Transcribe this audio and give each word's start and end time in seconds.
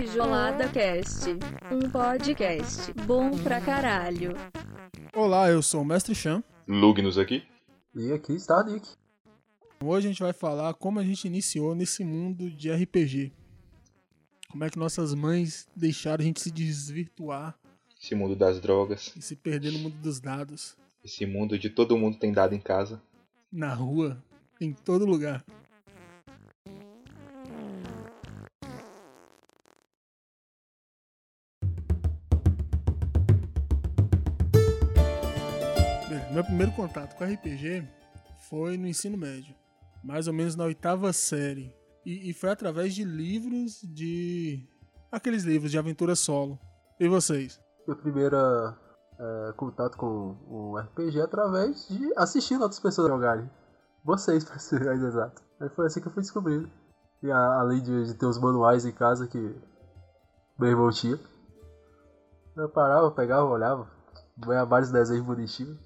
Tijolada 0.00 0.68
Cast, 0.68 1.30
um 1.72 1.88
podcast 1.90 2.92
bom 3.06 3.30
pra 3.38 3.62
caralho. 3.62 4.34
Olá, 5.14 5.48
eu 5.48 5.62
sou 5.62 5.80
o 5.80 5.84
Mestre 5.86 6.14
Chan. 6.14 6.44
Lugnos 6.68 7.16
aqui. 7.16 7.42
E 7.94 8.12
aqui 8.12 8.34
está 8.34 8.62
Nick. 8.62 8.86
Hoje 9.82 10.06
a 10.06 10.10
gente 10.10 10.22
vai 10.22 10.34
falar 10.34 10.74
como 10.74 11.00
a 11.00 11.02
gente 11.02 11.26
iniciou 11.26 11.74
nesse 11.74 12.04
mundo 12.04 12.50
de 12.50 12.70
RPG. 12.70 13.32
Como 14.50 14.64
é 14.64 14.68
que 14.68 14.78
nossas 14.78 15.14
mães 15.14 15.66
deixaram 15.74 16.20
a 16.22 16.26
gente 16.26 16.42
se 16.42 16.50
desvirtuar 16.50 17.58
Esse 17.98 18.14
mundo 18.14 18.36
das 18.36 18.60
drogas. 18.60 19.14
e 19.16 19.22
se 19.22 19.34
perder 19.34 19.72
no 19.72 19.78
mundo 19.78 19.96
dos 20.02 20.20
dados. 20.20 20.76
Esse 21.02 21.24
mundo 21.24 21.58
de 21.58 21.70
todo 21.70 21.96
mundo 21.96 22.18
tem 22.18 22.32
dado 22.34 22.54
em 22.54 22.60
casa. 22.60 23.00
Na 23.50 23.72
rua, 23.72 24.22
em 24.60 24.74
todo 24.74 25.06
lugar. 25.06 25.42
Primeiro 36.56 36.72
contato 36.74 37.14
com 37.16 37.24
RPG 37.24 37.86
foi 38.48 38.78
no 38.78 38.86
ensino 38.86 39.14
médio, 39.18 39.54
mais 40.02 40.26
ou 40.26 40.32
menos 40.32 40.56
na 40.56 40.64
oitava 40.64 41.12
série. 41.12 41.70
E, 42.02 42.30
e 42.30 42.32
foi 42.32 42.48
através 42.48 42.94
de 42.94 43.04
livros 43.04 43.82
de. 43.82 44.66
aqueles 45.12 45.44
livros 45.44 45.70
de 45.70 45.78
aventura 45.78 46.16
solo. 46.16 46.58
E 46.98 47.08
vocês? 47.08 47.60
Meu 47.86 47.94
primeiro 47.94 48.34
é, 48.38 49.52
contato 49.54 49.98
com 49.98 50.34
o 50.48 50.78
RPG 50.78 51.18
é 51.18 51.24
através 51.24 51.88
de 51.88 52.10
assistindo 52.16 52.62
outras 52.62 52.80
pessoas 52.80 53.08
jogarem. 53.08 53.50
Vocês, 54.02 54.42
pra 54.48 54.58
ser 54.58 54.82
mais 54.82 55.02
exato. 55.02 55.42
Aí 55.60 55.68
foi 55.68 55.84
assim 55.84 56.00
que 56.00 56.08
eu 56.08 56.12
fui 56.12 56.22
descobrindo. 56.22 56.70
E 57.22 57.30
a- 57.30 57.60
além 57.60 57.82
de, 57.82 58.06
de 58.06 58.14
ter 58.14 58.24
os 58.24 58.38
manuais 58.38 58.86
em 58.86 58.92
casa 58.92 59.26
que 59.26 59.38
meu 60.58 60.70
irmão 60.70 60.90
tinha. 60.90 61.20
Eu 62.56 62.70
parava, 62.70 63.10
pegava, 63.10 63.44
olhava, 63.44 63.90
via 64.38 64.64
vários 64.64 64.90
desenhos 64.90 65.26
bonitinhos. 65.26 65.84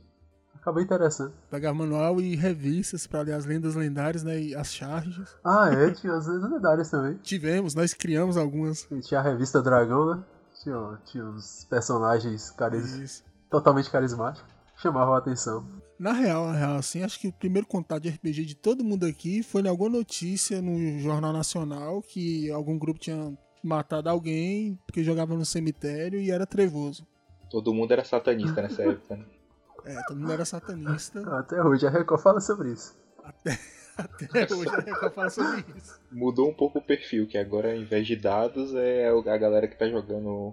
Acabei 0.60 0.84
interessando. 0.84 1.32
Pegar 1.50 1.72
manual 1.72 2.20
e 2.20 2.36
revistas 2.36 3.06
para 3.06 3.22
ler 3.22 3.32
as 3.32 3.46
lendas 3.46 3.74
lendárias 3.74 4.22
né, 4.22 4.38
e 4.38 4.54
as 4.54 4.72
charges. 4.72 5.34
Ah, 5.42 5.70
é, 5.72 5.90
tinha 5.92 6.12
as 6.12 6.26
lendárias 6.26 6.90
também. 6.90 7.14
Tivemos, 7.22 7.74
nós 7.74 7.94
criamos 7.94 8.36
algumas. 8.36 8.86
E 8.90 9.00
tinha 9.00 9.20
a 9.20 9.22
revista 9.22 9.62
Dragão, 9.62 10.14
né? 10.14 10.22
Tinha, 10.62 10.98
tinha 11.06 11.24
uns 11.24 11.64
personagens 11.64 12.50
caris... 12.50 13.24
Totalmente 13.48 13.90
carismáticos. 13.90 14.48
Chamavam 14.76 15.14
a 15.14 15.18
atenção. 15.18 15.66
Na 15.98 16.12
real, 16.12 16.46
na 16.46 16.52
real, 16.52 16.76
assim, 16.76 17.02
acho 17.02 17.18
que 17.18 17.28
o 17.28 17.32
primeiro 17.32 17.66
contato 17.66 18.02
de 18.02 18.10
RPG 18.10 18.44
de 18.44 18.54
todo 18.54 18.84
mundo 18.84 19.04
aqui 19.04 19.42
foi 19.42 19.62
em 19.62 19.68
alguma 19.68 19.90
notícia 19.90 20.62
no 20.62 20.98
Jornal 20.98 21.32
Nacional 21.32 22.00
que 22.00 22.50
algum 22.50 22.78
grupo 22.78 23.00
tinha 23.00 23.36
matado 23.62 24.08
alguém 24.08 24.78
porque 24.86 25.02
jogava 25.02 25.34
no 25.34 25.44
cemitério 25.44 26.20
e 26.20 26.30
era 26.30 26.46
trevoso. 26.46 27.06
Todo 27.50 27.74
mundo 27.74 27.92
era 27.92 28.04
satanista 28.04 28.62
nessa 28.62 28.82
época, 28.82 29.16
né? 29.16 29.24
É, 29.84 30.02
todo 30.06 30.20
mundo 30.20 30.32
era 30.32 30.44
satanista. 30.44 31.20
Até 31.38 31.62
hoje 31.62 31.86
a 31.86 31.90
Record 31.90 32.20
fala 32.20 32.40
sobre 32.40 32.72
isso. 32.72 32.98
Até, 33.22 33.58
até 33.96 34.54
hoje 34.54 34.70
é 34.70 34.82
que 34.82 35.04
eu 35.04 35.10
falo 35.10 35.30
sobre 35.30 35.64
isso. 35.76 36.00
Mudou 36.10 36.48
um 36.48 36.54
pouco 36.54 36.78
o 36.78 36.82
perfil, 36.82 37.26
que 37.26 37.36
agora 37.36 37.70
ao 37.70 37.76
invés 37.76 38.06
de 38.06 38.16
dados 38.16 38.74
é 38.74 39.08
a 39.08 39.36
galera 39.36 39.68
que 39.68 39.78
tá 39.78 39.88
jogando 39.88 40.52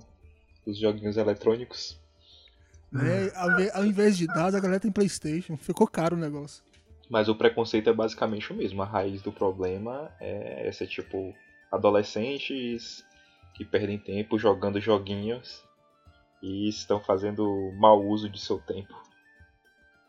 os 0.66 0.78
joguinhos 0.78 1.18
eletrônicos. 1.18 2.00
Né, 2.92 3.32
ao, 3.36 3.82
ao 3.82 3.86
invés 3.86 4.18
de 4.18 4.28
dados, 4.28 4.56
a 4.56 4.60
galera 4.60 4.80
tem 4.80 4.92
Playstation. 4.92 5.58
Ficou 5.58 5.88
caro 5.88 6.16
o 6.16 6.20
negócio. 6.20 6.64
Mas 7.10 7.30
o 7.30 7.36
preconceito 7.36 7.90
é 7.90 7.94
basicamente 7.94 8.52
o 8.52 8.56
mesmo. 8.56 8.82
A 8.82 8.86
raiz 8.86 9.22
do 9.22 9.32
problema 9.32 10.12
é 10.20 10.68
essa, 10.68 10.86
tipo, 10.86 11.34
adolescentes 11.72 13.04
que 13.54 13.64
perdem 13.66 13.98
tempo 13.98 14.38
jogando 14.38 14.80
joguinhos 14.80 15.64
e 16.42 16.70
estão 16.70 17.00
fazendo 17.00 17.72
mau 17.78 18.06
uso 18.06 18.30
de 18.30 18.40
seu 18.40 18.60
tempo. 18.60 18.94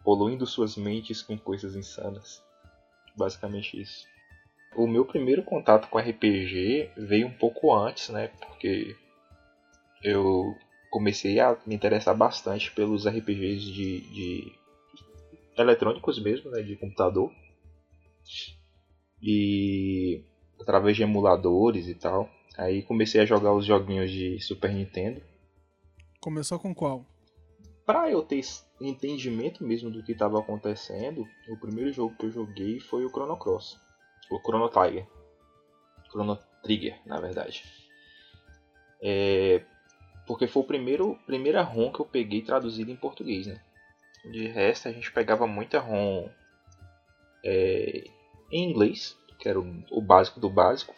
Poluindo 0.04 0.46
suas 0.46 0.76
mentes 0.76 1.22
com 1.22 1.36
coisas 1.36 1.74
insanas. 1.74 2.42
Basicamente 3.16 3.80
isso. 3.80 4.06
O 4.76 4.86
meu 4.86 5.04
primeiro 5.04 5.42
contato 5.42 5.88
com 5.88 5.98
RPG 5.98 6.90
veio 6.96 7.26
um 7.26 7.32
pouco 7.32 7.74
antes, 7.74 8.08
né? 8.10 8.28
Porque 8.28 8.96
eu 10.02 10.54
comecei 10.90 11.40
a 11.40 11.56
me 11.66 11.74
interessar 11.74 12.16
bastante 12.16 12.70
pelos 12.72 13.06
RPGs 13.06 13.72
de, 13.72 14.00
de 14.00 14.52
eletrônicos 15.56 16.22
mesmo, 16.22 16.50
né, 16.50 16.62
de 16.62 16.76
computador. 16.76 17.32
E 19.20 20.22
através 20.60 20.96
de 20.96 21.02
emuladores 21.02 21.88
e 21.88 21.94
tal. 21.94 22.30
Aí 22.56 22.82
comecei 22.82 23.20
a 23.20 23.26
jogar 23.26 23.54
os 23.54 23.64
joguinhos 23.64 24.10
de 24.10 24.40
Super 24.40 24.72
Nintendo. 24.72 25.22
Começou 26.20 26.58
com 26.58 26.74
qual? 26.74 27.06
Pra 27.88 28.10
eu 28.10 28.22
ter 28.22 28.42
entendimento 28.78 29.64
mesmo 29.64 29.90
do 29.90 30.02
que 30.02 30.12
estava 30.12 30.38
acontecendo, 30.38 31.26
o 31.48 31.56
primeiro 31.56 31.90
jogo 31.90 32.14
que 32.16 32.26
eu 32.26 32.30
joguei 32.30 32.78
foi 32.80 33.06
o 33.06 33.08
Chrono 33.08 33.34
Cross. 33.38 33.80
O 34.30 34.38
Chrono 34.38 34.68
Tiger. 34.68 35.06
Chrono 36.10 36.38
Trigger, 36.62 37.00
na 37.06 37.18
verdade. 37.18 37.64
É, 39.00 39.64
porque 40.26 40.46
foi 40.46 40.62
o 40.62 40.66
primeiro 40.66 41.18
primeira 41.24 41.62
ROM 41.62 41.90
que 41.90 42.00
eu 42.00 42.04
peguei 42.04 42.42
traduzida 42.42 42.90
em 42.90 42.96
português, 42.96 43.46
né? 43.46 43.58
De 44.30 44.46
resto, 44.48 44.88
a 44.88 44.92
gente 44.92 45.10
pegava 45.10 45.46
muita 45.46 45.80
ROM 45.80 46.28
é, 47.42 48.04
em 48.52 48.68
inglês, 48.68 49.16
que 49.38 49.48
era 49.48 49.58
o, 49.58 49.84
o 49.90 50.02
básico 50.02 50.38
do 50.38 50.50
básico, 50.50 50.94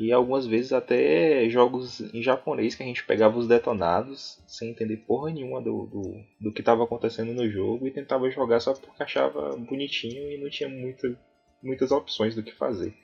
e 0.00 0.12
algumas 0.12 0.46
vezes 0.46 0.72
até 0.72 1.50
jogos 1.50 2.00
em 2.14 2.22
japonês 2.22 2.76
que 2.76 2.84
a 2.84 2.86
gente 2.86 3.04
pegava 3.04 3.36
os 3.36 3.48
detonados 3.48 4.40
sem 4.46 4.70
entender 4.70 4.98
porra 4.98 5.32
nenhuma 5.32 5.60
do, 5.60 5.86
do, 5.86 6.24
do 6.40 6.52
que 6.52 6.60
estava 6.60 6.84
acontecendo 6.84 7.32
no 7.34 7.50
jogo 7.50 7.84
e 7.84 7.90
tentava 7.90 8.30
jogar 8.30 8.60
só 8.60 8.74
porque 8.74 9.02
achava 9.02 9.56
bonitinho 9.56 10.30
e 10.30 10.38
não 10.38 10.48
tinha 10.48 10.68
muita, 10.68 11.20
muitas 11.60 11.90
opções 11.90 12.36
do 12.36 12.44
que 12.44 12.54
fazer. 12.54 12.94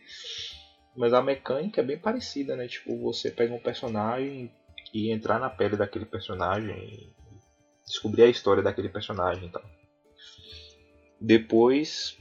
Mas 0.96 1.12
a 1.12 1.20
mecânica 1.20 1.80
é 1.80 1.84
bem 1.84 1.98
parecida, 1.98 2.54
né? 2.54 2.68
Tipo, 2.68 2.96
você 3.02 3.28
pega 3.28 3.52
um 3.52 3.58
personagem 3.58 4.48
e 4.94 5.10
entrar 5.10 5.40
na 5.40 5.50
pele 5.50 5.76
daquele 5.76 6.04
personagem 6.04 6.76
e 6.78 7.12
descobrir 7.84 8.22
a 8.22 8.28
história 8.28 8.62
daquele 8.62 8.88
personagem 8.88 9.48
e 9.48 9.50
tal. 9.50 9.64
Depois, 11.20 12.16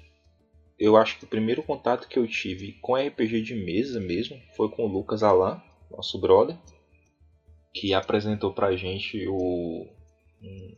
eu 0.80 0.98
acho 0.98 1.18
que 1.18 1.26
o 1.26 1.28
primeiro 1.28 1.64
contato 1.64 2.08
que 2.08 2.18
eu 2.18 2.28
tive 2.28 2.74
com 2.82 2.96
RPG 2.96 3.42
de 3.42 3.56
mesa 3.56 4.00
mesmo 4.00 4.40
foi 4.56 4.70
com 4.70 4.86
o 4.86 4.92
Lucas 4.92 5.24
Alan, 5.24 5.62
nosso 5.90 6.18
brother, 6.20 6.58
que 7.74 7.94
apresentou 7.94 8.52
pra 8.52 8.76
gente 8.76 9.28
o 9.28 9.88
um- 10.42 10.76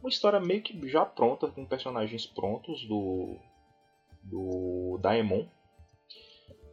uma 0.00 0.08
história 0.08 0.38
meio 0.38 0.60
que 0.60 0.78
já 0.88 1.04
pronta, 1.04 1.48
com 1.48 1.64
personagens 1.64 2.26
prontos 2.26 2.86
do 2.86 3.38
do 4.22 4.98
Daemon, 5.02 5.46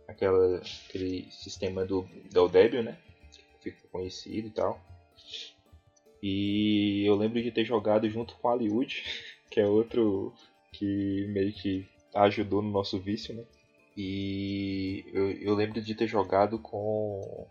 aquela, 0.08 0.62
aquele 0.88 1.30
sistema 1.32 1.86
do 1.86 2.04
Del 2.32 2.48
Débil, 2.48 2.82
né? 2.84 2.98
Fica 3.60 3.88
conhecido 3.90 4.48
e 4.48 4.52
tal. 4.52 4.82
E 6.24 7.04
eu 7.06 7.16
lembro 7.16 7.42
de 7.42 7.52
ter 7.52 7.66
jogado 7.66 8.10
junto 8.10 8.36
com 8.36 8.48
a 8.48 8.54
Aliud, 8.54 9.04
que 9.52 9.60
é 9.60 9.66
outro 9.66 10.34
que 10.72 11.26
meio 11.30 11.52
que 11.54 11.86
ajudou 12.14 12.62
no 12.62 12.72
nosso 12.72 13.00
vício, 13.00 13.34
né? 13.34 13.44
E 13.96 15.06
eu, 15.14 15.32
eu 15.32 15.56
lembro 15.56 15.82
de 15.82 15.94
ter 15.96 16.08
jogado 16.08 16.58
com 16.58 17.48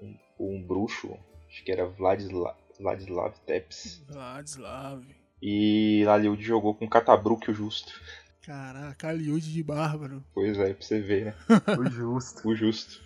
um, 0.00 0.16
um 0.38 0.62
bruxo, 0.62 1.16
acho 1.48 1.62
que 1.62 1.70
era 1.70 1.86
Vladislav, 1.86 2.56
Vladislav 2.78 3.34
Tepes. 3.44 4.02
Vladislav. 4.08 5.04
E 5.42 6.04
a 6.08 6.14
Aliud 6.14 6.42
jogou 6.42 6.74
com 6.74 6.88
Catabruk 6.88 7.50
o 7.50 7.54
Justo. 7.54 8.00
Caraca, 8.42 9.08
Aliud 9.08 9.52
de 9.52 9.62
Bárbaro. 9.62 10.24
Pois 10.32 10.58
é, 10.58 10.72
pra 10.72 10.86
você 10.86 11.00
ver, 11.00 11.24
né? 11.26 11.34
O 11.76 11.90
justo. 11.90 12.48
o 12.48 12.54
justo. 12.54 13.02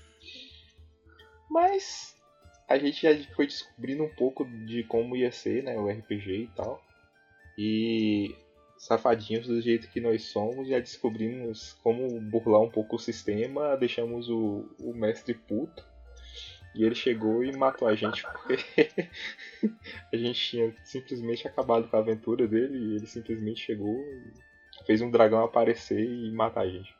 Mas 1.50 2.14
a 2.68 2.78
gente 2.78 3.02
já 3.02 3.34
foi 3.34 3.46
descobrindo 3.46 4.04
um 4.04 4.14
pouco 4.14 4.44
de 4.44 4.84
como 4.84 5.16
ia 5.16 5.32
ser, 5.32 5.64
né, 5.64 5.76
o 5.76 5.88
RPG 5.88 6.42
e 6.42 6.50
tal. 6.54 6.84
E 7.58 8.36
safadinhos 8.80 9.46
do 9.46 9.60
jeito 9.60 9.90
que 9.90 10.00
nós 10.00 10.24
somos, 10.24 10.66
já 10.66 10.78
descobrimos 10.80 11.74
como 11.82 12.18
burlar 12.18 12.62
um 12.62 12.70
pouco 12.70 12.96
o 12.96 12.98
sistema, 12.98 13.76
deixamos 13.76 14.30
o, 14.30 14.64
o 14.80 14.94
mestre 14.94 15.34
puto. 15.34 15.84
E 16.74 16.82
ele 16.82 16.94
chegou 16.94 17.44
e 17.44 17.54
matou 17.54 17.86
a 17.86 17.94
gente 17.94 18.22
porque 18.22 18.88
a 20.10 20.16
gente 20.16 20.40
tinha 20.50 20.74
simplesmente 20.84 21.46
acabado 21.46 21.88
com 21.88 21.96
a 21.96 22.00
aventura 22.00 22.48
dele 22.48 22.78
e 22.78 22.96
ele 22.96 23.06
simplesmente 23.06 23.60
chegou 23.60 23.92
e 23.92 24.32
fez 24.86 25.02
um 25.02 25.10
dragão 25.10 25.44
aparecer 25.44 26.00
e 26.02 26.30
matar 26.32 26.62
a 26.62 26.70
gente. 26.70 26.94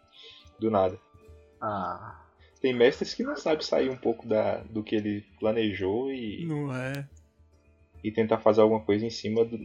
Do 0.58 0.70
nada. 0.70 1.00
Ah, 1.62 2.20
Tem 2.60 2.74
mestres 2.74 3.14
que 3.14 3.22
não 3.22 3.36
sabem 3.36 3.64
sair 3.64 3.88
um 3.88 3.96
pouco 3.96 4.28
da, 4.28 4.58
do 4.64 4.82
que 4.82 4.96
ele 4.96 5.24
planejou 5.38 6.12
e, 6.12 6.44
Não 6.44 6.74
é? 6.76 7.08
e 8.04 8.12
tentar 8.12 8.38
fazer 8.38 8.60
alguma 8.60 8.80
coisa 8.84 9.06
em 9.06 9.10
cima 9.10 9.46
do. 9.46 9.56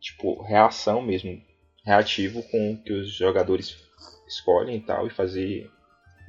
Tipo, 0.00 0.42
reação 0.42 1.00
mesmo. 1.00 1.40
Reativo 1.84 2.42
com 2.44 2.72
o 2.72 2.82
que 2.82 2.92
os 2.92 3.12
jogadores 3.12 3.76
escolhem 4.28 4.76
e 4.76 4.80
tal. 4.80 5.06
E 5.06 5.10
fazer 5.10 5.70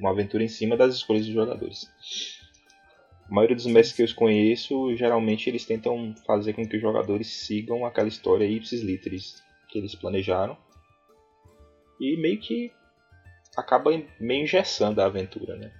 uma 0.00 0.10
aventura 0.10 0.42
em 0.42 0.48
cima 0.48 0.76
das 0.76 0.94
escolhas 0.94 1.24
dos 1.24 1.34
jogadores. 1.34 1.88
A 3.28 3.34
maioria 3.34 3.56
dos 3.56 3.66
mestres 3.66 3.94
que 3.94 4.02
eu 4.02 4.16
conheço, 4.16 4.94
geralmente 4.96 5.48
eles 5.48 5.64
tentam 5.64 6.14
fazer 6.26 6.52
com 6.52 6.66
que 6.66 6.76
os 6.76 6.82
jogadores 6.82 7.28
sigam 7.28 7.86
aquela 7.86 8.08
história 8.08 8.44
ipsis 8.44 8.82
literis 8.82 9.42
que 9.68 9.78
eles 9.78 9.94
planejaram. 9.94 10.56
E 12.00 12.16
meio 12.16 12.38
que 12.38 12.72
acaba 13.56 13.90
meio 14.20 14.42
engessando 14.42 15.00
a 15.00 15.06
aventura, 15.06 15.56
né? 15.56 15.72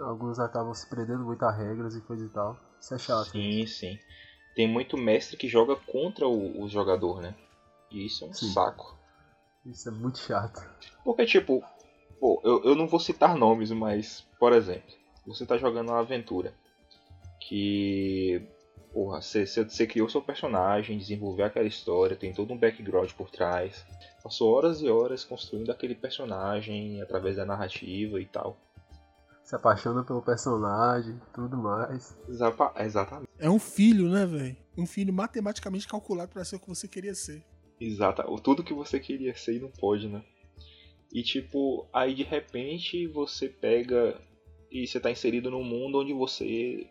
Alguns 0.00 0.38
acabam 0.38 0.74
se 0.74 0.88
prendendo 0.88 1.24
muito 1.24 1.42
a 1.44 1.50
regras 1.50 1.94
e 1.96 2.00
coisa 2.00 2.24
e 2.24 2.28
tal. 2.28 2.58
Isso 2.80 2.94
é 2.94 2.98
chato. 2.98 3.30
Sim, 3.30 3.66
sim. 3.66 3.98
Tem 4.54 4.66
muito 4.66 4.96
mestre 4.96 5.36
que 5.36 5.48
joga 5.48 5.76
contra 5.76 6.26
o, 6.26 6.62
o 6.62 6.68
jogador, 6.68 7.20
né? 7.20 7.34
E 7.90 8.06
isso 8.06 8.24
é 8.24 8.28
um 8.28 8.32
Sim. 8.32 8.52
saco. 8.52 8.96
Isso 9.64 9.88
é 9.88 9.92
muito 9.92 10.18
chato. 10.18 10.60
Porque, 11.04 11.26
tipo, 11.26 11.62
pô, 12.20 12.40
eu, 12.44 12.62
eu 12.64 12.74
não 12.74 12.86
vou 12.86 13.00
citar 13.00 13.36
nomes, 13.36 13.70
mas, 13.70 14.26
por 14.38 14.52
exemplo, 14.52 14.94
você 15.26 15.44
tá 15.44 15.56
jogando 15.58 15.90
uma 15.90 16.00
aventura 16.00 16.54
que. 17.40 18.46
Porra, 18.92 19.20
você, 19.20 19.86
criou 19.86 20.08
seu 20.08 20.20
personagem, 20.20 20.98
desenvolveu 20.98 21.44
aquela 21.44 21.68
história, 21.68 22.16
tem 22.16 22.32
todo 22.32 22.52
um 22.52 22.58
background 22.58 23.12
por 23.12 23.30
trás. 23.30 23.84
Passou 24.22 24.50
horas 24.52 24.80
e 24.80 24.88
horas 24.88 25.24
construindo 25.24 25.70
aquele 25.70 25.94
personagem 25.94 27.00
através 27.02 27.36
da 27.36 27.44
narrativa 27.44 28.20
e 28.20 28.26
tal. 28.26 28.56
Se 29.44 29.54
apaixona 29.54 30.02
pelo 30.02 30.22
personagem, 30.22 31.20
tudo 31.34 31.56
mais. 31.56 32.16
Exapa- 32.28 32.74
exatamente. 32.78 33.28
É 33.38 33.48
um 33.48 33.58
filho, 33.58 34.08
né, 34.08 34.26
velho? 34.26 34.56
Um 34.76 34.86
filho 34.86 35.12
matematicamente 35.12 35.86
calculado 35.86 36.32
pra 36.32 36.44
ser 36.44 36.56
o 36.56 36.60
que 36.60 36.68
você 36.68 36.88
queria 36.88 37.14
ser. 37.14 37.44
Exata, 37.80 38.24
tudo 38.42 38.64
que 38.64 38.74
você 38.74 38.98
queria 38.98 39.34
ser 39.34 39.56
e 39.56 39.60
não 39.60 39.70
pode, 39.70 40.08
né? 40.08 40.22
E 41.12 41.22
tipo, 41.22 41.86
aí 41.92 42.14
de 42.14 42.22
repente 42.22 43.06
você 43.06 43.48
pega 43.48 44.20
e 44.70 44.86
você 44.86 45.00
tá 45.00 45.10
inserido 45.10 45.50
num 45.50 45.64
mundo 45.64 46.00
onde 46.00 46.12
você 46.12 46.86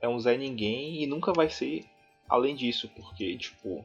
é 0.00 0.08
um 0.08 0.18
Zé 0.18 0.36
Ninguém 0.36 1.02
e 1.02 1.06
nunca 1.06 1.32
vai 1.32 1.48
ser 1.48 1.84
além 2.28 2.56
disso, 2.56 2.88
porque 2.96 3.36
tipo, 3.36 3.84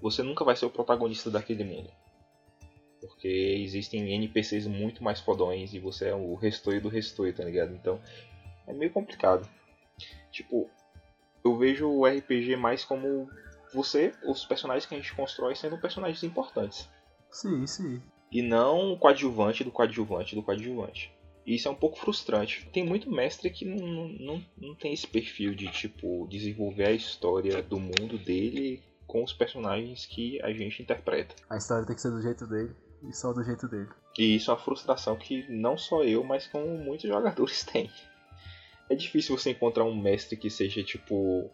você 0.00 0.22
nunca 0.22 0.44
vai 0.44 0.56
ser 0.56 0.66
o 0.66 0.70
protagonista 0.70 1.30
daquele 1.30 1.64
mundo. 1.64 1.90
Porque 3.00 3.28
existem 3.28 4.12
NPCs 4.14 4.66
muito 4.66 5.04
mais 5.04 5.20
fodões 5.20 5.74
e 5.74 5.78
você 5.78 6.08
é 6.08 6.14
o 6.14 6.34
restoio 6.34 6.80
do 6.80 6.88
restoio, 6.88 7.34
tá 7.34 7.44
ligado? 7.44 7.74
Então 7.74 8.00
é 8.66 8.72
meio 8.72 8.90
complicado. 8.90 9.48
Tipo, 10.30 10.70
eu 11.44 11.56
vejo 11.56 11.88
o 11.88 12.06
RPG 12.06 12.56
mais 12.56 12.84
como 12.84 13.28
você, 13.76 14.14
os 14.24 14.44
personagens 14.44 14.86
que 14.86 14.94
a 14.94 14.98
gente 14.98 15.14
constrói 15.14 15.54
sendo 15.54 15.78
personagens 15.78 16.22
importantes. 16.24 16.88
Sim, 17.30 17.66
sim. 17.66 18.02
E 18.32 18.42
não 18.42 18.92
o 18.92 18.98
coadjuvante 18.98 19.62
do 19.62 19.70
coadjuvante 19.70 20.34
do 20.34 20.42
coadjuvante. 20.42 21.14
E 21.44 21.54
isso 21.54 21.68
é 21.68 21.70
um 21.70 21.76
pouco 21.76 21.98
frustrante. 21.98 22.68
Tem 22.72 22.84
muito 22.84 23.10
mestre 23.10 23.50
que 23.50 23.64
não, 23.64 24.08
não, 24.08 24.44
não, 24.58 24.74
tem 24.74 24.92
esse 24.92 25.06
perfil 25.06 25.54
de 25.54 25.68
tipo 25.68 26.26
desenvolver 26.28 26.86
a 26.86 26.92
história 26.92 27.62
do 27.62 27.78
mundo 27.78 28.18
dele 28.18 28.82
com 29.06 29.22
os 29.22 29.32
personagens 29.32 30.06
que 30.06 30.42
a 30.42 30.52
gente 30.52 30.82
interpreta. 30.82 31.36
A 31.48 31.56
história 31.56 31.86
tem 31.86 31.94
que 31.94 32.02
ser 32.02 32.10
do 32.10 32.20
jeito 32.20 32.46
dele 32.46 32.74
e 33.02 33.12
só 33.12 33.32
do 33.32 33.44
jeito 33.44 33.68
dele. 33.68 33.88
E 34.18 34.36
isso 34.36 34.50
é 34.50 34.54
uma 34.54 34.60
frustração 34.60 35.16
que 35.16 35.46
não 35.48 35.76
só 35.76 36.02
eu, 36.02 36.24
mas 36.24 36.46
como 36.46 36.66
muitos 36.78 37.08
jogadores 37.08 37.62
têm. 37.64 37.90
É 38.88 38.94
difícil 38.94 39.36
você 39.36 39.50
encontrar 39.50 39.84
um 39.84 40.00
mestre 40.00 40.36
que 40.36 40.48
seja, 40.48 40.82
tipo, 40.82 41.50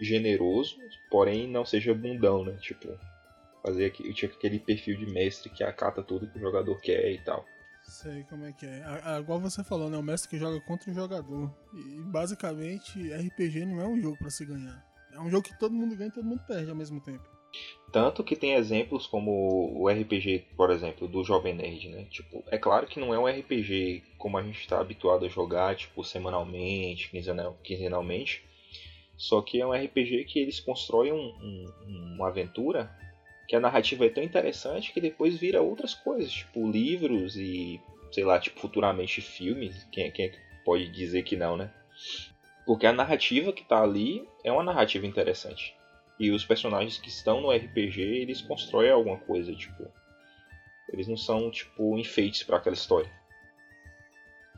generoso, 0.00 0.76
porém 1.10 1.48
não 1.48 1.64
seja 1.64 1.94
bundão, 1.94 2.44
né? 2.44 2.56
Tipo, 2.60 2.88
fazer 3.62 3.86
aqui- 3.86 4.12
tipo, 4.14 4.34
aquele 4.34 4.58
perfil 4.58 4.96
de 4.96 5.06
mestre 5.06 5.50
que 5.50 5.64
acata 5.64 6.02
tudo 6.02 6.26
que 6.28 6.38
o 6.38 6.40
jogador 6.40 6.80
quer 6.80 7.10
e 7.12 7.18
tal. 7.18 7.44
Sei 7.82 8.24
como 8.24 8.44
é 8.44 8.52
que 8.52 8.66
é. 8.66 8.82
A- 8.82 9.16
a- 9.16 9.20
igual 9.20 9.38
você 9.40 9.62
falou, 9.62 9.88
né? 9.88 9.96
O 9.96 10.02
mestre 10.02 10.28
que 10.30 10.38
joga 10.38 10.60
contra 10.60 10.90
o 10.90 10.94
jogador. 10.94 11.54
E 11.72 12.00
basicamente, 12.00 13.12
RPG 13.12 13.64
não 13.64 13.80
é 13.80 13.86
um 13.86 14.00
jogo 14.00 14.16
pra 14.18 14.28
se 14.30 14.44
ganhar. 14.44 14.84
É 15.12 15.20
um 15.20 15.30
jogo 15.30 15.44
que 15.48 15.58
todo 15.58 15.72
mundo 15.72 15.96
ganha 15.96 16.08
e 16.08 16.12
todo 16.12 16.24
mundo 16.24 16.42
perde 16.46 16.68
ao 16.68 16.76
mesmo 16.76 17.00
tempo. 17.00 17.24
Tanto 17.92 18.22
que 18.24 18.36
tem 18.36 18.54
exemplos 18.54 19.06
como 19.06 19.80
o 19.80 19.88
RPG, 19.88 20.44
por 20.56 20.70
exemplo, 20.70 21.08
do 21.08 21.24
Jovem 21.24 21.54
Nerd, 21.54 21.88
né? 21.88 22.04
Tipo, 22.10 22.42
é 22.48 22.58
claro 22.58 22.86
que 22.86 23.00
não 23.00 23.14
é 23.14 23.18
um 23.18 23.26
RPG 23.28 24.02
como 24.18 24.36
a 24.36 24.42
gente 24.42 24.60
está 24.60 24.78
habituado 24.80 25.24
a 25.24 25.28
jogar, 25.28 25.74
tipo, 25.76 26.04
semanalmente, 26.04 27.08
quinzenal- 27.08 27.56
quinzenalmente. 27.62 28.44
Só 29.16 29.40
que 29.40 29.60
é 29.60 29.66
um 29.66 29.72
RPG 29.72 30.24
que 30.24 30.38
eles 30.38 30.60
constroem 30.60 31.12
um- 31.12 31.34
um- 31.42 32.14
uma 32.16 32.28
aventura 32.28 32.90
que 33.48 33.56
a 33.56 33.60
narrativa 33.60 34.04
é 34.06 34.10
tão 34.10 34.22
interessante 34.22 34.92
que 34.92 35.00
depois 35.00 35.36
vira 35.36 35.62
outras 35.62 35.94
coisas, 35.94 36.30
tipo 36.32 36.68
livros 36.70 37.36
e, 37.36 37.80
sei 38.12 38.24
lá, 38.24 38.38
tipo, 38.38 38.60
futuramente 38.60 39.20
filmes. 39.20 39.84
Quem, 39.92 40.10
quem 40.10 40.26
é 40.26 40.28
que 40.28 40.38
pode 40.64 40.88
dizer 40.90 41.22
que 41.22 41.36
não, 41.36 41.56
né? 41.56 41.72
Porque 42.66 42.86
a 42.86 42.92
narrativa 42.92 43.52
que 43.52 43.62
tá 43.64 43.80
ali 43.82 44.28
é 44.42 44.50
uma 44.50 44.64
narrativa 44.64 45.06
interessante. 45.06 45.74
E 46.18 46.30
os 46.30 46.44
personagens 46.44 46.98
que 46.98 47.08
estão 47.08 47.40
no 47.40 47.52
RPG, 47.52 48.00
eles 48.00 48.42
constroem 48.42 48.90
alguma 48.90 49.18
coisa, 49.18 49.54
tipo. 49.54 49.90
Eles 50.92 51.06
não 51.06 51.16
são, 51.16 51.50
tipo, 51.50 51.96
enfeites 51.98 52.42
para 52.42 52.56
aquela 52.56 52.74
história. 52.74 53.10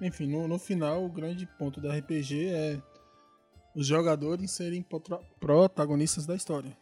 Enfim, 0.00 0.26
no, 0.28 0.46
no 0.46 0.58
final, 0.58 1.04
o 1.04 1.08
grande 1.08 1.46
ponto 1.58 1.80
do 1.80 1.90
RPG 1.90 2.48
é 2.48 2.80
os 3.74 3.86
jogadores 3.86 4.50
serem 4.50 4.84
protagonistas 5.40 6.26
da 6.26 6.34
história. 6.34 6.76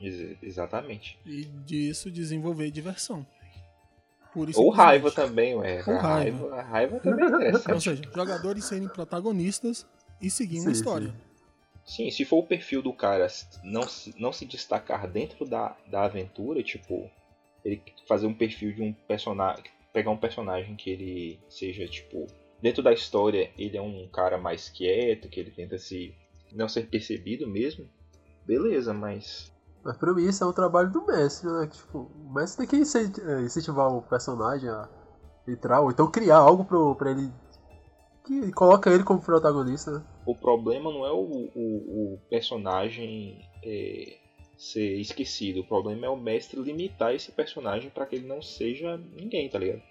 Ex- 0.00 0.36
exatamente. 0.42 1.18
E 1.26 1.44
disso 1.44 2.10
desenvolver 2.10 2.70
diversão. 2.70 3.26
Ou 4.54 4.70
raiva 4.70 5.10
também, 5.10 5.54
ué. 5.56 5.82
Ou 5.86 5.94
a 5.94 6.00
raiva. 6.00 6.38
raiva. 6.38 6.54
A 6.56 6.62
raiva 6.62 7.00
também 7.00 7.24
é 7.24 7.28
Ou 7.28 7.36
interessante. 7.40 7.82
seja, 7.82 8.02
jogadores 8.14 8.64
serem 8.64 8.88
protagonistas 8.88 9.86
e 10.20 10.30
seguindo 10.30 10.62
Sim, 10.64 10.68
a 10.68 10.72
história. 10.72 11.08
sim. 11.08 11.14
Sim, 12.04 12.10
se 12.10 12.24
for 12.26 12.36
o 12.40 12.46
perfil 12.46 12.82
do 12.82 12.92
cara 12.92 13.26
não 13.64 13.82
se, 13.88 14.14
não 14.18 14.30
se 14.30 14.44
destacar 14.44 15.08
dentro 15.10 15.46
da, 15.46 15.74
da 15.90 16.04
aventura, 16.04 16.62
tipo, 16.62 17.10
ele 17.64 17.82
fazer 18.06 18.26
um 18.26 18.34
perfil 18.34 18.74
de 18.74 18.82
um 18.82 18.92
personagem. 18.92 19.64
Pegar 19.90 20.10
um 20.10 20.16
personagem 20.18 20.76
que 20.76 20.90
ele 20.90 21.40
seja, 21.48 21.88
tipo, 21.88 22.26
dentro 22.60 22.82
da 22.82 22.92
história, 22.92 23.50
ele 23.56 23.76
é 23.76 23.82
um 23.82 24.08
cara 24.08 24.38
mais 24.38 24.68
quieto, 24.68 25.28
que 25.28 25.40
ele 25.40 25.50
tenta 25.50 25.78
se. 25.78 26.14
não 26.52 26.68
ser 26.68 26.88
percebido 26.88 27.46
mesmo. 27.46 27.88
Beleza, 28.46 28.92
mas. 28.92 29.52
Mas 29.84 29.96
pra 29.96 30.12
mim 30.12 30.28
isso 30.28 30.42
é 30.42 30.46
um 30.46 30.52
trabalho 30.52 30.90
do 30.90 31.04
mestre, 31.06 31.48
né? 31.50 31.66
Tipo, 31.66 32.10
o 32.14 32.32
mestre 32.32 32.66
tem 32.66 32.84
que 32.84 32.98
eh, 32.98 33.42
incentivar 33.42 33.88
o 33.92 34.02
personagem 34.02 34.68
a 34.68 34.88
entrar, 35.46 35.80
ou 35.80 35.90
então 35.90 36.10
criar 36.10 36.38
algo 36.38 36.64
pro, 36.64 36.94
pra 36.94 37.10
ele. 37.10 37.30
que 38.26 38.52
coloca 38.52 38.90
ele 38.90 39.04
como 39.04 39.20
protagonista, 39.20 39.90
né? 39.92 40.04
O 40.26 40.34
problema 40.34 40.92
não 40.92 41.06
é 41.06 41.12
o, 41.12 41.50
o, 41.54 42.14
o 42.14 42.18
personagem 42.28 43.40
é, 43.62 44.18
ser 44.58 44.98
esquecido. 44.98 45.60
O 45.60 45.66
problema 45.66 46.06
é 46.06 46.08
o 46.10 46.16
mestre 46.16 46.60
limitar 46.60 47.14
esse 47.14 47.30
personagem 47.32 47.88
para 47.90 48.04
que 48.04 48.16
ele 48.16 48.26
não 48.26 48.42
seja 48.42 48.98
ninguém, 49.16 49.48
tá 49.48 49.58
ligado? 49.58 49.82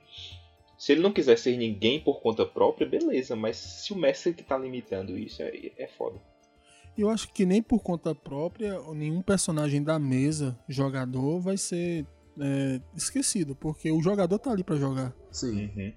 Se 0.78 0.92
ele 0.92 1.02
não 1.02 1.12
quiser 1.12 1.38
ser 1.38 1.58
ninguém 1.58 2.00
por 2.00 2.22
conta 2.22 2.46
própria, 2.46 2.88
beleza, 2.88 3.36
mas 3.36 3.58
se 3.58 3.94
o 3.94 3.98
mestre 3.98 4.34
que 4.34 4.44
tá 4.44 4.58
limitando 4.58 5.18
isso 5.18 5.42
é, 5.42 5.72
é 5.78 5.88
foda. 5.88 6.20
Eu 6.98 7.10
acho 7.10 7.32
que 7.32 7.46
nem 7.46 7.62
por 7.62 7.80
conta 7.80 8.14
própria, 8.14 8.80
nenhum 8.94 9.22
personagem 9.22 9.84
da 9.84 10.00
mesa, 10.00 10.58
jogador, 10.68 11.40
vai 11.40 11.58
ser 11.58 12.06
é, 12.40 12.82
esquecido, 12.96 13.56
porque 13.56 13.92
o 13.92 14.02
jogador 14.02 14.38
tá 14.40 14.52
ali 14.52 14.64
pra 14.64 14.76
jogar. 14.76 15.14
Sim. 15.32 15.66
Uhum. 15.76 15.94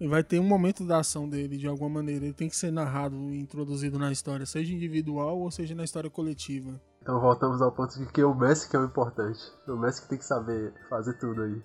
Ele 0.00 0.10
vai 0.10 0.24
ter 0.24 0.40
um 0.40 0.44
momento 0.44 0.84
da 0.84 0.98
ação 0.98 1.28
dele 1.28 1.56
de 1.56 1.68
alguma 1.68 1.88
maneira. 1.88 2.24
Ele 2.24 2.34
tem 2.34 2.48
que 2.48 2.56
ser 2.56 2.72
narrado 2.72 3.14
e 3.32 3.38
introduzido 3.38 3.98
na 3.98 4.10
história, 4.10 4.44
seja 4.44 4.74
individual 4.74 5.38
ou 5.38 5.50
seja 5.50 5.74
na 5.74 5.84
história 5.84 6.10
coletiva. 6.10 6.80
Então 7.00 7.20
voltamos 7.20 7.62
ao 7.62 7.70
ponto 7.70 7.98
de 7.98 8.06
que 8.06 8.20
é 8.20 8.26
o 8.26 8.34
mestre 8.34 8.68
que 8.68 8.76
é 8.76 8.80
o 8.80 8.84
importante. 8.84 9.38
O 9.68 9.76
mestre 9.76 10.02
que 10.02 10.08
tem 10.08 10.18
que 10.18 10.24
saber 10.24 10.74
fazer 10.88 11.14
tudo 11.18 11.42
aí. 11.42 11.62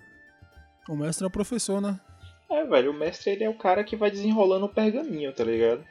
O 0.88 0.96
mestre 0.96 1.24
é 1.24 1.26
o 1.28 1.30
professor, 1.30 1.80
né? 1.80 1.98
É, 2.50 2.64
velho, 2.64 2.90
o 2.90 2.94
mestre 2.94 3.32
ele 3.32 3.44
é 3.44 3.48
o 3.48 3.58
cara 3.58 3.84
que 3.84 3.96
vai 3.96 4.10
desenrolando 4.10 4.66
o 4.66 4.72
pergaminho, 4.72 5.32
tá 5.32 5.44
ligado? 5.44 5.84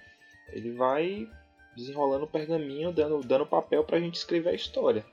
Ele 0.52 0.72
vai 0.72 1.30
desenrolando 1.76 2.26
o 2.26 2.28
pergaminho, 2.30 2.92
dando, 2.92 3.22
dando 3.22 3.46
papel 3.46 3.84
pra 3.84 4.00
gente 4.00 4.16
escrever 4.16 4.50
a 4.50 4.56
história. 4.56 5.06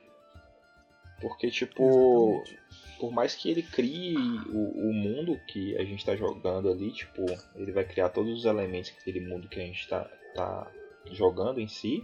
Porque, 1.20 1.50
tipo, 1.50 1.82
Exatamente. 1.82 2.58
por 2.98 3.12
mais 3.12 3.34
que 3.34 3.50
ele 3.50 3.62
crie 3.62 4.16
o, 4.16 4.88
o 4.88 4.92
mundo 4.92 5.38
que 5.46 5.76
a 5.76 5.84
gente 5.84 6.04
tá 6.04 6.16
jogando 6.16 6.70
ali, 6.70 6.92
tipo, 6.92 7.24
ele 7.54 7.72
vai 7.72 7.84
criar 7.84 8.08
todos 8.08 8.38
os 8.38 8.44
elementos 8.44 8.90
daquele 8.90 9.20
mundo 9.20 9.48
que 9.48 9.60
a 9.60 9.64
gente 9.64 9.88
tá, 9.88 10.10
tá 10.34 10.70
jogando 11.12 11.60
em 11.60 11.68
si. 11.68 12.02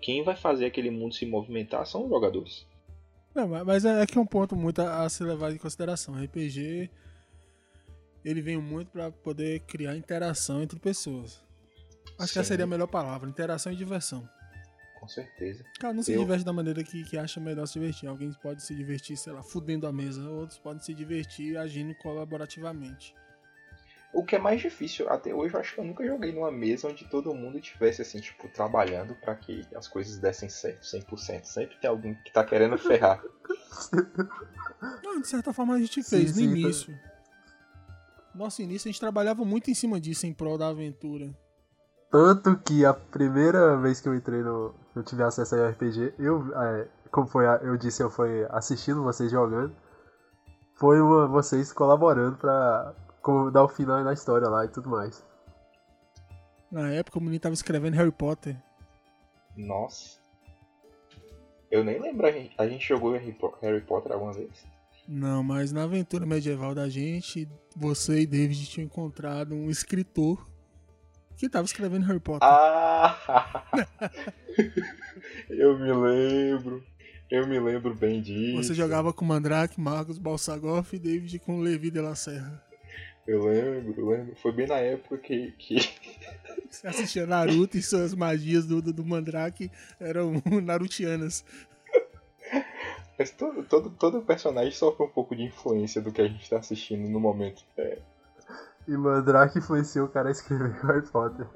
Quem 0.00 0.22
vai 0.22 0.36
fazer 0.36 0.66
aquele 0.66 0.90
mundo 0.90 1.14
se 1.14 1.26
movimentar 1.26 1.86
são 1.86 2.04
os 2.04 2.10
jogadores. 2.10 2.66
Não, 3.34 3.48
mas- 3.64 3.84
é, 3.84 4.02
é 4.02 4.06
que 4.06 4.16
é 4.16 4.20
um 4.20 4.26
ponto 4.26 4.54
muito 4.54 4.80
a, 4.80 5.02
a 5.02 5.08
se 5.08 5.24
levar 5.24 5.52
em 5.52 5.58
consideração. 5.58 6.14
RPG 6.14 6.90
ele 8.24 8.40
vem 8.42 8.56
muito 8.56 8.90
pra 8.90 9.10
poder 9.10 9.60
criar 9.60 9.96
interação 9.96 10.62
entre 10.62 10.78
pessoas. 10.78 11.42
Acho 12.18 12.32
que 12.32 12.38
essa 12.38 12.44
Sim. 12.44 12.48
seria 12.48 12.64
a 12.64 12.68
melhor 12.68 12.86
palavra, 12.86 13.28
interação 13.28 13.72
e 13.72 13.76
diversão. 13.76 14.28
Com 15.00 15.08
certeza. 15.08 15.64
Cara 15.78 15.92
não 15.92 16.02
se 16.02 16.12
Eu- 16.12 16.20
diverte 16.20 16.44
da 16.44 16.52
maneira 16.52 16.82
que, 16.82 17.04
que 17.04 17.18
acha 17.18 17.38
melhor 17.40 17.66
se 17.66 17.74
divertir. 17.74 18.08
Alguém 18.08 18.32
pode 18.42 18.62
se 18.62 18.74
divertir, 18.74 19.16
sei 19.16 19.32
lá, 19.32 19.42
fudendo 19.42 19.86
a 19.86 19.92
mesa, 19.92 20.22
outros 20.30 20.58
podem 20.58 20.80
se 20.82 20.94
divertir 20.94 21.58
agindo 21.58 21.94
colaborativamente. 21.96 23.14
O 24.14 24.24
que 24.24 24.36
é 24.36 24.38
mais 24.38 24.60
difícil, 24.62 25.10
até 25.10 25.34
hoje 25.34 25.54
eu 25.54 25.60
acho 25.60 25.74
que 25.74 25.80
eu 25.80 25.84
nunca 25.84 26.06
joguei 26.06 26.32
numa 26.32 26.50
mesa 26.52 26.86
onde 26.88 27.04
todo 27.10 27.34
mundo 27.34 27.60
tivesse 27.60 28.00
assim, 28.00 28.20
tipo, 28.20 28.48
trabalhando 28.48 29.14
pra 29.16 29.34
que 29.34 29.66
as 29.74 29.88
coisas 29.88 30.18
dessem 30.18 30.48
certo, 30.48 30.84
100%. 30.86 31.44
Sempre 31.44 31.76
tem 31.80 31.90
alguém 31.90 32.14
que 32.24 32.32
tá 32.32 32.44
querendo 32.44 32.78
ferrar. 32.78 33.20
Não, 35.02 35.20
de 35.20 35.26
certa 35.28 35.52
forma 35.52 35.74
a 35.74 35.78
gente 35.80 36.02
Sim, 36.02 36.16
fez 36.16 36.30
sim, 36.30 36.46
no 36.46 36.50
foi- 36.52 36.60
início. 36.60 37.00
Nosso 38.34 38.62
início 38.62 38.88
a 38.88 38.90
gente 38.92 39.00
trabalhava 39.00 39.44
muito 39.44 39.70
em 39.70 39.74
cima 39.74 40.00
disso 40.00 40.26
em 40.26 40.32
prol 40.32 40.58
da 40.58 40.68
aventura. 40.68 41.30
Tanto 42.10 42.56
que 42.58 42.84
a 42.84 42.92
primeira 42.94 43.76
vez 43.76 44.00
que 44.00 44.08
eu 44.08 44.14
entrei 44.14 44.42
no. 44.42 44.74
Eu 44.94 45.02
tive 45.02 45.22
acesso 45.22 45.54
ao 45.56 45.68
RPG, 45.70 46.14
eu. 46.18 46.44
é, 46.60 46.88
como 47.10 47.26
foi 47.26 47.46
a- 47.46 47.60
eu 47.62 47.76
disse, 47.76 48.02
eu 48.02 48.10
fui 48.10 48.44
assistindo 48.50 49.02
vocês 49.02 49.30
jogando. 49.30 49.74
Foi 50.74 51.00
uma- 51.00 51.26
vocês 51.28 51.72
colaborando 51.72 52.36
pra 52.36 52.94
co- 53.22 53.50
dar 53.50 53.64
o 53.64 53.68
final 53.68 54.02
na 54.04 54.12
história 54.12 54.48
lá 54.48 54.64
e 54.64 54.68
tudo 54.68 54.88
mais. 54.88 55.24
Na 56.70 56.90
época 56.90 57.18
o 57.18 57.22
menino 57.22 57.40
tava 57.40 57.54
escrevendo 57.54 57.94
Harry 57.94 58.10
Potter. 58.12 58.56
Nossa. 59.56 60.18
Eu 61.70 61.84
nem 61.84 62.00
lembro, 62.00 62.26
a 62.26 62.30
gente, 62.32 62.54
a 62.58 62.66
gente 62.68 62.86
jogou 62.86 63.12
Harry 63.12 63.32
Po- 63.32 63.56
Harry 63.62 63.80
Potter 63.80 64.12
alguma 64.12 64.32
vez? 64.32 64.64
Não, 65.06 65.42
mas 65.42 65.72
na 65.72 65.84
aventura 65.84 66.24
medieval 66.24 66.74
da 66.74 66.88
gente, 66.88 67.48
você 67.76 68.20
e 68.20 68.26
David 68.26 68.66
tinham 68.66 68.86
encontrado 68.86 69.54
um 69.54 69.68
escritor 69.70 70.48
que 71.36 71.48
tava 71.48 71.66
escrevendo 71.66 72.06
Harry 72.06 72.20
Potter. 72.20 72.48
Ah! 72.48 73.64
eu 75.50 75.78
me 75.78 75.92
lembro. 75.92 76.82
Eu 77.30 77.46
me 77.46 77.58
lembro 77.58 77.94
bem 77.94 78.22
disso. 78.22 78.62
Você 78.62 78.74
jogava 78.74 79.12
com 79.12 79.24
Mandrake, 79.24 79.80
Marcos, 79.80 80.18
Balsagoff 80.18 80.94
e 80.94 80.98
David 80.98 81.38
com 81.40 81.60
Levi 81.60 81.90
de 81.90 82.00
la 82.00 82.14
Serra. 82.14 82.62
Eu 83.26 83.46
lembro, 83.46 83.94
eu 83.96 84.08
lembro. 84.08 84.36
Foi 84.36 84.52
bem 84.52 84.66
na 84.66 84.76
época 84.76 85.18
que, 85.18 85.52
que 85.58 85.76
Você 86.70 86.86
assistia 86.86 87.26
Naruto 87.26 87.76
e 87.76 87.82
suas 87.82 88.14
magias 88.14 88.66
do, 88.66 88.82
do, 88.82 88.92
do 88.92 89.04
Mandrake 89.04 89.70
eram 89.98 90.42
narutianas. 90.62 91.44
Mas 93.18 93.30
todo, 93.30 93.62
todo, 93.64 93.90
todo 93.90 94.22
personagem 94.22 94.72
sofre 94.72 95.04
um 95.04 95.08
pouco 95.08 95.36
de 95.36 95.44
influência 95.44 96.02
do 96.02 96.12
que 96.12 96.20
a 96.20 96.26
gente 96.26 96.48
tá 96.48 96.58
assistindo 96.58 97.08
no 97.08 97.20
momento. 97.20 97.64
É, 97.76 97.98
E 98.88 98.96
Mandrake 98.96 99.58
influenciou 99.58 100.06
o 100.06 100.10
cara 100.10 100.28
a 100.28 100.32
escrever 100.32 100.72
Harry 100.84 101.06
Potter. 101.08 101.46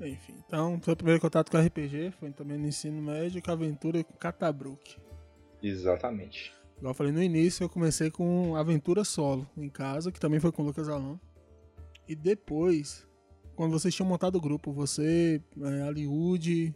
Enfim, 0.00 0.34
então, 0.46 0.80
seu 0.82 0.94
primeiro 0.94 1.20
contato 1.20 1.50
com 1.50 1.58
RPG 1.58 2.12
foi 2.12 2.30
também 2.30 2.56
no 2.56 2.68
ensino 2.68 3.02
médio 3.02 3.42
com 3.42 3.50
a 3.50 3.54
aventura 3.54 4.04
com 4.04 4.12
Catabrook. 4.14 4.96
exatamente. 5.62 6.54
Igual 6.76 6.92
eu 6.92 6.94
falei 6.94 7.12
no 7.12 7.20
início, 7.20 7.64
eu 7.64 7.68
comecei 7.68 8.08
com 8.08 8.54
aventura 8.54 9.02
solo 9.02 9.48
em 9.56 9.68
casa, 9.68 10.12
que 10.12 10.20
também 10.20 10.38
foi 10.38 10.52
com 10.52 10.62
o 10.62 10.66
Lucas 10.66 10.88
Alon. 10.88 11.16
E 12.06 12.14
depois, 12.14 13.04
quando 13.56 13.72
vocês 13.72 13.92
tinham 13.92 14.08
montado 14.08 14.36
o 14.36 14.40
grupo, 14.40 14.72
você, 14.72 15.42
é, 15.60 15.82
Aliud, 15.82 16.72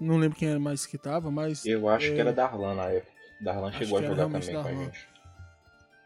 não 0.00 0.16
lembro 0.16 0.36
quem 0.38 0.48
era 0.48 0.58
mais 0.60 0.84
que 0.86 0.98
tava, 0.98 1.30
mas 1.30 1.64
Eu 1.64 1.88
acho 1.88 2.06
É. 2.08 2.14
que 2.14 2.20
era 2.20 2.32
Darlan 2.32 2.74
na 2.74 2.84
época. 2.86 3.12
Darlan 3.40 3.72
chegou 3.72 3.98
a 3.98 4.02
jogar 4.02 4.24
também 4.24 4.40
com 4.42 4.58
a 4.58 4.62
Darlan. 4.62 4.84
gente. 4.84 5.08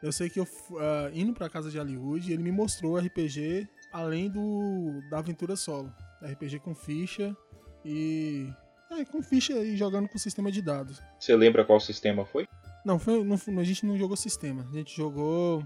eu 0.02 0.12
sei 0.12 0.30
que 0.30 0.38
eu 0.40 0.46
ah, 0.78 1.10
indo 1.12 1.32
pra 1.32 1.48
casa 1.48 1.70
de 1.70 1.78
Aliud, 1.78 2.32
ele 2.32 2.42
me 2.42 2.52
mostrou 2.52 2.92
o 2.94 2.98
RPG 2.98 3.66
além 3.92 4.30
do 4.30 5.00
da 5.10 5.18
aventura 5.18 5.56
solo. 5.56 5.92
RPG 6.22 6.60
com 6.60 6.74
ficha 6.74 7.36
e. 7.84 8.48
É, 8.90 9.04
com 9.04 9.20
ficha 9.22 9.52
e 9.54 9.76
jogando 9.76 10.08
com 10.08 10.16
sistema 10.16 10.50
de 10.52 10.62
dados. 10.62 11.02
Você 11.18 11.34
lembra 11.34 11.64
qual 11.64 11.80
sistema 11.80 12.24
foi? 12.24 12.46
Não, 12.84 12.98
foi, 13.00 13.24
não, 13.24 13.36
a 13.58 13.64
gente 13.64 13.84
não 13.84 13.96
jogou 13.98 14.16
sistema. 14.16 14.64
A 14.70 14.74
gente 14.76 14.94
jogou. 14.96 15.64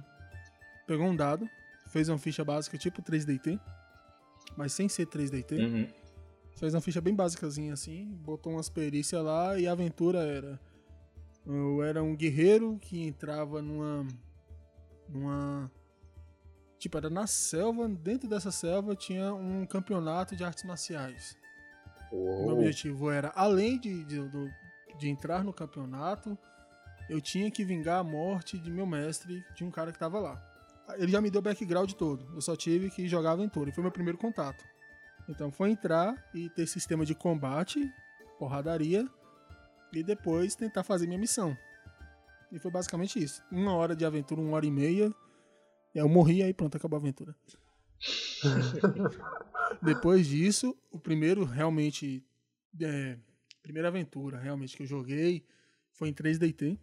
Pegou 0.86 1.06
um 1.06 1.14
dado, 1.14 1.46
fez 1.88 2.08
uma 2.08 2.18
ficha 2.18 2.42
básica 2.44 2.76
tipo 2.78 3.00
3DT, 3.02 3.60
mas 4.56 4.72
sem 4.72 4.88
ser 4.88 5.06
3DT. 5.06 5.52
Uhum. 5.58 5.88
Fez 6.56 6.74
uma 6.74 6.80
ficha 6.80 7.00
bem 7.00 7.14
básicazinha 7.14 7.72
assim, 7.72 8.06
botou 8.22 8.52
umas 8.52 8.68
perícias 8.68 9.22
lá 9.22 9.58
e 9.58 9.66
a 9.66 9.72
aventura 9.72 10.20
era. 10.20 10.60
Eu 11.46 11.82
era 11.82 12.02
um 12.02 12.14
guerreiro 12.14 12.78
que 12.80 13.02
entrava 13.02 13.62
numa. 13.62 14.06
numa. 15.08 15.70
Tipo, 16.78 16.96
era 16.98 17.10
na 17.10 17.26
selva, 17.26 17.88
dentro 17.88 18.28
dessa 18.28 18.50
selva 18.50 18.94
tinha 18.94 19.34
um 19.34 19.66
campeonato 19.66 20.34
de 20.34 20.44
artes 20.44 20.64
marciais. 20.64 21.36
O 22.10 22.16
meu 22.16 22.46
Uou. 22.46 22.52
objetivo 22.58 23.10
era, 23.10 23.32
além 23.34 23.78
de, 23.78 24.04
de, 24.04 24.18
de 24.98 25.08
entrar 25.08 25.44
no 25.44 25.52
campeonato, 25.52 26.36
eu 27.08 27.20
tinha 27.20 27.50
que 27.50 27.64
vingar 27.64 28.00
a 28.00 28.04
morte 28.04 28.58
de 28.58 28.70
meu 28.70 28.86
mestre, 28.86 29.44
de 29.54 29.64
um 29.64 29.70
cara 29.70 29.92
que 29.92 29.98
tava 29.98 30.18
lá. 30.18 30.46
Ele 30.96 31.12
já 31.12 31.20
me 31.20 31.30
deu 31.30 31.40
o 31.40 31.42
background 31.42 31.92
todo, 31.92 32.26
eu 32.34 32.40
só 32.40 32.56
tive 32.56 32.90
que 32.90 33.06
jogar 33.06 33.32
aventura, 33.32 33.70
e 33.70 33.72
foi 33.72 33.82
meu 33.82 33.92
primeiro 33.92 34.18
contato. 34.18 34.64
Então 35.30 35.52
foi 35.52 35.70
entrar 35.70 36.28
e 36.34 36.50
ter 36.50 36.66
sistema 36.66 37.06
de 37.06 37.14
combate, 37.14 37.88
porradaria, 38.36 39.08
e 39.92 40.02
depois 40.02 40.56
tentar 40.56 40.82
fazer 40.82 41.06
minha 41.06 41.18
missão. 41.18 41.56
E 42.50 42.58
foi 42.58 42.70
basicamente 42.70 43.22
isso. 43.22 43.40
Uma 43.50 43.74
hora 43.74 43.94
de 43.94 44.04
aventura, 44.04 44.40
uma 44.40 44.56
hora 44.56 44.66
e 44.66 44.70
meia. 44.70 45.14
E 45.94 46.00
aí 46.00 46.04
eu 46.04 46.08
morri, 46.08 46.42
aí 46.42 46.52
pronto, 46.52 46.76
acabou 46.76 46.96
a 46.96 47.00
aventura. 47.00 47.34
Depois 49.80 50.26
disso, 50.26 50.76
o 50.90 50.98
primeiro 50.98 51.44
realmente. 51.44 52.24
É, 52.80 53.16
primeira 53.62 53.88
aventura 53.88 54.38
realmente 54.38 54.76
que 54.76 54.82
eu 54.82 54.86
joguei 54.86 55.44
foi 55.92 56.08
em 56.08 56.12
3DT. 56.12 56.76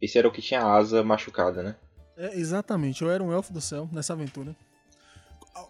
Esse 0.00 0.18
era 0.18 0.28
o 0.28 0.32
que 0.32 0.42
tinha 0.42 0.60
a 0.60 0.76
asa 0.76 1.02
machucada, 1.02 1.62
né? 1.62 1.76
É, 2.16 2.38
exatamente, 2.38 3.02
eu 3.02 3.10
era 3.10 3.22
um 3.22 3.32
elfo 3.32 3.52
do 3.52 3.60
céu 3.60 3.88
nessa 3.92 4.12
aventura. 4.12 4.54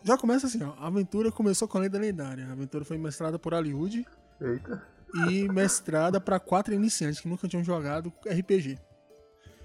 Já 0.04 0.16
começa 0.18 0.46
assim, 0.46 0.62
ó. 0.62 0.72
A 0.78 0.86
aventura 0.86 1.30
começou 1.32 1.66
com 1.68 1.78
a 1.78 1.80
lenda 1.82 1.98
lendária. 1.98 2.46
A 2.46 2.52
aventura 2.52 2.84
foi 2.84 2.96
mestrada 2.98 3.38
por 3.38 3.54
Aliud 3.54 4.04
Eita. 4.40 4.82
e 5.30 5.48
mestrada 5.48 6.20
para 6.20 6.38
quatro 6.40 6.74
iniciantes 6.74 7.20
que 7.20 7.28
nunca 7.28 7.46
tinham 7.48 7.62
jogado 7.64 8.12
RPG. 8.26 8.78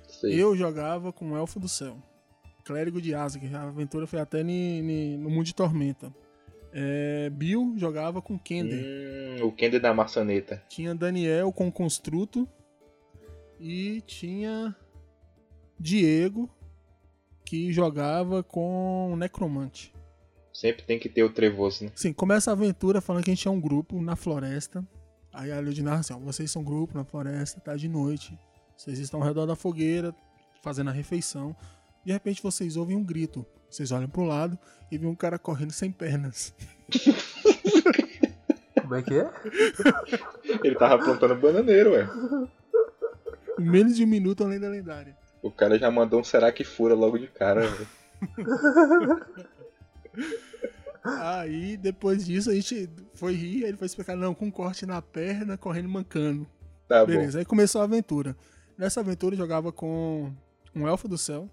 Sei. 0.07 0.41
Eu 0.41 0.55
jogava 0.55 1.11
com 1.11 1.31
o 1.31 1.37
Elfo 1.37 1.59
do 1.59 1.67
Céu, 1.67 1.97
Clérigo 2.65 3.01
de 3.01 3.13
Asgard. 3.15 3.55
A 3.55 3.63
aventura 3.63 4.05
foi 4.07 4.19
até 4.19 4.43
ni- 4.43 4.81
ni- 4.81 5.17
no 5.17 5.29
Mundo 5.29 5.45
de 5.45 5.55
Tormenta. 5.55 6.13
É, 6.71 7.29
Bill 7.29 7.73
jogava 7.77 8.21
com 8.21 8.37
Kender. 8.37 9.39
Hum, 9.41 9.45
o 9.47 9.51
Kender 9.51 9.79
da 9.81 9.93
maçaneta. 9.93 10.63
Tinha 10.69 10.95
Daniel 10.95 11.51
com 11.51 11.71
Construto. 11.71 12.47
E 13.59 14.01
tinha 14.01 14.75
Diego, 15.79 16.49
que 17.45 17.71
jogava 17.71 18.43
com 18.43 19.15
Necromante. 19.17 19.93
Sempre 20.53 20.83
tem 20.83 20.99
que 20.99 21.09
ter 21.09 21.23
o 21.23 21.29
trevoso, 21.29 21.85
né? 21.85 21.91
Sim, 21.95 22.13
começa 22.13 22.51
a 22.51 22.53
aventura 22.53 23.01
falando 23.01 23.23
que 23.23 23.31
a 23.31 23.33
gente 23.33 23.47
é 23.47 23.51
um 23.51 23.59
grupo 23.59 23.99
na 24.01 24.15
floresta. 24.15 24.85
Aí 25.33 25.51
a 25.51 25.59
Lud 25.59 25.81
narra 25.81 26.01
assim, 26.01 26.13
ó, 26.13 26.19
vocês 26.19 26.51
são 26.51 26.61
um 26.61 26.65
grupo 26.65 26.95
na 26.95 27.03
floresta, 27.03 27.59
tá 27.59 27.75
de 27.75 27.87
noite. 27.87 28.37
Vocês 28.77 28.99
estão 28.99 29.19
ao 29.19 29.25
redor 29.25 29.47
da 29.47 29.55
fogueira, 29.55 30.13
fazendo 30.61 30.91
a 30.91 30.93
refeição. 30.93 31.55
De 32.05 32.13
repente 32.13 32.43
vocês 32.43 32.77
ouvem 32.77 32.95
um 32.95 33.03
grito. 33.03 33.43
Vocês 33.67 33.91
olham 33.91 34.07
pro 34.07 34.23
lado 34.23 34.57
e 34.91 34.97
vê 34.97 35.07
um 35.07 35.15
cara 35.15 35.39
correndo 35.39 35.71
sem 35.71 35.91
pernas. 35.91 36.53
Como 38.79 38.93
é 38.93 39.01
que 39.01 39.15
é? 39.15 39.29
Ele 40.63 40.75
tava 40.75 41.03
plantando 41.03 41.35
bananeiro, 41.35 41.93
ué. 41.93 42.07
Em 43.57 43.63
menos 43.63 43.95
de 43.95 44.03
um 44.03 44.07
minuto, 44.07 44.43
a 44.43 44.47
lenda 44.47 44.69
lendária. 44.69 45.17
O 45.41 45.49
cara 45.49 45.79
já 45.79 45.89
mandou 45.89 46.19
um 46.19 46.23
será 46.23 46.51
que 46.51 46.63
fura 46.63 46.93
logo 46.93 47.17
de 47.17 47.27
cara, 47.27 47.61
velho. 47.67 47.87
Aí, 51.03 51.75
depois 51.75 52.25
disso, 52.25 52.49
a 52.49 52.53
gente 52.53 52.89
foi 53.13 53.33
rir, 53.33 53.63
aí 53.63 53.69
ele 53.69 53.77
foi 53.77 53.87
explicar, 53.87 54.15
não, 54.15 54.33
com 54.33 54.45
um 54.45 54.51
corte 54.51 54.85
na 54.85 55.01
perna, 55.01 55.57
correndo 55.57 55.89
mancando. 55.89 56.47
Tá 56.87 57.05
Beleza, 57.05 57.39
aí 57.39 57.45
começou 57.45 57.81
a 57.81 57.83
aventura. 57.83 58.35
Nessa 58.77 59.01
aventura 59.01 59.35
eu 59.35 59.37
jogava 59.39 59.71
com 59.71 60.31
um 60.75 60.87
elfo 60.87 61.07
do 61.07 61.17
céu, 61.17 61.49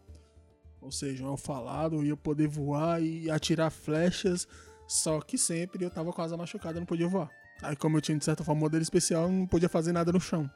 ou 0.80 0.92
seja, 0.92 1.24
um 1.24 1.28
elfo 1.28 1.52
alado, 1.52 2.04
ia 2.04 2.16
poder 2.16 2.46
voar 2.46 3.02
e 3.02 3.30
atirar 3.30 3.70
flechas, 3.70 4.46
só 4.86 5.20
que 5.20 5.36
sempre 5.36 5.84
eu 5.84 5.90
tava 5.90 6.12
com 6.12 6.22
a 6.22 6.24
asa 6.24 6.36
machucada, 6.36 6.78
não 6.78 6.86
podia 6.86 7.08
voar. 7.08 7.28
Aí 7.62 7.76
como 7.76 7.96
eu 7.96 8.00
tinha 8.00 8.16
de 8.16 8.24
certa 8.24 8.42
forma 8.42 8.60
um 8.60 8.64
modelo 8.64 8.82
especial, 8.82 9.24
eu 9.24 9.32
não 9.32 9.46
podia 9.46 9.68
fazer 9.68 9.92
nada 9.92 10.10
no 10.12 10.20
chão. 10.20 10.50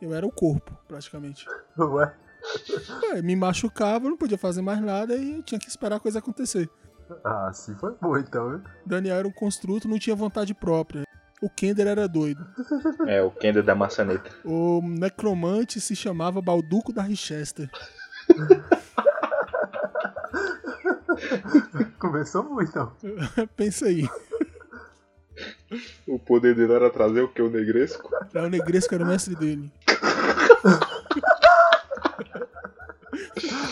Eu 0.00 0.14
era 0.14 0.26
o 0.26 0.30
corpo, 0.30 0.76
praticamente. 0.86 1.44
Ué? 1.78 2.14
Ué, 3.02 3.22
me 3.22 3.34
machucava, 3.34 4.08
não 4.08 4.16
podia 4.16 4.38
fazer 4.38 4.62
mais 4.62 4.80
nada 4.80 5.16
e 5.16 5.34
eu 5.36 5.42
tinha 5.42 5.58
que 5.58 5.68
esperar 5.68 5.96
a 5.96 6.00
coisa 6.00 6.20
acontecer. 6.20 6.70
Ah, 7.24 7.50
sim 7.52 7.74
foi 7.76 7.94
bom 8.00 8.16
então, 8.16 8.50
viu? 8.50 8.60
Daniel 8.84 9.16
era 9.18 9.28
um 9.28 9.32
construto, 9.32 9.88
não 9.88 9.98
tinha 9.98 10.16
vontade 10.16 10.54
própria. 10.54 11.04
O 11.40 11.48
Kender 11.50 11.86
era 11.86 12.08
doido. 12.08 12.46
É, 13.06 13.22
o 13.22 13.30
Kender 13.30 13.62
da 13.62 13.74
maçaneta. 13.74 14.30
O 14.44 14.80
necromante 14.82 15.80
se 15.80 15.94
chamava 15.94 16.42
Balduco 16.42 16.92
da 16.92 17.02
Richester. 17.02 17.70
Começou 21.98 22.42
muito 22.44 22.70
então. 22.70 22.92
Pensa 23.56 23.86
aí. 23.86 24.08
O 26.06 26.18
poder 26.18 26.54
dele 26.54 26.72
era 26.72 26.90
trazer 26.90 27.22
o 27.22 27.28
que? 27.28 27.42
O 27.42 27.50
negresco? 27.50 28.08
É 28.34 28.40
o 28.40 28.48
Negresco 28.48 28.94
era 28.94 29.04
o 29.04 29.06
mestre 29.06 29.34
dele. 29.36 29.70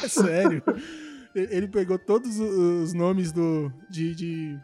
é 0.03 0.09
sério. 0.09 0.62
Ele 1.35 1.67
pegou 1.69 1.99
todos 1.99 2.38
os 2.38 2.93
nomes 2.93 3.33
do 3.33 3.73
de, 3.91 4.14
de, 4.14 4.59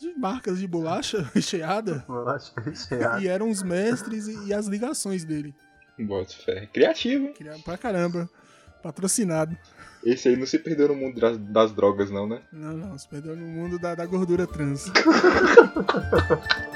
de 0.00 0.14
marcas 0.18 0.58
de 0.58 0.66
bolacha 0.66 1.22
recheada 1.34 2.04
Bolacha 2.08 2.52
recheada. 2.60 3.20
e 3.22 3.28
eram 3.28 3.50
os 3.50 3.62
mestres 3.62 4.26
e, 4.26 4.46
e 4.48 4.54
as 4.54 4.66
ligações 4.66 5.24
dele. 5.24 5.54
Bota 5.98 6.32
fé. 6.32 6.66
Criativo, 6.72 7.26
hein? 7.26 7.32
Queria 7.34 7.58
pra 7.64 7.76
caramba. 7.76 8.28
Patrocinado. 8.82 9.56
Esse 10.04 10.28
aí 10.28 10.36
não 10.36 10.46
se 10.46 10.58
perdeu 10.58 10.88
no 10.88 10.96
mundo 10.96 11.20
das, 11.20 11.38
das 11.38 11.70
drogas, 11.72 12.10
não, 12.10 12.26
né? 12.26 12.40
Não, 12.52 12.76
não, 12.76 12.98
se 12.98 13.06
perdeu 13.08 13.36
no 13.36 13.46
mundo 13.46 13.78
da, 13.78 13.94
da 13.94 14.04
gordura 14.04 14.46
trans. 14.48 14.90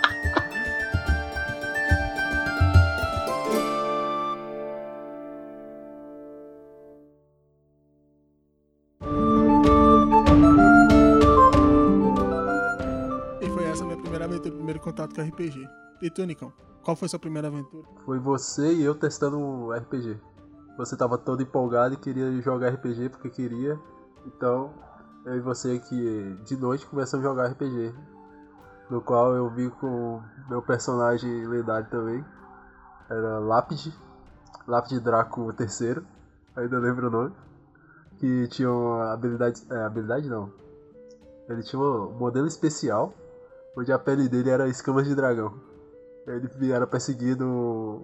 contato 14.96 15.14
com 15.14 15.22
RPG. 15.22 15.68
E 16.00 16.10
tu, 16.10 16.24
Nicão? 16.24 16.52
Qual 16.82 16.96
foi 16.96 17.08
sua 17.08 17.18
primeira 17.18 17.48
aventura? 17.48 17.86
Foi 18.04 18.18
você 18.18 18.72
e 18.72 18.82
eu 18.82 18.94
testando 18.94 19.38
um 19.38 19.70
RPG. 19.70 20.18
Você 20.78 20.96
tava 20.96 21.18
todo 21.18 21.42
empolgado 21.42 21.94
e 21.94 21.96
queria 21.98 22.40
jogar 22.40 22.70
RPG 22.70 23.10
porque 23.10 23.28
queria. 23.28 23.78
Então, 24.24 24.72
eu 25.26 25.36
e 25.36 25.40
você 25.40 25.78
que 25.78 26.38
de 26.44 26.56
noite 26.56 26.86
começamos 26.86 27.26
a 27.26 27.28
jogar 27.28 27.48
RPG. 27.48 27.94
No 28.88 29.00
qual 29.00 29.34
eu 29.34 29.50
vi 29.50 29.68
com 29.68 30.22
meu 30.48 30.62
personagem 30.62 31.46
lendário 31.46 31.88
também. 31.90 32.24
Era 33.10 33.38
Lápide. 33.40 33.92
Lápide 34.66 35.00
Draco 35.00 35.52
III. 35.58 36.02
Ainda 36.56 36.78
lembro 36.78 37.08
o 37.08 37.10
nome. 37.10 37.34
Que 38.18 38.48
tinha 38.48 38.70
uma 38.70 39.12
habilidade. 39.12 39.62
É, 39.70 39.84
habilidade 39.84 40.28
não. 40.28 40.52
Ele 41.48 41.62
tinha 41.62 41.80
um 41.80 42.12
modelo 42.12 42.46
especial. 42.46 43.12
Onde 43.76 43.92
a 43.92 43.98
pele 43.98 44.28
dele 44.28 44.50
era 44.50 44.68
escamas 44.68 45.06
de 45.06 45.14
dragão. 45.14 45.54
Ele 46.26 46.72
era 46.72 46.86
perseguido. 46.86 48.02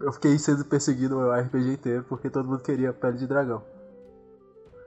Eu 0.00 0.12
fiquei 0.12 0.38
sendo 0.38 0.64
perseguido 0.64 1.18
o 1.18 1.32
RPG 1.32 1.72
inteiro 1.74 2.04
porque 2.08 2.30
todo 2.30 2.48
mundo 2.48 2.62
queria 2.62 2.92
pele 2.92 3.18
de 3.18 3.26
dragão. 3.26 3.62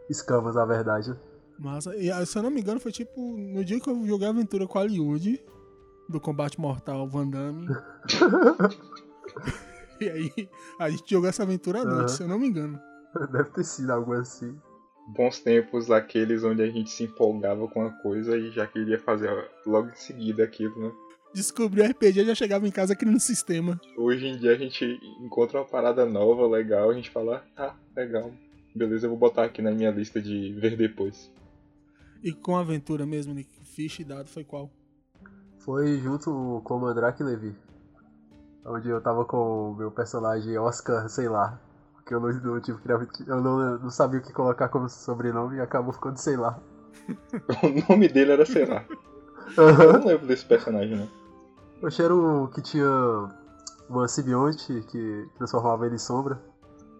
Escamas, 0.09 0.55
na 0.55 0.65
verdade. 0.65 1.11
né? 1.11 1.17
Mas, 1.59 1.85
e, 1.85 2.11
ah, 2.11 2.25
se 2.25 2.37
eu 2.37 2.43
não 2.43 2.49
me 2.49 2.61
engano, 2.61 2.79
foi 2.79 2.91
tipo 2.91 3.21
no 3.37 3.63
dia 3.63 3.79
que 3.79 3.89
eu 3.89 4.05
joguei 4.05 4.27
a 4.27 4.31
aventura 4.31 4.67
com 4.67 4.79
a 4.79 4.83
Liud, 4.83 5.39
do 6.09 6.19
combate 6.19 6.59
mortal 6.59 7.07
Van 7.07 7.27
Damme. 7.27 7.67
e 10.01 10.09
aí, 10.09 10.49
a 10.79 10.89
gente 10.89 11.09
jogou 11.09 11.29
essa 11.29 11.43
aventura 11.43 11.81
à 11.81 11.85
noite, 11.85 11.99
Aham. 11.99 12.07
se 12.07 12.23
eu 12.23 12.27
não 12.27 12.39
me 12.39 12.47
engano. 12.47 12.79
Deve 13.31 13.49
ter 13.51 13.63
sido 13.63 13.91
algo 13.91 14.13
assim. 14.13 14.59
Bons 15.07 15.39
tempos 15.39 15.91
aqueles 15.91 16.43
onde 16.43 16.61
a 16.61 16.67
gente 16.67 16.89
se 16.89 17.03
empolgava 17.03 17.67
com 17.67 17.85
a 17.85 17.89
coisa 17.89 18.37
e 18.37 18.51
já 18.51 18.65
queria 18.65 18.99
fazer 18.99 19.29
logo 19.65 19.89
em 19.89 19.95
seguida 19.95 20.43
aquilo, 20.43 20.79
né? 20.79 20.91
Descobri 21.33 21.81
o 21.81 21.85
RPG, 21.85 22.25
já 22.25 22.35
chegava 22.35 22.67
em 22.67 22.71
casa 22.71 22.95
criando 22.95 23.15
um 23.15 23.19
sistema. 23.19 23.81
Hoje 23.97 24.27
em 24.27 24.37
dia 24.37 24.51
a 24.51 24.57
gente 24.57 24.85
encontra 25.19 25.59
uma 25.59 25.65
parada 25.65 26.05
nova, 26.05 26.47
legal, 26.47 26.91
a 26.91 26.93
gente 26.93 27.09
fala, 27.09 27.43
ah, 27.57 27.75
legal, 27.95 28.31
beleza, 28.75 29.07
eu 29.07 29.09
vou 29.09 29.17
botar 29.17 29.45
aqui 29.45 29.61
na 29.61 29.71
minha 29.71 29.89
lista 29.89 30.21
de 30.21 30.53
ver 30.53 30.77
depois. 30.77 31.31
E 32.23 32.31
com 32.31 32.55
a 32.55 32.61
aventura 32.61 33.05
mesmo, 33.05 33.33
Nick, 33.33 33.49
ficha 33.65 34.01
e 34.01 34.05
dado 34.05 34.29
foi 34.29 34.43
qual? 34.43 34.71
Foi 35.57 35.97
junto 35.99 36.61
com 36.63 36.75
o 36.75 36.81
Mandrake 36.81 37.21
e 37.21 37.25
Levi. 37.25 37.55
Onde 38.65 38.89
eu 38.89 39.01
tava 39.01 39.25
com 39.25 39.71
o 39.71 39.75
meu 39.75 39.91
personagem 39.91 40.57
Oscar, 40.57 41.09
sei 41.09 41.27
lá. 41.27 41.59
Porque 42.03 42.13
eu 42.15 42.19
não, 42.19 42.29
não 42.33 42.59
tive 42.59 42.77
criativo- 42.81 43.07
Eu 43.27 43.41
não, 43.41 43.79
não 43.79 43.89
sabia 43.89 44.19
o 44.19 44.23
que 44.23 44.33
colocar 44.33 44.67
como 44.67 44.89
sobrenome 44.89 45.55
e 45.57 45.61
acabou 45.61 45.93
ficando 45.93 46.17
sei 46.17 46.35
lá. 46.35 46.59
O 47.63 47.89
nome 47.91 48.07
dele 48.09 48.31
era, 48.33 48.45
sei 48.45 48.65
lá, 48.65 48.83
eu 49.57 49.93
não 49.99 50.05
lembro 50.05 50.27
desse 50.27 50.45
personagem, 50.45 50.95
né? 50.97 51.07
Oxe, 51.81 52.01
era 52.01 52.15
o 52.15 52.47
que 52.49 52.61
tinha 52.61 52.87
uma 53.89 54.07
simbionte 54.07 54.81
que 54.89 55.27
transformava 55.37 55.85
ele 55.85 55.95
em 55.95 55.99
sombra. 55.99 56.39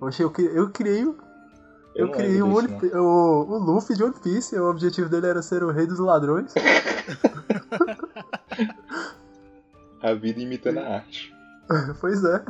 Oxe, 0.02 0.22
eu, 0.24 0.30
cri- 0.30 0.52
eu 0.54 0.70
criei, 0.72 1.06
o- 1.06 1.16
eu 1.96 2.08
não 2.08 2.14
criei 2.14 2.42
o, 2.42 2.54
One 2.54 2.68
Pi- 2.80 2.92
o, 2.96 3.46
o 3.48 3.58
Luffy 3.60 3.96
de 3.96 4.04
One 4.04 4.16
Piece. 4.22 4.58
O 4.58 4.70
objetivo 4.70 5.08
dele 5.10 5.28
era 5.28 5.42
ser 5.42 5.64
o 5.64 5.72
rei 5.72 5.86
dos 5.88 6.00
ladrões. 6.00 6.54
A 10.02 10.14
vida 10.14 10.42
imitando 10.42 10.80
a 10.80 10.96
arte. 10.96 11.34
pois 12.02 12.24
é. 12.26 12.44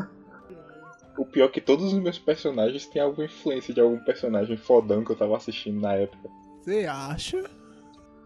O 1.17 1.25
pior 1.25 1.45
é 1.45 1.49
que 1.49 1.61
todos 1.61 1.93
os 1.93 1.99
meus 1.99 2.17
personagens 2.17 2.87
têm 2.87 3.01
alguma 3.01 3.25
influência 3.25 3.73
de 3.73 3.79
algum 3.79 3.99
personagem 4.03 4.57
fodão 4.57 5.03
que 5.03 5.11
eu 5.11 5.15
tava 5.15 5.37
assistindo 5.37 5.79
na 5.79 5.93
época. 5.93 6.29
Você 6.61 6.85
acha? 6.85 7.43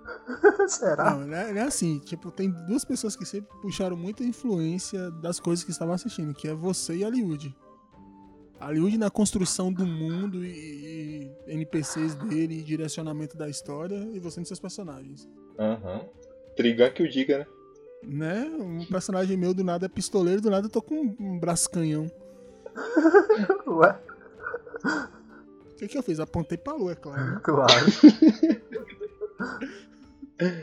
Será? 0.68 1.12
Não, 1.12 1.28
não 1.28 1.38
é, 1.38 1.52
é 1.52 1.62
assim. 1.62 2.00
Tipo, 2.00 2.32
tem 2.32 2.50
duas 2.50 2.86
pessoas 2.86 3.16
que 3.16 3.26
sempre 3.26 3.50
puxaram 3.62 3.98
muita 3.98 4.24
influência 4.24 5.12
das 5.12 5.40
coisas 5.40 5.66
que 5.66 5.72
estavam 5.72 5.94
assistindo, 5.94 6.34
que 6.34 6.48
é 6.48 6.54
você 6.54 6.98
e 6.98 7.04
a 7.04 7.10
Liud. 7.10 7.54
A 8.60 8.72
Liud 8.72 8.98
na 8.98 9.10
construção 9.10 9.72
do 9.72 9.86
mundo 9.86 10.44
e, 10.44 11.32
e 11.48 11.54
NPCs 11.54 12.16
dele, 12.16 12.60
e 12.60 12.64
direcionamento 12.64 13.38
da 13.38 13.50
história, 13.50 13.98
e 14.14 14.20
você 14.20 14.40
nos 14.40 14.48
seus 14.48 14.60
personagens. 14.60 15.28
Aham. 15.60 16.02
Trigan 16.56 16.90
que 16.90 17.04
o 17.04 17.10
diga, 17.10 17.40
né? 17.40 17.46
Né? 18.04 18.46
Um 18.60 18.86
personagem 18.86 19.36
meu 19.36 19.54
do 19.54 19.64
nada 19.64 19.86
é 19.86 19.90
pistoleiro, 19.90 20.42
do 20.42 20.50
nada 20.50 20.68
eu 20.68 20.72
tô 20.72 20.82
com 20.82 21.16
um 21.20 21.40
braço 21.40 21.70
canhão. 21.70 22.10
Ué, 23.68 24.00
O 25.72 25.76
que, 25.78 25.88
que 25.88 25.98
eu 25.98 26.04
fiz? 26.04 26.20
Apontei 26.20 26.58
pra 26.58 26.74
lua, 26.74 26.92
é 26.92 26.96
claro. 26.96 27.26
né? 27.26 27.40
claro. 27.44 27.86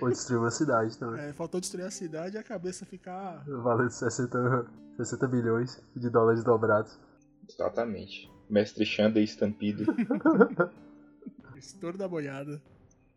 Vou 0.00 0.08
destruir 0.08 0.38
uma 0.38 0.50
cidade 0.50 0.96
também. 0.96 1.20
É, 1.20 1.32
faltou 1.32 1.60
destruir 1.60 1.84
a 1.84 1.90
cidade 1.90 2.36
e 2.36 2.38
a 2.38 2.42
cabeça 2.42 2.86
ficar. 2.86 3.42
Valendo 3.46 3.90
60, 3.90 4.66
60 4.96 5.28
milhões 5.28 5.82
de 5.96 6.08
dólares 6.08 6.44
dobrados. 6.44 6.96
Exatamente. 7.48 8.30
Mestre 8.48 8.86
Xanda 8.86 9.18
e 9.18 9.24
Estampido. 9.24 9.84
Estouro 11.56 11.98
da 11.98 12.06
boiada. 12.06 12.62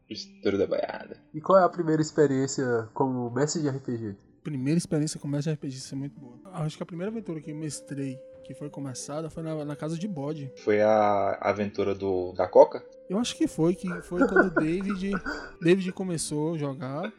Estouro 0.09 0.57
da 0.57 0.65
Baiada. 0.65 1.17
E 1.33 1.41
qual 1.41 1.59
é 1.59 1.63
a 1.63 1.69
primeira 1.69 2.01
experiência 2.01 2.87
como 2.93 3.29
mestre 3.29 3.61
de 3.61 3.69
RPG? 3.69 4.15
Primeira 4.47 4.77
experiência 4.77 5.19
com 5.19 5.27
mestre 5.27 5.51
RPG, 5.51 5.75
isso 5.75 5.93
é 5.93 5.97
muito 5.97 6.17
boa. 6.17 6.39
Acho 6.53 6.77
que 6.77 6.83
a 6.83 6.85
primeira 6.85 7.11
aventura 7.11 7.41
que 7.41 7.51
eu 7.51 7.55
mestrei, 7.55 8.17
que 8.45 8.53
foi 8.53 8.69
começada, 8.69 9.29
foi 9.29 9.43
na, 9.43 9.65
na 9.65 9.75
casa 9.75 9.97
de 9.99 10.07
bode. 10.07 10.49
Foi 10.63 10.79
a 10.81 11.37
aventura 11.41 11.93
do 11.93 12.31
da 12.31 12.47
Coca? 12.47 12.81
Eu 13.09 13.19
acho 13.19 13.35
que 13.35 13.45
foi, 13.45 13.75
que 13.75 13.89
foi 14.03 14.25
quando 14.25 14.47
o 14.47 14.49
David. 14.49 15.11
David 15.61 15.91
começou 15.91 16.53
a 16.53 16.57
jogar. 16.57 17.11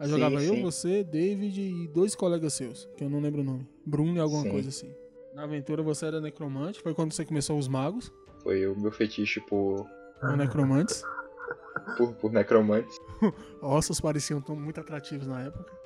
Aí 0.00 0.06
Sim, 0.06 0.08
jogava 0.08 0.42
eu, 0.42 0.54
sim. 0.54 0.62
você, 0.62 1.04
David 1.04 1.60
e 1.60 1.88
dois 1.88 2.14
colegas 2.14 2.54
seus, 2.54 2.88
que 2.96 3.04
eu 3.04 3.10
não 3.10 3.20
lembro 3.20 3.42
o 3.42 3.44
nome. 3.44 3.68
Bruno 3.84 4.16
e 4.16 4.20
alguma 4.20 4.44
Sim. 4.44 4.50
coisa 4.50 4.70
assim. 4.70 4.94
Na 5.34 5.42
aventura 5.42 5.82
você 5.82 6.06
era 6.06 6.22
necromante, 6.22 6.80
foi 6.80 6.94
quando 6.94 7.12
você 7.12 7.22
começou 7.22 7.58
os 7.58 7.68
magos, 7.68 8.10
Foi 8.42 8.66
o 8.66 8.74
meu 8.80 8.90
fetiche 8.90 9.42
por, 9.42 9.86
ou 10.22 10.36
necromantes. 10.38 11.04
por, 11.98 12.14
por 12.14 12.32
necromantes. 12.32 12.96
Ossos 13.60 14.00
pareciam 14.00 14.40
tão 14.40 14.56
muito 14.56 14.80
atrativos 14.80 15.26
na 15.26 15.42
época. 15.42 15.82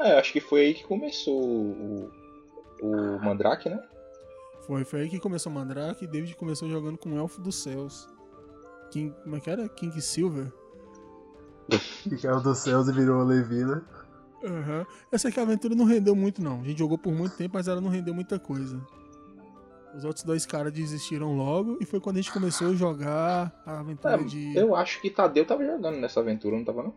É, 0.00 0.18
acho 0.18 0.32
que 0.32 0.40
foi 0.40 0.60
aí 0.60 0.74
que 0.74 0.84
começou 0.84 1.40
o, 1.42 2.10
o 2.82 3.18
Mandrake, 3.22 3.68
né? 3.68 3.82
Foi, 4.66 4.84
foi 4.84 5.02
aí 5.02 5.08
que 5.08 5.20
começou 5.20 5.50
o 5.52 5.54
Mandrake 5.54 6.04
e 6.04 6.08
David 6.08 6.34
começou 6.36 6.68
jogando 6.68 6.98
com 6.98 7.10
o 7.10 7.16
Elfo 7.16 7.40
dos 7.40 7.62
Céus. 7.62 8.08
King, 8.90 9.14
como 9.22 9.36
é 9.36 9.40
que 9.40 9.50
era? 9.50 9.68
King 9.68 10.00
Silver? 10.00 10.52
Que 12.04 12.16
caiu 12.16 12.40
dos 12.40 12.58
céus 12.58 12.88
e 12.88 12.92
virou 12.92 13.24
Levi, 13.24 13.64
né? 13.64 13.82
Aham. 14.44 14.86
Eu 15.10 15.18
sei 15.18 15.32
que 15.32 15.40
a 15.40 15.42
aventura 15.42 15.74
não 15.74 15.84
rendeu 15.84 16.14
muito, 16.14 16.40
não. 16.40 16.60
A 16.60 16.64
gente 16.64 16.78
jogou 16.78 16.96
por 16.96 17.12
muito 17.12 17.36
tempo, 17.36 17.54
mas 17.54 17.66
ela 17.66 17.80
não 17.80 17.90
rendeu 17.90 18.14
muita 18.14 18.38
coisa. 18.38 18.80
Os 19.96 20.04
outros 20.04 20.24
dois 20.24 20.44
caras 20.46 20.72
desistiram 20.72 21.36
logo 21.36 21.78
e 21.80 21.84
foi 21.86 21.98
quando 21.98 22.18
a 22.18 22.20
gente 22.20 22.32
começou 22.32 22.68
a 22.68 22.74
jogar 22.74 23.60
a 23.66 23.80
aventura 23.80 24.14
É, 24.14 24.18
de. 24.18 24.56
Eu 24.56 24.76
acho 24.76 25.00
que 25.00 25.10
Tadeu 25.10 25.44
tava 25.44 25.64
jogando 25.64 25.96
nessa 25.96 26.20
aventura, 26.20 26.56
não 26.56 26.64
tava 26.64 26.82
não? 26.84 26.94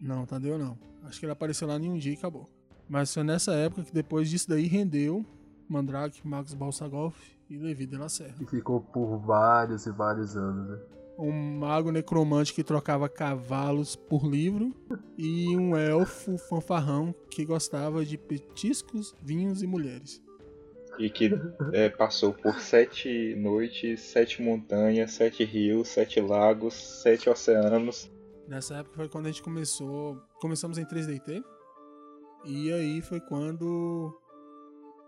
Não, 0.00 0.24
Tadeu 0.26 0.58
não. 0.58 0.78
Acho 1.04 1.18
que 1.18 1.26
ele 1.26 1.32
apareceu 1.32 1.66
lá 1.66 1.76
em 1.76 1.90
um 1.90 1.98
dia 1.98 2.12
e 2.12 2.16
acabou. 2.16 2.48
Mas 2.88 3.12
foi 3.12 3.22
nessa 3.22 3.52
época 3.52 3.84
que 3.84 3.92
depois 3.92 4.30
disso 4.30 4.48
daí 4.48 4.66
rendeu 4.66 5.24
Mandrake, 5.68 6.26
Max 6.26 6.54
Balsagoff 6.54 7.18
e 7.50 7.58
Levi 7.58 7.86
de 7.86 7.96
la 7.96 8.08
Serra. 8.08 8.36
E 8.40 8.46
ficou 8.46 8.80
por 8.80 9.18
vários 9.18 9.86
e 9.86 9.90
vários 9.90 10.36
anos, 10.36 10.70
né? 10.70 10.78
Um 11.18 11.32
mago 11.58 11.90
necromante 11.90 12.54
que 12.54 12.62
trocava 12.62 13.08
cavalos 13.08 13.96
por 13.96 14.24
livro 14.24 14.72
e 15.18 15.56
um 15.56 15.76
elfo 15.76 16.38
fanfarrão 16.38 17.14
que 17.28 17.44
gostava 17.44 18.04
de 18.04 18.16
petiscos, 18.16 19.14
vinhos 19.20 19.62
e 19.62 19.66
mulheres. 19.66 20.22
E 20.98 21.10
que 21.10 21.30
é, 21.72 21.88
passou 21.88 22.32
por 22.32 22.60
sete 22.60 23.34
noites, 23.36 24.00
sete 24.00 24.42
montanhas, 24.42 25.12
sete 25.12 25.44
rios, 25.44 25.88
sete 25.88 26.20
lagos, 26.20 26.74
sete 26.74 27.28
oceanos. 27.28 28.10
Nessa 28.48 28.76
época 28.76 28.96
foi 28.96 29.08
quando 29.10 29.26
a 29.26 29.28
gente 29.28 29.42
começou. 29.42 30.16
Começamos 30.40 30.78
em 30.78 30.84
3DT. 30.86 31.44
E 32.46 32.72
aí 32.72 33.02
foi 33.02 33.20
quando 33.20 34.18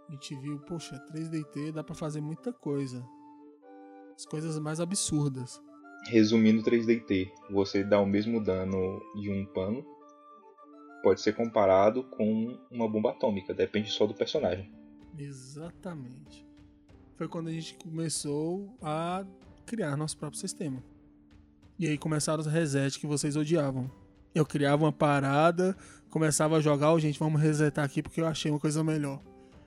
a 0.09 0.13
gente 0.13 0.35
viu, 0.37 0.59
poxa, 0.61 1.03
3DT 1.11 1.73
dá 1.73 1.83
pra 1.83 1.95
fazer 1.95 2.21
muita 2.21 2.53
coisa. 2.53 3.03
As 4.15 4.27
coisas 4.27 4.59
mais 4.59 4.79
absurdas. 4.79 5.59
Resumindo 6.09 6.63
3DT, 6.63 7.31
você 7.51 7.83
dá 7.83 7.99
o 7.99 8.07
mesmo 8.07 8.43
dano 8.43 9.01
de 9.21 9.31
um 9.31 9.47
pano, 9.47 9.87
pode 11.03 11.21
ser 11.21 11.35
comparado 11.35 12.05
com 12.05 12.59
uma 12.71 12.89
bomba 12.89 13.11
atômica, 13.11 13.55
depende 13.55 13.91
só 13.91 14.07
do 14.07 14.15
personagem. 14.15 14.71
Exatamente. 15.17 16.47
Foi 17.17 17.29
quando 17.29 17.49
a 17.49 17.53
gente 17.53 17.75
começou 17.75 18.75
a 18.83 19.25
criar 19.65 19.97
nosso 19.97 20.19
próprio 20.19 20.41
sistema. 20.41 20.83
E 21.81 21.89
aí 21.89 21.97
começaram 21.97 22.41
os 22.41 22.47
resets 22.47 22.99
que 22.99 23.07
vocês 23.07 23.37
odiavam. 23.37 23.91
Eu 24.35 24.45
criava 24.45 24.85
uma 24.85 24.93
parada, 24.93 25.75
começava 26.11 26.59
a 26.59 26.61
jogar, 26.61 26.93
oh, 26.93 27.01
gente, 27.01 27.19
vamos 27.19 27.41
resetar 27.41 27.83
aqui 27.83 28.03
porque 28.03 28.21
eu 28.21 28.27
achei 28.27 28.51
uma 28.51 28.61
coisa 28.61 28.85
melhor. 28.85 29.19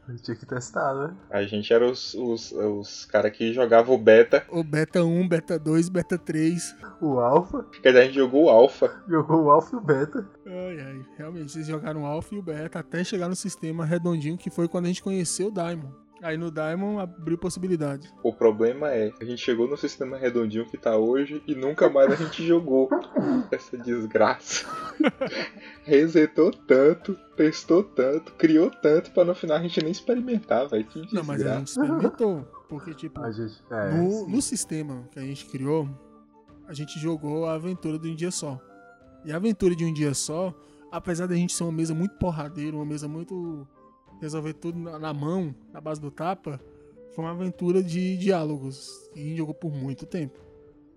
A 0.07 0.11
gente 0.11 0.21
tinha 0.21 0.37
que 0.37 0.45
testar, 0.45 0.93
né? 0.93 1.15
A 1.31 1.43
gente 1.43 1.73
era 1.73 1.89
os, 1.89 2.13
os, 2.13 2.51
os 2.51 3.05
caras 3.05 3.35
que 3.35 3.51
jogavam 3.51 3.95
o 3.95 3.97
beta, 3.97 4.45
O 4.51 4.63
beta 4.63 5.03
1, 5.03 5.27
beta 5.27 5.57
2, 5.57 5.89
beta 5.89 6.15
3. 6.15 6.75
O 7.01 7.19
Alpha, 7.19 7.65
quer 7.81 7.89
dizer, 7.89 8.01
a 8.01 8.05
gente 8.05 8.15
jogou 8.15 8.43
o 8.43 8.49
alpha. 8.49 9.01
jogou 9.09 9.45
o 9.45 9.49
Alpha 9.49 9.75
e 9.75 9.79
o 9.79 9.81
Beta. 9.81 10.29
Ai, 10.45 10.79
ai, 10.81 11.05
realmente, 11.17 11.51
vocês 11.51 11.65
jogaram 11.65 12.03
o 12.03 12.05
Alpha 12.05 12.35
e 12.35 12.37
o 12.37 12.43
Beta 12.43 12.77
até 12.77 13.03
chegar 13.03 13.27
no 13.27 13.35
sistema 13.35 13.85
redondinho 13.85 14.37
que 14.37 14.51
foi 14.51 14.67
quando 14.67 14.85
a 14.85 14.89
gente 14.89 15.01
conheceu 15.01 15.47
o 15.47 15.51
Daimon. 15.51 16.02
Aí 16.23 16.37
no 16.37 16.49
Daimon 16.49 16.99
abriu 16.99 17.37
possibilidade. 17.37 18.09
O 18.23 18.33
problema 18.33 18.89
é, 18.89 19.11
a 19.19 19.25
gente 19.25 19.41
chegou 19.41 19.67
no 19.67 19.75
sistema 19.75 20.17
redondinho 20.17 20.65
que 20.65 20.77
tá 20.77 20.95
hoje 20.95 21.43
e 21.45 21.53
nunca 21.53 21.89
mais 21.89 22.11
a 22.11 22.15
gente 22.15 22.47
jogou 22.47 22.89
essa 23.51 23.77
desgraça. 23.77 24.65
Resetou 25.83 26.51
tanto, 26.51 27.13
testou 27.35 27.83
tanto, 27.83 28.31
criou 28.33 28.71
tanto 28.71 29.11
pra 29.11 29.25
no 29.25 29.35
final 29.35 29.57
a 29.57 29.61
gente 29.61 29.81
nem 29.81 29.91
experimentar, 29.91 30.67
velho. 30.69 30.85
Que 30.85 31.01
desgraça. 31.01 31.15
Não, 31.15 31.23
mas 31.25 31.45
a 31.45 31.57
gente 31.57 31.67
experimentou. 31.67 32.47
Porque, 32.69 32.93
tipo, 32.93 33.21
A 33.21 33.29
gente. 33.29 33.61
É. 33.69 33.91
no, 33.91 34.27
no 34.27 34.41
sistema 34.41 35.07
que 35.11 35.19
a 35.19 35.21
gente 35.21 35.45
criou, 35.45 35.87
a 36.67 36.73
gente 36.73 36.97
jogou 36.99 37.45
a 37.45 37.53
aventura 37.53 37.99
de 37.99 38.09
um 38.09 38.15
dia 38.15 38.31
só. 38.31 38.59
E 39.25 39.31
a 39.31 39.35
aventura 39.35 39.75
de 39.75 39.85
um 39.85 39.93
dia 39.93 40.13
só, 40.13 40.53
apesar 40.91 41.27
da 41.27 41.35
gente 41.35 41.53
ser 41.53 41.63
uma 41.63 41.71
mesa 41.71 41.93
muito 41.93 42.15
porradeira, 42.15 42.75
uma 42.75 42.85
mesa 42.85 43.07
muito. 43.07 43.67
Resolver 44.23 44.53
tudo 44.53 44.77
na, 44.79 45.13
mão, 45.13 45.53
na 45.71 45.79
base 45.81 45.99
do 46.01 46.09
tapa, 46.11 46.59
foi 47.15 47.23
uma 47.23 47.31
aventura 47.31 47.81
de 47.83 48.17
diálogos. 48.17 48.89
E 49.15 49.35
jogou 49.35 49.53
por 49.53 49.71
muito 49.71 50.05
tempo. 50.05 50.39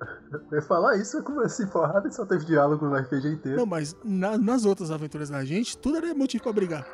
Eu 0.53 0.57
ia 0.59 0.62
falar 0.62 0.97
isso, 0.97 1.17
eu 1.17 1.23
comecei 1.23 1.65
porrada 1.67 2.07
e 2.09 2.12
só 2.12 2.27
teve 2.27 2.45
diálogo 2.45 2.85
no 2.87 2.95
RPG 2.97 3.29
inteiro. 3.29 3.57
Não, 3.59 3.65
mas 3.67 3.97
na- 4.05 4.37
nas 4.37 4.65
outras 4.67 4.91
aventuras 4.91 5.31
da 5.31 5.43
gente, 5.45 5.79
tudo 5.79 5.97
era 5.97 6.15
motivo 6.15 6.43
pra 6.43 6.53
brigar. 6.53 6.87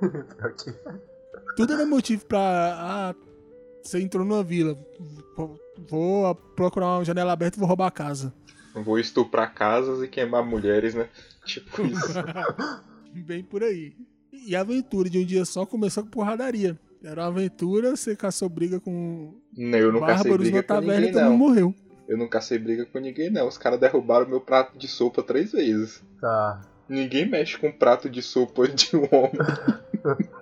Que- 0.56 0.74
Tudo 1.56 1.72
era 1.74 1.84
motivo 1.84 2.24
pra. 2.24 2.38
Ah, 2.40 3.14
você 3.82 4.00
entrou 4.00 4.24
numa 4.24 4.42
vila. 4.42 4.78
Vou- 5.36 5.58
Vou 5.88 6.34
procurar 6.34 6.96
uma 6.98 7.04
janela 7.04 7.32
aberta 7.32 7.56
e 7.56 7.60
vou 7.60 7.66
roubar 7.68 7.86
a 7.88 7.90
casa. 7.90 8.32
Vou 8.74 8.98
estuprar 8.98 9.54
casas 9.54 10.02
e 10.02 10.08
queimar 10.08 10.44
mulheres, 10.44 10.94
né? 10.94 11.08
Tipo 11.44 11.82
isso. 11.82 12.14
Bem 13.26 13.42
por 13.42 13.62
aí. 13.62 13.94
E 14.32 14.54
a 14.54 14.60
aventura 14.60 15.08
de 15.08 15.18
um 15.18 15.24
dia 15.24 15.44
só 15.44 15.66
começou 15.66 16.04
com 16.04 16.10
porradaria. 16.10 16.78
Era 17.02 17.22
uma 17.22 17.28
aventura, 17.28 17.96
você 17.96 18.14
caçou 18.14 18.48
briga 18.48 18.78
com 18.78 19.34
Não, 19.56 19.78
eu 19.78 19.92
nunca 19.92 20.06
sei 20.06 20.16
bárbaros 20.16 20.38
briga 20.38 20.56
na 20.56 20.62
com 20.62 20.68
taverna 20.68 20.94
ninguém, 20.94 21.10
e 21.10 21.12
todo 21.12 21.22
mundo 21.22 21.30
não. 21.30 21.38
morreu. 21.38 21.74
Eu 22.08 22.18
nunca 22.18 22.40
sei 22.40 22.58
briga 22.58 22.84
com 22.86 22.98
ninguém, 22.98 23.30
não. 23.30 23.48
Os 23.48 23.56
caras 23.56 23.80
derrubaram 23.80 24.28
meu 24.28 24.40
prato 24.40 24.76
de 24.76 24.86
sopa 24.86 25.22
três 25.22 25.52
vezes. 25.52 26.02
Tá. 26.20 26.60
Ninguém 26.88 27.28
mexe 27.28 27.56
com 27.56 27.70
prato 27.70 28.10
de 28.10 28.20
sopa 28.20 28.66
de 28.68 28.96
um 28.96 29.08
homem. 29.10 29.32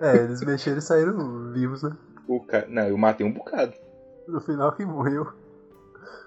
É, 0.00 0.16
eles 0.24 0.40
mexeram 0.40 0.78
e 0.78 0.82
saíram 0.82 1.52
vivos, 1.52 1.82
né? 1.82 1.96
O 2.26 2.40
ca... 2.40 2.66
Não, 2.68 2.88
eu 2.88 2.96
matei 2.96 3.24
um 3.24 3.32
bocado. 3.32 3.72
No 4.26 4.40
final 4.40 4.72
que 4.72 4.84
morreu. 4.84 5.32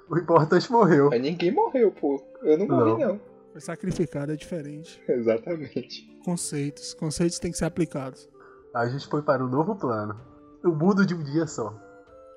O 0.10 0.18
importante 0.18 0.72
morreu. 0.72 1.10
Mas 1.10 1.22
ninguém 1.22 1.52
morreu, 1.52 1.92
pô. 1.92 2.24
Eu 2.42 2.58
não 2.58 2.68
morri, 2.68 3.04
não. 3.04 3.20
Foi 3.52 3.60
sacrificado, 3.60 4.32
é 4.32 4.36
diferente. 4.36 5.02
Exatamente. 5.10 6.15
Conceitos. 6.26 6.96
Conceitos 6.96 7.38
têm 7.38 7.52
que 7.52 7.58
ser 7.60 7.66
aplicados. 7.66 8.28
A 8.74 8.88
gente 8.88 9.08
foi 9.08 9.22
para 9.22 9.46
um 9.46 9.48
novo 9.48 9.76
plano. 9.76 10.20
O 10.64 10.70
mundo 10.70 11.06
de 11.06 11.14
um 11.14 11.24
dia 11.24 11.46
só. 11.46 11.70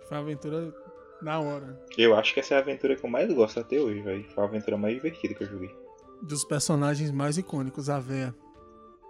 Foi 0.06 0.18
uma 0.18 0.22
aventura 0.22 0.74
na 1.22 1.40
hora. 1.40 1.80
Eu 1.96 2.14
acho 2.14 2.34
que 2.34 2.40
essa 2.40 2.54
é 2.54 2.58
a 2.58 2.60
aventura 2.60 2.94
que 2.94 3.04
eu 3.04 3.08
mais 3.08 3.32
gosto 3.32 3.58
até 3.58 3.80
hoje, 3.80 4.02
velho. 4.02 4.28
Foi 4.34 4.44
a 4.44 4.46
aventura 4.46 4.76
mais 4.76 4.94
divertida 4.94 5.32
que 5.32 5.42
eu 5.42 5.48
joguei. 5.48 5.74
Dos 6.20 6.44
personagens 6.44 7.10
mais 7.10 7.38
icônicos, 7.38 7.88
a 7.88 7.98
véia. 7.98 8.34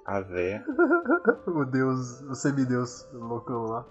A 0.07 0.21
véia. 0.21 0.65
O 1.49 1.65
deus, 1.65 2.21
o 2.23 2.35
semideus 2.37 3.09
loucão 3.13 3.65
lá. 3.65 3.85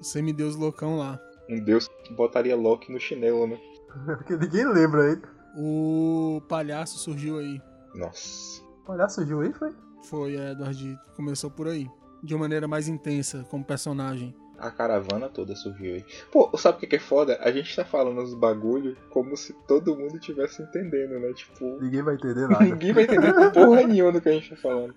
O 0.00 0.04
semideus 0.04 0.54
loucão 0.54 0.98
lá. 0.98 1.18
Um 1.50 1.64
deus 1.64 1.88
que 2.04 2.14
botaria 2.14 2.56
Loki 2.56 2.92
no 2.92 3.00
chinelo, 3.00 3.48
né? 3.48 3.58
Porque 4.06 4.36
ninguém 4.36 4.66
lembra 4.66 5.10
ele. 5.10 5.22
O 5.56 6.40
palhaço 6.48 6.96
surgiu 6.98 7.38
aí. 7.38 7.60
Nossa. 7.92 8.62
O 8.62 8.86
palhaço 8.86 9.16
surgiu 9.16 9.40
aí, 9.40 9.52
foi? 9.52 9.74
Foi, 10.02 10.36
é, 10.36 10.52
Edward, 10.52 10.98
começou 11.16 11.50
por 11.50 11.68
aí. 11.68 11.88
De 12.22 12.34
uma 12.34 12.40
maneira 12.40 12.66
mais 12.66 12.88
intensa, 12.88 13.44
como 13.50 13.64
personagem. 13.64 14.34
A 14.58 14.72
caravana 14.72 15.28
toda 15.28 15.54
surgiu 15.54 15.94
aí. 15.94 16.04
Pô, 16.32 16.50
sabe 16.58 16.78
o 16.78 16.80
que 16.80 16.86
que 16.88 16.96
é 16.96 16.98
foda? 16.98 17.38
A 17.40 17.52
gente 17.52 17.74
tá 17.76 17.84
falando 17.84 18.20
os 18.20 18.34
bagulho 18.34 18.96
como 19.10 19.36
se 19.36 19.52
todo 19.68 19.96
mundo 19.96 20.18
tivesse 20.18 20.60
entendendo, 20.62 21.20
né? 21.20 21.32
Tipo, 21.32 21.78
Ninguém 21.80 22.02
vai 22.02 22.14
entender 22.16 22.48
nada. 22.48 22.64
ninguém 22.64 22.92
vai 22.92 23.04
entender 23.04 23.32
porra 23.52 23.84
nenhuma 23.86 24.10
do 24.10 24.20
que 24.20 24.28
a 24.28 24.32
gente 24.32 24.50
tá 24.50 24.56
falando. 24.56 24.92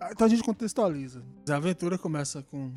Ah, 0.00 0.08
Então 0.10 0.26
a 0.26 0.30
gente 0.30 0.42
contextualiza. 0.42 1.22
A 1.48 1.54
aventura 1.54 1.96
começa 1.96 2.42
com 2.50 2.72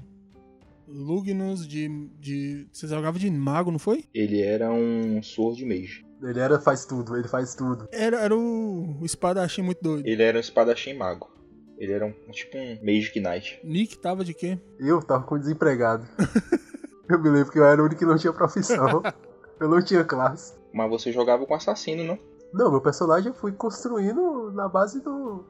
Lugnus 0.88 1.68
de, 1.68 1.88
de. 2.20 2.68
Você 2.72 2.88
jogava 2.88 3.18
de 3.18 3.32
mago, 3.32 3.72
não 3.72 3.80
foi? 3.80 4.04
Ele 4.14 4.42
era 4.42 4.72
um 4.72 5.22
sword 5.24 5.66
mage. 5.66 6.06
Ele 6.22 6.40
era 6.40 6.60
faz 6.60 6.86
tudo, 6.86 7.18
ele 7.18 7.28
faz 7.28 7.56
tudo. 7.56 7.88
Era, 7.92 8.20
era 8.20 8.36
o, 8.36 9.00
o 9.02 9.06
espadachim 9.06 9.62
muito 9.62 9.82
doido. 9.82 10.06
Ele 10.08 10.22
era 10.22 10.38
um 10.38 10.42
espadachim 10.42 10.94
mago. 10.94 11.30
Ele 11.78 11.92
era 11.92 12.06
um 12.06 12.32
tipo 12.32 12.58
um 12.58 12.80
Magic 12.84 13.20
Knight. 13.20 13.60
Nick 13.64 13.98
tava 13.98 14.24
de 14.24 14.34
quê? 14.34 14.60
Eu 14.80 15.02
tava 15.02 15.24
com 15.24 15.38
desempregado. 15.38 16.08
eu 17.10 17.20
me 17.20 17.30
lembro 17.30 17.52
que 17.52 17.60
eu 17.60 17.66
era 17.66 17.82
o 17.82 17.86
único 17.86 18.00
que 18.00 18.06
não 18.06 18.18
tinha 18.18 18.34
profissão. 18.34 19.02
eu 19.60 19.68
não 19.68 19.84
tinha 19.84 20.04
classe. 20.04 20.54
Mas 20.74 20.90
você 20.90 21.12
jogava 21.12 21.46
com 21.46 21.54
assassino, 21.54 22.04
não? 22.04 22.18
Não, 22.54 22.72
meu 22.72 22.82
personagem 22.82 23.30
eu 23.30 23.34
fui 23.34 23.52
construindo 23.52 24.52
na 24.52 24.68
base 24.68 25.02
do. 25.02 25.44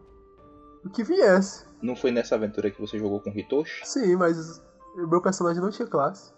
do 0.84 0.90
que 0.90 1.04
viesse. 1.04 1.66
Não 1.82 1.96
foi 1.96 2.12
nessa 2.12 2.36
aventura 2.36 2.72
que 2.72 2.80
você 2.80 2.98
jogou 2.98 3.20
com 3.20 3.30
Hitoshi? 3.30 3.86
Sim, 3.86 4.16
mas 4.16 4.62
o 4.96 5.08
meu 5.08 5.22
personagem 5.22 5.62
não 5.62 5.70
tinha 5.70 5.88
classe. 5.88 6.32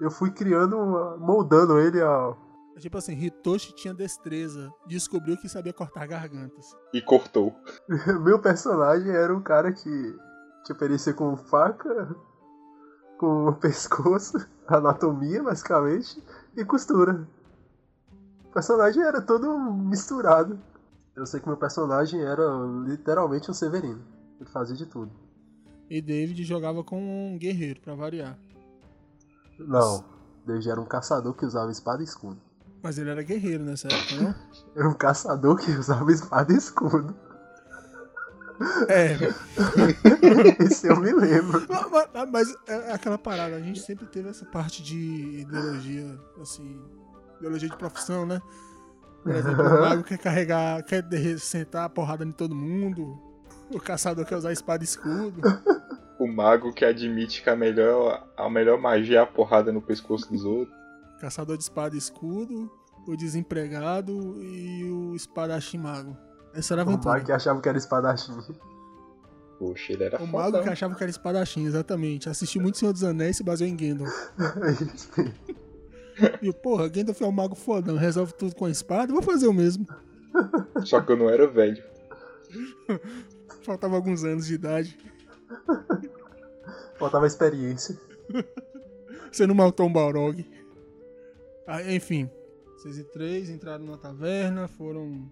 Eu 0.00 0.10
fui 0.10 0.30
criando, 0.32 0.76
moldando 1.18 1.78
ele 1.78 2.00
a. 2.00 2.34
É 2.76 2.80
Tipo 2.80 2.98
assim, 2.98 3.12
Hitoshi 3.12 3.74
tinha 3.74 3.94
destreza. 3.94 4.72
Descobriu 4.86 5.36
que 5.36 5.48
sabia 5.48 5.72
cortar 5.72 6.06
gargantas. 6.06 6.76
E 6.92 7.00
cortou. 7.00 7.54
Meu 8.22 8.38
personagem 8.40 9.10
era 9.10 9.34
um 9.34 9.42
cara 9.42 9.72
que 9.72 10.18
tinha 10.64 10.78
perícia 10.78 11.12
com 11.12 11.36
faca, 11.36 12.14
com 13.18 13.52
pescoço, 13.60 14.38
anatomia, 14.66 15.42
basicamente, 15.42 16.22
e 16.56 16.64
costura. 16.64 17.26
O 18.44 18.52
personagem 18.52 19.02
era 19.02 19.20
todo 19.20 19.58
misturado. 19.58 20.58
Eu 21.14 21.26
sei 21.26 21.38
que 21.38 21.46
meu 21.46 21.56
personagem 21.56 22.20
era 22.22 22.42
literalmente 22.84 23.50
um 23.50 23.54
Severino. 23.54 24.02
Ele 24.40 24.48
fazia 24.48 24.74
de 24.74 24.86
tudo. 24.86 25.12
E 25.88 26.00
David 26.00 26.42
jogava 26.44 26.82
com 26.82 26.98
um 27.00 27.38
guerreiro, 27.38 27.80
pra 27.80 27.94
variar. 27.94 28.38
Não, 29.58 30.04
David 30.46 30.70
era 30.70 30.80
um 30.80 30.86
caçador 30.86 31.34
que 31.34 31.44
usava 31.44 31.70
espada 31.70 32.00
e 32.00 32.04
escudo. 32.04 32.40
Mas 32.82 32.98
ele 32.98 33.10
era 33.10 33.22
guerreiro 33.22 33.62
nessa 33.64 33.88
época, 33.88 34.14
não? 34.16 34.34
Era 34.76 34.88
um 34.88 34.94
caçador 34.94 35.56
que 35.56 35.70
usava 35.70 36.10
espada 36.12 36.52
e 36.52 36.56
escudo. 36.56 37.14
É, 38.88 39.16
Isso 40.64 40.86
eu 40.86 40.96
me 41.00 41.12
lembro. 41.12 41.66
mas, 41.68 42.08
mas- 42.12 42.30
mas 42.30 42.56
é 42.68 42.92
aquela 42.92 43.16
parada, 43.16 43.56
a 43.56 43.60
gente 43.60 43.80
sempre 43.80 44.06
teve 44.06 44.28
essa 44.28 44.44
parte 44.44 44.82
de 44.82 45.40
ideologia, 45.40 46.18
assim, 46.40 46.78
ideologia 47.38 47.68
de 47.70 47.76
profissão, 47.76 48.26
né? 48.26 48.40
Por 49.22 49.32
exemplo, 49.34 49.62
o 49.66 49.80
mago 49.80 50.02
quer 50.02 50.18
carregar, 50.18 50.82
quer 50.84 51.04
sentar 51.38 51.84
a 51.84 51.88
porrada 51.88 52.24
em 52.24 52.32
todo 52.32 52.54
mundo, 52.54 53.18
o 53.74 53.80
caçador 53.80 54.24
quer 54.26 54.36
usar 54.36 54.52
espada 54.52 54.82
e 54.82 54.86
escudo. 54.86 55.40
O 56.18 56.26
mago 56.30 56.72
que 56.72 56.84
admite 56.84 57.42
que 57.42 57.48
a 57.48 57.56
melhor, 57.56 58.26
a 58.36 58.48
melhor 58.50 58.78
magia 58.78 59.18
é 59.20 59.22
a 59.22 59.26
porrada 59.26 59.72
no 59.72 59.80
pescoço 59.80 60.30
dos 60.30 60.44
outros. 60.44 60.78
Caçador 61.20 61.56
de 61.56 61.62
espada 61.62 61.94
e 61.94 61.98
escudo, 61.98 62.70
o 63.06 63.16
desempregado 63.16 64.42
e 64.42 64.84
o 64.84 65.14
espadachim 65.14 65.78
mago. 65.78 66.16
Essa 66.54 66.74
era 66.74 66.82
a 66.82 66.84
O 66.84 66.88
aventura. 66.88 67.14
mago 67.14 67.26
que 67.26 67.32
achava 67.32 67.60
que 67.60 67.68
era 67.68 67.78
espadachim. 67.78 68.32
Poxa, 69.58 69.92
ele 69.92 70.04
era 70.04 70.22
O 70.22 70.26
mago 70.26 70.62
que 70.62 70.68
achava 70.68 70.94
que 70.94 71.02
era 71.02 71.10
espadachim, 71.10 71.66
exatamente. 71.66 72.28
Assistiu 72.28 72.62
muito 72.62 72.78
Senhor 72.78 72.92
dos 72.92 73.04
Anéis 73.04 73.36
e 73.36 73.38
se 73.38 73.44
baseou 73.44 73.68
em 73.68 73.76
Gandalf. 73.76 74.10
E 76.42 76.50
o 76.50 76.52
porra, 76.54 76.86
Gandalf 76.86 77.18
é 77.22 77.26
um 77.26 77.32
mago 77.32 77.54
fodão, 77.54 77.96
resolve 77.96 78.34
tudo 78.34 78.54
com 78.54 78.66
a 78.66 78.70
espada, 78.70 79.10
eu 79.10 79.14
vou 79.14 79.22
fazer 79.22 79.46
o 79.46 79.54
mesmo. 79.54 79.86
Só 80.84 81.00
que 81.00 81.12
eu 81.12 81.16
não 81.16 81.30
era 81.30 81.46
velho. 81.46 81.82
Faltava 83.62 83.96
alguns 83.96 84.22
anos 84.22 84.46
de 84.46 84.54
idade. 84.54 84.98
Faltava 86.98 87.26
experiência. 87.26 87.98
Você 89.32 89.46
não 89.46 89.54
matou 89.54 89.86
um 89.86 89.92
Balrog. 89.92 90.46
Ah, 91.72 91.94
enfim, 91.94 92.28
Vocês 92.76 92.98
e 92.98 93.04
três 93.04 93.48
entraram 93.48 93.84
na 93.84 93.96
taverna, 93.96 94.66
foram 94.66 95.30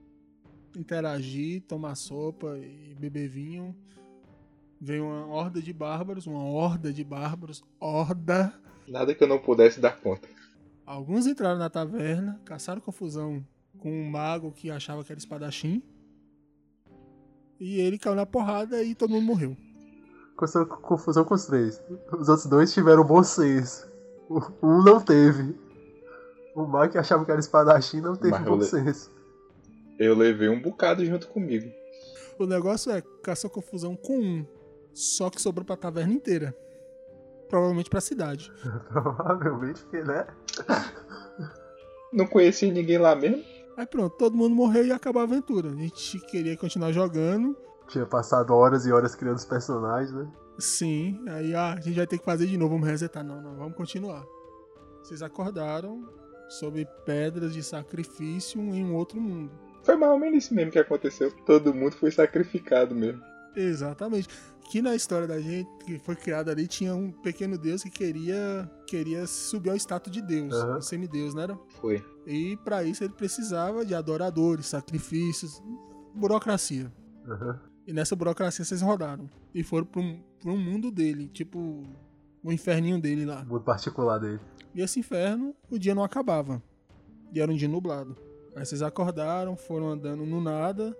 interagir, 0.76 1.62
tomar 1.62 1.96
sopa 1.96 2.56
e 2.58 2.94
beber 2.94 3.28
vinho. 3.28 3.74
Veio 4.80 5.06
uma 5.06 5.26
horda 5.26 5.60
de 5.60 5.72
bárbaros, 5.72 6.28
uma 6.28 6.44
horda 6.44 6.92
de 6.92 7.02
bárbaros, 7.02 7.64
horda. 7.80 8.54
Nada 8.86 9.16
que 9.16 9.24
eu 9.24 9.26
não 9.26 9.40
pudesse 9.40 9.80
dar 9.80 10.00
conta. 10.00 10.28
Alguns 10.86 11.26
entraram 11.26 11.58
na 11.58 11.68
taverna, 11.68 12.40
caçaram 12.44 12.80
confusão 12.80 13.44
com 13.76 13.90
um 13.90 14.08
mago 14.08 14.52
que 14.52 14.70
achava 14.70 15.02
que 15.02 15.10
era 15.10 15.18
espadachim. 15.18 15.82
E 17.58 17.80
ele 17.80 17.98
caiu 17.98 18.14
na 18.14 18.24
porrada 18.24 18.80
e 18.80 18.94
todo 18.94 19.10
mundo 19.10 19.26
morreu. 19.26 19.56
Confusão 20.36 21.24
com 21.24 21.34
os 21.34 21.46
três. 21.46 21.82
Os 22.16 22.28
outros 22.28 22.46
dois 22.46 22.72
tiveram 22.72 23.04
bom 23.04 23.24
senso. 23.24 23.90
Um 24.62 24.84
não 24.84 25.00
teve. 25.00 25.66
O 26.58 26.66
Mike 26.66 26.98
achava 26.98 27.24
que 27.24 27.30
era 27.30 27.38
espadachim 27.38 28.00
não 28.00 28.16
teve 28.16 28.30
Mas 28.30 28.44
eu 28.44 28.50
bom 28.52 28.56
le- 28.58 28.64
senso. 28.64 29.12
Eu 29.98 30.16
levei 30.16 30.48
um 30.48 30.60
bocado 30.60 31.04
junto 31.04 31.28
comigo. 31.28 31.70
O 32.38 32.46
negócio 32.46 32.90
é 32.90 33.00
caçar 33.22 33.48
confusão 33.50 33.94
com 33.94 34.18
um. 34.18 34.46
Só 34.92 35.30
que 35.30 35.40
sobrou 35.40 35.64
pra 35.64 35.76
taverna 35.76 36.12
inteira. 36.12 36.52
Provavelmente 37.48 37.88
pra 37.88 38.00
cidade. 38.00 38.52
Provavelmente 38.90 39.86
que, 39.86 40.02
né? 40.02 40.26
Não 42.12 42.26
conhecia 42.26 42.72
ninguém 42.72 42.98
lá 42.98 43.14
mesmo. 43.14 43.44
Aí 43.76 43.86
pronto, 43.86 44.16
todo 44.16 44.36
mundo 44.36 44.54
morreu 44.54 44.84
e 44.84 44.90
acabou 44.92 45.20
a 45.20 45.24
aventura. 45.24 45.70
A 45.70 45.74
gente 45.76 46.18
queria 46.26 46.56
continuar 46.56 46.90
jogando. 46.90 47.56
Tinha 47.86 48.04
passado 48.04 48.52
horas 48.52 48.84
e 48.84 48.92
horas 48.92 49.14
criando 49.14 49.36
os 49.36 49.44
personagens, 49.44 50.12
né? 50.12 50.28
Sim, 50.58 51.22
aí 51.28 51.54
ah, 51.54 51.74
a 51.74 51.80
gente 51.80 51.94
vai 51.96 52.06
ter 52.06 52.18
que 52.18 52.24
fazer 52.24 52.46
de 52.46 52.58
novo, 52.58 52.72
vamos 52.74 52.88
resetar. 52.88 53.22
Não, 53.22 53.40
não, 53.40 53.56
vamos 53.56 53.76
continuar. 53.76 54.24
Vocês 55.02 55.22
acordaram 55.22 56.04
sob 56.48 56.86
pedras 57.04 57.52
de 57.52 57.62
sacrifício 57.62 58.60
em 58.60 58.84
um 58.84 58.94
outro 58.94 59.20
mundo. 59.20 59.50
Foi 59.82 59.96
mais 59.96 60.12
ou 60.12 60.18
menos 60.18 60.44
isso 60.44 60.54
mesmo 60.54 60.70
que 60.72 60.78
aconteceu. 60.78 61.30
Todo 61.46 61.72
mundo 61.74 61.92
foi 61.92 62.10
sacrificado 62.10 62.94
mesmo. 62.94 63.22
Exatamente. 63.56 64.28
Que 64.70 64.82
na 64.82 64.94
história 64.94 65.26
da 65.26 65.40
gente, 65.40 65.68
que 65.84 65.98
foi 65.98 66.14
criado 66.14 66.50
ali, 66.50 66.66
tinha 66.66 66.94
um 66.94 67.10
pequeno 67.10 67.56
deus 67.56 67.82
que 67.82 67.90
queria 67.90 68.70
queria 68.86 69.26
subir 69.26 69.70
ao 69.70 69.76
status 69.76 70.12
de 70.12 70.20
deus, 70.20 70.54
Aham. 70.54 70.76
um 70.76 70.80
semideus, 70.82 71.34
né? 71.34 71.44
era? 71.44 71.58
Foi. 71.80 72.04
E 72.26 72.56
pra 72.58 72.84
isso 72.84 73.02
ele 73.02 73.14
precisava 73.14 73.84
de 73.84 73.94
adoradores, 73.94 74.66
sacrifícios, 74.66 75.62
burocracia. 76.14 76.92
Aham. 77.26 77.58
E 77.86 77.92
nessa 77.94 78.14
burocracia 78.14 78.62
vocês 78.64 78.82
rodaram. 78.82 79.30
E 79.54 79.62
foram 79.62 79.86
pra 79.86 80.02
um 80.52 80.58
mundo 80.58 80.90
dele, 80.90 81.28
tipo 81.28 81.82
o 82.42 82.52
inferninho 82.52 83.00
dele 83.00 83.24
lá. 83.24 83.46
O 83.48 83.60
particular 83.60 84.18
dele. 84.18 84.40
E 84.74 84.80
esse 84.80 85.00
inferno, 85.00 85.54
o 85.70 85.78
dia 85.78 85.94
não 85.94 86.04
acabava. 86.04 86.62
E 87.32 87.40
era 87.40 87.50
um 87.50 87.56
dia 87.56 87.68
nublado. 87.68 88.16
Aí 88.54 88.64
vocês 88.64 88.82
acordaram, 88.82 89.56
foram 89.56 89.88
andando 89.88 90.24
no 90.24 90.40
nada. 90.40 90.96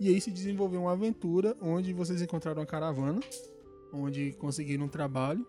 E 0.00 0.08
aí 0.08 0.20
se 0.20 0.30
desenvolveu 0.30 0.82
uma 0.82 0.92
aventura 0.92 1.56
onde 1.60 1.92
vocês 1.92 2.22
encontraram 2.22 2.60
uma 2.60 2.66
caravana. 2.66 3.20
Onde 3.92 4.32
conseguiram 4.32 4.84
um 4.84 4.88
trabalho. 4.88 5.46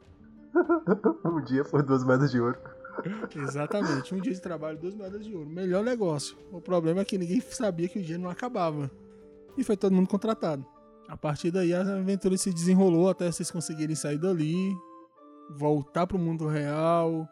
Um 1.24 1.44
dia 1.44 1.64
foi 1.64 1.84
duas 1.84 2.04
moedas 2.04 2.32
de 2.32 2.40
ouro. 2.40 2.58
Exatamente, 3.36 4.14
um 4.14 4.20
dia 4.20 4.34
de 4.34 4.42
trabalho, 4.42 4.78
duas 4.78 4.96
moedas 4.96 5.24
de 5.24 5.34
ouro. 5.34 5.50
Melhor 5.50 5.84
negócio. 5.84 6.36
O 6.52 6.60
problema 6.60 7.02
é 7.02 7.06
que 7.06 7.18
ninguém 7.18 7.40
sabia 7.40 7.88
que 7.88 8.00
o 8.00 8.02
dia 8.02 8.18
não 8.18 8.30
acabava. 8.30 8.90
E 9.58 9.64
foi 9.64 9.78
todo 9.78 9.94
mundo 9.94 10.08
contratado. 10.08 10.66
A 11.08 11.18
partir 11.18 11.52
daí 11.52 11.74
a 11.74 11.82
aventura 11.82 12.38
se 12.38 12.52
desenrolou 12.52 13.10
até 13.10 13.32
vocês 13.32 13.50
conseguirem 13.50 13.96
sair 13.96 14.18
dali, 14.18 14.76
voltar 15.50 16.08
pro 16.08 16.18
mundo 16.18 16.48
real. 16.48 17.28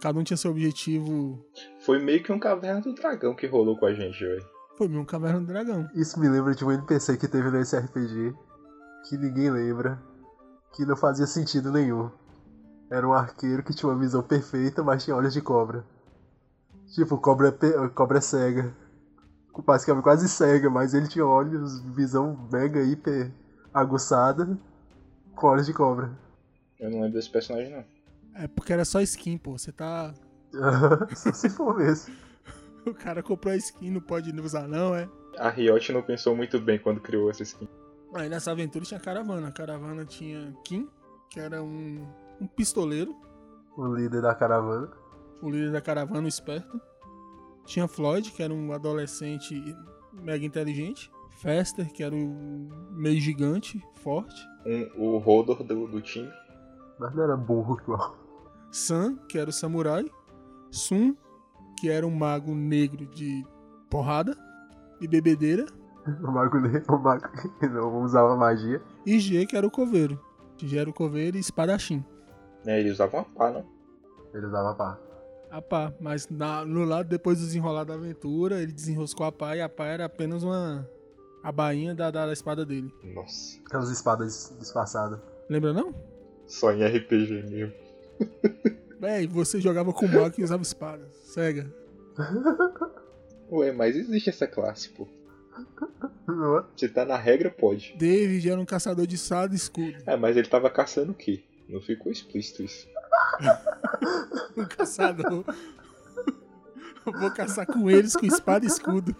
Cada 0.00 0.18
um 0.18 0.24
tinha 0.24 0.36
seu 0.36 0.50
objetivo. 0.50 1.44
Foi 1.84 1.98
meio 1.98 2.22
que 2.22 2.32
um 2.32 2.38
caverna 2.38 2.80
do 2.80 2.94
dragão 2.94 3.34
que 3.34 3.46
rolou 3.46 3.78
com 3.78 3.86
a 3.86 3.92
gente, 3.92 4.18
velho. 4.18 4.54
Foi 4.76 4.88
mesmo 4.88 5.06
Caverna 5.06 5.40
do 5.40 5.46
Dragão. 5.46 5.88
Isso 5.94 6.18
me 6.18 6.28
lembra 6.28 6.52
de 6.52 6.64
um 6.64 6.72
NPC 6.72 7.16
que 7.16 7.28
teve 7.28 7.48
nesse 7.50 7.76
RPG 7.76 8.34
que 9.08 9.16
ninguém 9.16 9.50
lembra, 9.50 10.02
que 10.72 10.84
não 10.84 10.96
fazia 10.96 11.26
sentido 11.26 11.70
nenhum. 11.70 12.10
Era 12.90 13.06
um 13.06 13.12
arqueiro 13.12 13.62
que 13.62 13.72
tinha 13.72 13.90
uma 13.90 13.98
visão 13.98 14.22
perfeita, 14.22 14.82
mas 14.82 15.04
tinha 15.04 15.14
olhos 15.14 15.32
de 15.32 15.40
cobra. 15.40 15.84
Tipo, 16.92 17.18
cobra 17.18 17.48
é, 17.48 17.88
cobra 17.88 18.20
cega. 18.20 18.74
Basicamente 19.64 20.02
quase 20.02 20.28
cega, 20.28 20.68
mas 20.68 20.92
ele 20.92 21.06
tinha 21.06 21.24
olhos, 21.24 21.80
visão 21.94 22.48
mega 22.50 22.82
hiper 22.82 23.32
aguçada, 23.72 24.58
com 25.36 25.46
olhos 25.46 25.66
de 25.66 25.72
cobra. 25.72 26.10
Eu 26.84 26.90
não 26.90 27.00
lembro 27.00 27.14
desse 27.14 27.30
personagem, 27.30 27.72
não. 27.72 27.84
É 28.34 28.46
porque 28.46 28.70
era 28.72 28.84
só 28.84 29.00
skin, 29.00 29.38
pô. 29.38 29.56
Você 29.56 29.72
tá. 29.72 30.12
Só 31.16 31.32
se 31.32 31.48
for 31.48 31.76
mesmo. 31.76 32.14
O 32.86 32.92
cara 32.92 33.22
comprou 33.22 33.54
a 33.54 33.56
skin, 33.56 33.90
não 33.90 34.00
pode 34.02 34.30
usar, 34.38 34.68
não, 34.68 34.94
é? 34.94 35.08
A 35.38 35.48
Riot 35.48 35.90
não 35.90 36.02
pensou 36.02 36.36
muito 36.36 36.60
bem 36.60 36.78
quando 36.78 37.00
criou 37.00 37.30
essa 37.30 37.42
skin. 37.42 37.66
Aí 38.12 38.28
nessa 38.28 38.50
aventura 38.50 38.84
tinha 38.84 39.00
caravana. 39.00 39.48
A 39.48 39.52
caravana 39.52 40.04
tinha 40.04 40.54
Kim, 40.62 40.86
que 41.30 41.40
era 41.40 41.62
um, 41.62 42.06
um 42.38 42.46
pistoleiro. 42.46 43.16
O 43.74 43.86
líder 43.86 44.20
da 44.20 44.34
caravana. 44.34 44.90
o 45.40 45.48
líder 45.48 45.72
da 45.72 45.80
caravana, 45.80 46.26
o 46.26 46.28
esperto. 46.28 46.78
Tinha 47.64 47.88
Floyd, 47.88 48.30
que 48.32 48.42
era 48.42 48.52
um 48.52 48.70
adolescente 48.70 49.54
mega 50.12 50.44
inteligente. 50.44 51.10
Fester, 51.38 51.90
que 51.90 52.02
era 52.02 52.14
um 52.14 52.68
meio 52.90 53.18
gigante, 53.18 53.82
forte. 53.94 54.46
Um, 54.66 55.14
o 55.14 55.16
Rodor 55.16 55.64
do, 55.64 55.88
do 55.88 56.02
time. 56.02 56.30
Mas 56.98 57.14
não 57.14 57.22
era 57.24 57.36
burro 57.36 57.78
igual. 57.82 58.16
Sam, 58.70 59.16
que 59.28 59.38
era 59.38 59.50
o 59.50 59.52
samurai. 59.52 60.04
Sun, 60.70 61.14
que 61.78 61.88
era 61.90 62.06
um 62.06 62.10
mago 62.14 62.54
negro 62.54 63.06
de 63.06 63.44
porrada 63.90 64.36
e 65.00 65.06
bebedeira. 65.06 65.66
O 66.22 66.30
mago 66.32 66.60
dele, 66.60 66.82
o 66.88 66.98
mago 66.98 67.28
que 67.58 67.68
não 67.68 68.02
usava 68.02 68.36
magia. 68.36 68.82
E 69.06 69.18
G, 69.18 69.46
que 69.46 69.56
era 69.56 69.66
o 69.66 69.70
coveiro. 69.70 70.20
G 70.58 70.76
era 70.78 70.88
o 70.90 70.92
coveiro 70.92 71.36
e 71.36 71.40
espadachim. 71.40 72.04
É, 72.66 72.80
ele 72.80 72.90
usava 72.90 73.16
uma 73.18 73.24
pá, 73.24 73.50
não? 73.50 73.64
Ele 74.32 74.46
usava 74.46 74.74
pá. 74.74 74.98
A 75.50 75.62
pá, 75.62 75.92
mas 76.00 76.28
na- 76.28 76.64
no 76.64 76.84
lado, 76.84 77.08
depois 77.08 77.38
do 77.38 77.44
desenrolar 77.46 77.84
da 77.84 77.94
aventura, 77.94 78.60
ele 78.60 78.72
desenroscou 78.72 79.24
a 79.26 79.30
pá 79.32 79.54
e 79.56 79.62
a 79.62 79.68
pá 79.68 79.84
era 79.86 80.04
apenas 80.06 80.42
uma. 80.42 80.88
a 81.42 81.52
bainha 81.52 81.94
da, 81.94 82.10
da 82.10 82.32
espada 82.32 82.64
dele. 82.66 82.92
Nossa. 83.14 83.60
Aquelas 83.66 83.90
espadas 83.90 84.54
disfarçadas. 84.58 85.20
Lembra 85.48 85.72
não? 85.72 85.94
Só 86.46 86.72
em 86.72 86.84
RPG 86.84 87.44
mesmo. 87.50 87.72
Véi, 89.00 89.26
você 89.28 89.60
jogava 89.60 89.92
com 89.92 90.06
mago 90.06 90.34
e 90.38 90.44
usava 90.44 90.62
espada. 90.62 91.08
Cega. 91.24 91.72
Ué, 93.50 93.72
mas 93.72 93.96
existe 93.96 94.30
essa 94.30 94.46
classe, 94.46 94.88
pô. 94.90 95.06
Se 96.76 96.88
tá 96.88 97.04
na 97.04 97.16
regra, 97.16 97.50
pode. 97.50 97.94
David 97.96 98.50
era 98.50 98.60
um 98.60 98.64
caçador 98.64 99.06
de 99.06 99.14
espada 99.14 99.52
e 99.52 99.56
escudo. 99.56 99.96
É, 100.06 100.16
mas 100.16 100.36
ele 100.36 100.48
tava 100.48 100.70
caçando 100.70 101.12
o 101.12 101.14
quê? 101.14 101.42
Não 101.68 101.80
ficou 101.80 102.10
explícito 102.10 102.62
isso. 102.62 102.88
Um 104.56 104.64
caçador. 104.64 105.44
Eu 107.06 107.12
vou 107.12 107.30
caçar 107.30 107.66
com 107.66 107.90
eles 107.90 108.16
com 108.16 108.26
espada 108.26 108.64
e 108.64 108.68
escudo. 108.68 109.14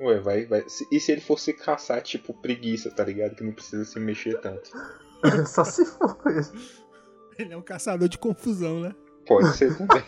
Ué, 0.00 0.18
vai, 0.18 0.44
vai. 0.46 0.64
E 0.90 1.00
se 1.00 1.12
ele 1.12 1.20
fosse 1.20 1.52
caçar, 1.52 2.02
tipo, 2.02 2.34
preguiça, 2.34 2.90
tá 2.90 3.04
ligado? 3.04 3.36
Que 3.36 3.44
não 3.44 3.52
precisa 3.52 3.84
se 3.84 3.98
mexer 4.00 4.40
tanto. 4.40 4.70
Só 5.46 5.64
se 5.64 5.84
for 5.84 6.18
mesmo. 6.24 6.58
Ele 7.38 7.52
é 7.52 7.56
um 7.56 7.62
caçador 7.62 8.08
de 8.08 8.18
confusão, 8.18 8.80
né? 8.80 8.94
Pode 9.26 9.56
ser 9.56 9.76
também. 9.76 10.02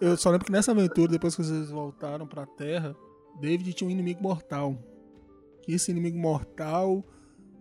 Eu 0.00 0.16
só 0.16 0.30
lembro 0.30 0.46
que 0.46 0.52
nessa 0.52 0.72
aventura, 0.72 1.12
depois 1.12 1.36
que 1.36 1.42
vocês 1.42 1.70
voltaram 1.70 2.26
pra 2.26 2.46
Terra, 2.46 2.96
David 3.40 3.72
tinha 3.72 3.88
um 3.88 3.90
inimigo 3.90 4.22
mortal. 4.22 4.76
E 5.66 5.74
esse 5.74 5.90
inimigo 5.90 6.18
mortal 6.18 7.04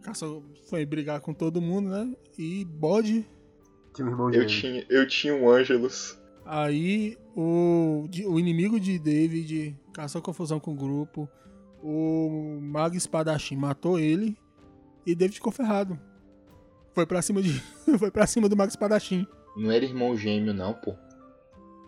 caçou, 0.02 0.44
foi 0.70 0.86
brigar 0.86 1.22
com 1.22 1.34
todo 1.34 1.62
mundo, 1.62 1.90
né? 1.90 2.14
E 2.38 2.66
bode. 2.66 3.28
Tinha 3.94 4.08
um 4.08 4.12
irmão 4.12 4.34
Eu 4.34 4.46
tinha, 4.46 4.86
eu 4.90 5.08
tinha 5.08 5.36
um 5.36 5.50
Ângelus. 5.50 6.18
Aí 6.46 7.18
o, 7.36 8.06
o 8.28 8.40
inimigo 8.40 8.80
de 8.80 9.00
David 9.00 9.80
caçou 9.94 10.22
confusão 10.22 10.60
com 10.60 10.74
o 10.74 10.76
grupo. 10.76 11.30
O 11.82 12.60
mago 12.62 12.96
espadachim 12.96 13.56
matou 13.56 14.00
ele. 14.00 14.38
E 15.06 15.14
David 15.16 15.36
ficou 15.36 15.52
ferrado. 15.52 16.00
Foi 16.94 17.06
pra 17.06 17.22
cima 17.22 17.42
de. 17.42 17.60
foi 18.00 18.12
pra 18.12 18.28
cima 18.28 18.48
do 18.48 18.56
mago 18.56 18.70
espadachim. 18.70 19.26
Não 19.56 19.72
era 19.72 19.84
irmão 19.86 20.16
gêmeo, 20.18 20.54
não, 20.54 20.74
pô. 20.74 20.96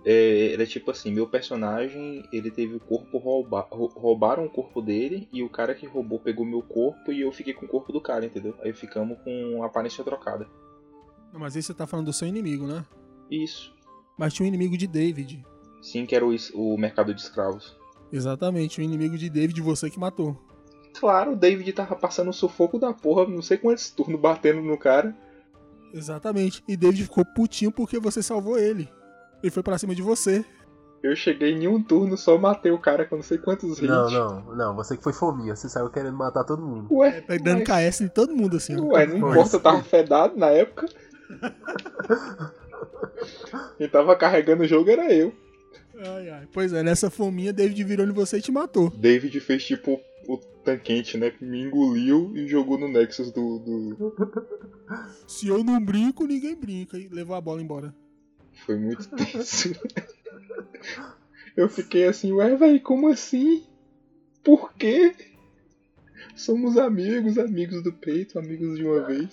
É, 0.08 0.54
era 0.54 0.68
tipo 0.68 0.92
assim, 0.92 1.12
meu 1.12 1.28
personagem, 1.28 2.24
ele 2.32 2.52
teve 2.52 2.76
o 2.76 2.80
corpo 2.80 3.18
rouba 3.18 3.62
rou- 3.72 3.92
roubaram 3.96 4.46
o 4.46 4.50
corpo 4.50 4.80
dele 4.80 5.28
e 5.34 5.42
o 5.42 5.50
cara 5.50 5.74
que 5.74 5.88
roubou 5.88 6.20
pegou 6.20 6.46
meu 6.46 6.62
corpo 6.62 7.12
e 7.12 7.22
eu 7.22 7.32
fiquei 7.32 7.56
com 7.56 7.66
o 7.66 7.70
corpo 7.70 7.92
do 7.92 8.00
cara, 8.00 8.24
entendeu? 8.26 8.54
Aí 8.62 8.72
ficamos 8.72 9.18
com 9.24 9.64
a 9.64 9.66
aparência 9.66 10.04
trocada. 10.04 10.48
Não, 11.34 11.40
mas 11.40 11.56
aí 11.56 11.64
você 11.64 11.74
tá 11.74 11.88
falando 11.88 12.06
do 12.06 12.14
seu 12.14 12.28
inimigo, 12.28 12.68
né? 12.68 12.86
Isso. 13.32 13.74
Mas 14.16 14.32
tinha 14.34 14.46
um 14.46 14.48
inimigo 14.48 14.78
de 14.78 14.86
David. 14.86 15.44
Sim, 15.82 16.06
que 16.06 16.16
era 16.16 16.26
o, 16.26 16.36
o 16.54 16.78
mercado 16.78 17.12
de 17.14 17.22
escravos. 17.22 17.76
Exatamente, 18.12 18.80
o 18.80 18.84
inimigo 18.84 19.18
de 19.18 19.28
David, 19.28 19.60
você 19.60 19.90
que 19.90 20.00
matou. 20.00 20.38
Claro, 21.00 21.34
o 21.34 21.36
David 21.36 21.72
tava 21.74 21.96
passando 21.96 22.30
o 22.30 22.34
sufoco 22.34 22.80
da 22.80 22.94
porra, 22.94 23.28
não 23.28 23.42
sei 23.42 23.58
quantos 23.58 23.90
turnos 23.90 24.20
batendo 24.20 24.62
no 24.62 24.78
cara. 24.78 25.16
Exatamente. 25.94 26.64
E 26.68 26.76
David 26.78 27.04
ficou 27.04 27.24
putinho 27.26 27.72
porque 27.72 28.00
você 28.00 28.22
salvou 28.24 28.58
ele. 28.58 28.90
Ele 29.44 29.52
foi 29.52 29.62
pra 29.64 29.78
cima 29.78 29.94
de 29.96 30.02
você. 30.02 30.44
Eu 31.04 31.16
cheguei 31.16 31.52
em 31.52 31.68
um 31.68 31.82
turno, 31.84 32.18
só 32.18 32.36
matei 32.38 32.72
o 32.72 32.80
cara 32.80 33.06
com 33.06 33.18
não 33.18 33.24
sei 33.24 33.38
quantos 33.38 33.78
hits. 33.78 33.88
Não, 33.88 34.10
não, 34.10 34.56
não. 34.56 34.76
Você 34.76 34.98
que 34.98 35.04
foi 35.04 35.14
fominha. 35.14 35.56
Você 35.56 35.70
saiu 35.70 35.90
querendo 35.90 36.18
matar 36.18 36.44
todo 36.44 36.66
mundo. 36.66 36.88
Ué, 36.92 37.24
É, 37.28 37.38
dando 37.38 37.64
mas- 37.68 37.92
KS 37.94 38.02
em 38.02 38.08
todo 38.08 38.36
mundo, 38.36 38.58
assim. 38.58 38.76
Ué, 38.80 39.06
não 39.06 39.18
importa, 39.18 39.56
eu 39.58 39.60
tava 39.62 39.84
fedado 39.84 40.36
na 40.36 40.48
época. 40.48 40.88
Quem 43.78 43.88
tava 43.90 44.16
carregando 44.16 44.64
o 44.64 44.68
jogo 44.68 44.90
era 44.90 45.14
eu. 45.14 45.34
Ai, 45.98 46.30
ai. 46.30 46.48
Pois 46.52 46.74
é, 46.74 46.84
nessa 46.84 47.10
fominha, 47.10 47.54
David 47.54 47.84
virou 47.84 48.06
em 48.06 48.12
você 48.12 48.38
e 48.38 48.42
te 48.42 48.52
matou. 48.52 48.90
David 48.90 49.40
fez 49.40 49.64
tipo 49.64 50.00
tanquente, 50.66 51.18
né? 51.18 51.32
Me 51.40 51.62
engoliu 51.62 52.36
e 52.36 52.48
jogou 52.48 52.78
no 52.78 52.88
Nexus 52.88 53.32
do. 53.32 53.60
do... 53.60 54.16
Se 55.28 55.48
eu 55.48 55.64
não 55.64 55.80
brinco, 55.84 56.26
ninguém 56.26 56.56
brinca. 56.56 56.98
E 56.98 57.08
levou 57.08 57.36
a 57.36 57.42
bola 57.42 57.62
embora. 57.62 57.96
Foi 58.66 58.76
muito 58.76 59.08
tenso. 59.16 59.74
Eu 61.56 61.70
fiquei 61.70 62.06
assim, 62.06 62.32
ué, 62.34 62.56
velho, 62.56 62.82
como 62.82 63.08
assim? 63.08 63.64
Por 64.44 64.74
quê? 64.74 65.16
Somos 66.36 66.78
amigos, 66.78 67.38
amigos 67.38 67.82
do 67.82 67.94
peito, 67.94 68.38
amigos 68.38 68.76
de 68.78 68.84
uma 68.84 69.06
vez. 69.06 69.30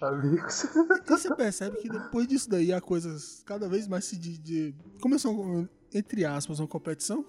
Amigos. 0.00 0.64
E 0.64 1.08
você 1.08 1.32
percebe 1.34 1.76
que 1.76 1.88
depois 1.88 2.26
disso 2.26 2.50
daí 2.50 2.72
a 2.72 2.80
coisa 2.80 3.14
cada 3.46 3.68
vez 3.68 3.86
mais 3.86 4.04
se 4.04 4.16
de, 4.18 4.36
de- 4.38 4.74
começou 5.00 5.68
entre 5.92 6.24
aspas 6.24 6.58
uma 6.58 6.66
competição. 6.66 7.24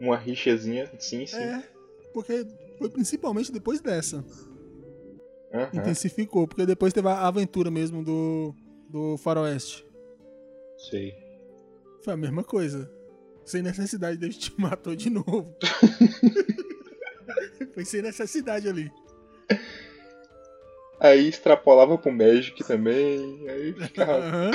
Uma 0.00 0.16
rixazinha, 0.16 0.90
sim, 0.98 1.26
sim. 1.26 1.36
É, 1.36 1.62
porque 2.14 2.46
foi 2.78 2.90
principalmente 2.90 3.52
depois 3.52 3.80
dessa 3.80 4.24
Aham. 5.52 5.70
intensificou, 5.72 6.46
porque 6.46 6.66
depois 6.66 6.92
teve 6.92 7.08
a 7.08 7.26
aventura 7.26 7.70
mesmo 7.70 8.04
do 8.04 8.54
do 8.88 9.16
Faroeste. 9.18 9.84
Sei. 10.90 11.14
Foi 12.02 12.14
a 12.14 12.16
mesma 12.16 12.42
coisa. 12.42 12.90
Sem 13.44 13.62
necessidade, 13.62 14.18
Deus 14.18 14.36
te 14.36 14.52
matou 14.58 14.96
de 14.96 15.10
novo. 15.10 15.54
Foi 17.74 17.84
sem 17.84 18.02
necessidade 18.02 18.68
ali. 18.68 18.90
Aí 21.00 21.28
extrapolava 21.28 21.96
pro 21.96 22.12
Magic 22.12 22.62
também. 22.64 23.48
Aí 23.48 23.72
ficava. 23.86 24.18
Aham. 24.18 24.50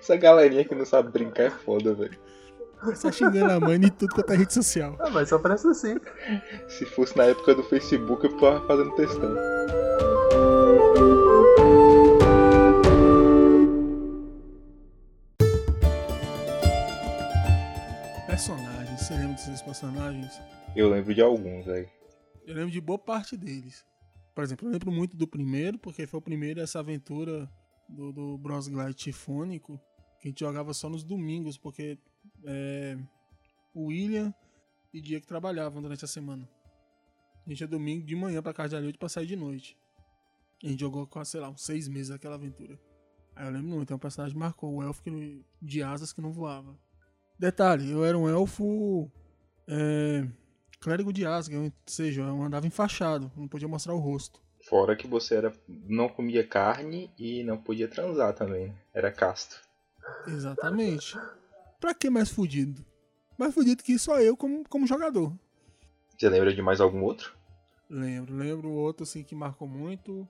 Essa 0.00 0.16
galerinha 0.16 0.64
que 0.64 0.74
não 0.74 0.86
sabe 0.86 1.10
brincar 1.10 1.44
é 1.44 1.50
foda, 1.50 1.94
velho. 1.94 2.18
Só 2.94 3.12
xingando 3.12 3.52
a 3.52 3.60
mãe 3.60 3.76
em 3.76 3.90
tudo 3.90 4.14
quanto 4.14 4.32
é 4.32 4.36
rede 4.36 4.54
social. 4.54 4.96
Ah, 5.00 5.10
mas 5.10 5.28
só 5.28 5.38
parece 5.38 5.68
assim. 5.68 5.96
Se 6.68 6.86
fosse 6.86 7.16
na 7.16 7.24
época 7.24 7.54
do 7.54 7.62
Facebook, 7.64 8.24
eu 8.24 8.36
tava 8.38 8.66
fazendo 8.66 8.94
testão. 8.94 9.34
Personagens, 18.26 19.00
você 19.00 19.14
lembra 19.14 19.32
desses 19.34 19.62
personagens? 19.62 20.40
Eu 20.74 20.88
lembro 20.88 21.14
de 21.14 21.20
alguns, 21.20 21.66
velho. 21.66 21.88
Eu 22.46 22.54
lembro 22.54 22.70
de 22.70 22.80
boa 22.80 22.98
parte 22.98 23.36
deles. 23.36 23.84
Por 24.34 24.42
exemplo, 24.42 24.66
eu 24.66 24.72
lembro 24.72 24.90
muito 24.90 25.16
do 25.16 25.26
primeiro, 25.28 25.78
porque 25.78 26.06
foi 26.06 26.18
o 26.18 26.22
primeiro 26.22 26.60
essa 26.60 26.78
aventura 26.78 27.46
do, 27.86 28.12
do 28.12 28.38
Bros 28.38 28.68
Glide 28.68 28.94
Tifônico, 28.94 29.78
que 30.18 30.28
a 30.28 30.30
gente 30.30 30.40
jogava 30.40 30.72
só 30.72 30.88
nos 30.88 31.04
domingos, 31.04 31.58
porque 31.58 31.98
é, 32.44 32.98
o 33.74 33.86
William 33.86 34.34
e 34.92 35.00
Diego 35.00 35.26
trabalhavam 35.26 35.80
durante 35.80 36.04
a 36.04 36.08
semana. 36.08 36.48
A 37.46 37.48
gente 37.48 37.60
ia 37.60 37.66
domingo 37.68 38.04
de 38.06 38.14
manhã 38.14 38.42
pra 38.42 38.52
casa 38.52 38.70
de 38.70 38.76
Aliute 38.76 38.98
pra 38.98 39.08
sair 39.08 39.26
de 39.26 39.36
noite. 39.36 39.76
A 40.62 40.68
gente 40.68 40.80
jogou 40.80 41.06
quase, 41.06 41.30
sei 41.30 41.40
lá, 41.40 41.48
uns 41.48 41.62
seis 41.62 41.88
meses 41.88 42.10
aquela 42.10 42.34
aventura. 42.34 42.78
Aí 43.34 43.46
eu 43.46 43.52
lembro 43.52 43.68
muito, 43.68 43.92
é 43.92 43.96
um 43.96 43.98
personagem 43.98 44.34
que 44.34 44.38
marcou, 44.40 44.74
o 44.74 44.82
elfo 44.82 45.02
que, 45.02 45.44
de 45.62 45.82
asas 45.82 46.12
que 46.12 46.20
não 46.20 46.32
voava. 46.32 46.76
Detalhe, 47.38 47.90
eu 47.90 48.04
era 48.04 48.18
um 48.18 48.28
elfo 48.28 49.10
é, 49.66 50.28
clérigo 50.80 51.12
de 51.12 51.24
Asgard, 51.24 51.66
ou 51.66 51.72
seja, 51.86 52.22
eu 52.22 52.42
andava 52.42 52.66
enfaixado, 52.66 53.32
não 53.36 53.48
podia 53.48 53.68
mostrar 53.68 53.94
o 53.94 53.98
rosto. 53.98 54.42
Fora 54.68 54.94
que 54.94 55.06
você 55.06 55.36
era 55.36 55.52
não 55.66 56.08
comia 56.08 56.46
carne 56.46 57.10
e 57.18 57.42
não 57.42 57.56
podia 57.56 57.88
transar 57.88 58.34
também. 58.34 58.68
né? 58.68 58.74
Era 58.92 59.10
casto. 59.10 59.58
Exatamente. 60.26 61.16
Pra 61.80 61.94
que 61.94 62.10
mais 62.10 62.28
fudido? 62.28 62.84
Mais 63.38 63.54
fudido 63.54 63.82
que 63.82 63.98
só 63.98 64.20
eu 64.20 64.36
como, 64.36 64.68
como 64.68 64.86
jogador. 64.86 65.34
Você 66.16 66.28
lembra 66.28 66.54
de 66.54 66.60
mais 66.60 66.80
algum 66.80 67.02
outro? 67.02 67.34
Lembro, 67.88 68.36
lembro 68.36 68.70
outro 68.70 69.04
assim 69.04 69.24
que 69.24 69.34
marcou 69.34 69.66
muito 69.66 70.28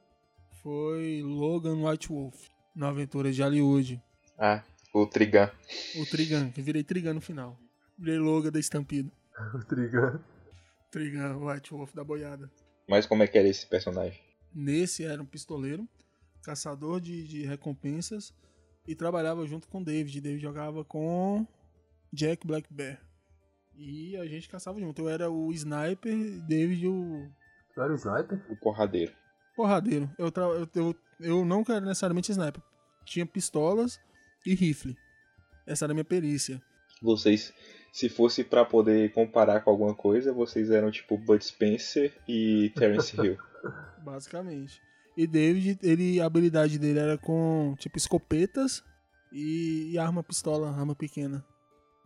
foi 0.63 1.21
Logan 1.23 1.85
White 1.85 2.09
Wolf, 2.09 2.47
na 2.75 2.89
aventura 2.89 3.33
de 3.33 3.43
Hollywood. 3.43 4.01
Ah, 4.39 4.63
o 4.95 5.07
Trigan. 5.07 5.51
O 5.97 6.07
Trigan, 6.07 6.51
que 6.51 6.63
virei 6.63 6.85
Trigan 6.85 7.15
no 7.15 7.21
final. 7.21 7.59
Virei 7.99 8.19
Logan 8.19 8.51
da 8.51 8.61
Estampida. 8.61 9.11
O 9.55 9.65
Trigan. 9.65 10.23
Trigan 10.91 11.37
White 11.39 11.71
Wolf 11.73 11.95
da 11.95 12.05
boiada. 12.05 12.51
Mas 12.89 13.07
como 13.07 13.23
é 13.23 13.27
que 13.27 13.39
era 13.39 13.49
esse 13.49 13.67
personagem? 13.67 14.21
Nesse 14.55 15.05
era 15.05 15.23
um 15.23 15.27
pistoleiro, 15.27 15.89
caçador 16.43 17.01
de, 17.01 17.27
de 17.27 17.45
recompensas 17.45 18.35
e 18.87 18.95
trabalhava 18.95 19.47
junto 19.47 19.69
com 19.69 19.83
David. 19.83 20.21
David 20.21 20.43
jogava 20.43 20.85
com 20.85 21.47
Jack 22.13 22.47
Black 22.47 22.73
Bear. 22.73 23.01
E 23.77 24.17
a 24.17 24.27
gente 24.27 24.49
caçava 24.49 24.79
junto. 24.81 25.03
Eu 25.03 25.09
era 25.09 25.31
o 25.31 25.51
sniper, 25.53 26.41
David 26.47 26.87
o 26.89 27.31
Tu 27.75 27.81
era 27.81 27.93
o 27.93 27.97
sniper? 27.97 28.45
O 28.51 28.57
porradeiro. 28.57 29.13
porradeiro. 29.57 30.11
Eu, 30.19 30.31
tra- 30.31 30.45
eu, 30.45 30.69
eu, 30.75 30.95
eu 31.21 31.45
não 31.45 31.61
era 31.69 31.81
necessariamente 31.81 32.33
sniper. 32.33 32.63
Tinha 33.05 33.25
pistolas 33.25 33.99
e 34.45 34.55
rifle. 34.55 34.97
Essa 35.67 35.85
era 35.85 35.93
a 35.93 35.95
minha 35.95 36.05
perícia. 36.05 36.61
Vocês, 37.01 37.55
se 37.93 38.09
fosse 38.09 38.45
pra 38.45 38.65
poder 38.65 39.13
comparar 39.13 39.61
com 39.63 39.71
alguma 39.71 39.95
coisa, 39.95 40.33
vocês 40.33 40.71
eram 40.71 40.91
tipo 40.91 41.17
Bud 41.17 41.43
Spencer 41.43 42.13
e 42.29 42.71
Terence 42.77 43.17
Hill. 43.17 43.39
Basicamente. 44.05 44.81
E 45.21 45.27
David, 45.27 45.79
ele, 45.83 46.19
a 46.19 46.25
habilidade 46.25 46.79
dele 46.79 46.99
era 46.99 47.19
com, 47.19 47.75
tipo, 47.79 47.99
escopetas 47.99 48.83
e, 49.31 49.91
e 49.93 49.99
arma 49.99 50.23
pistola, 50.23 50.71
arma 50.71 50.95
pequena. 50.95 51.45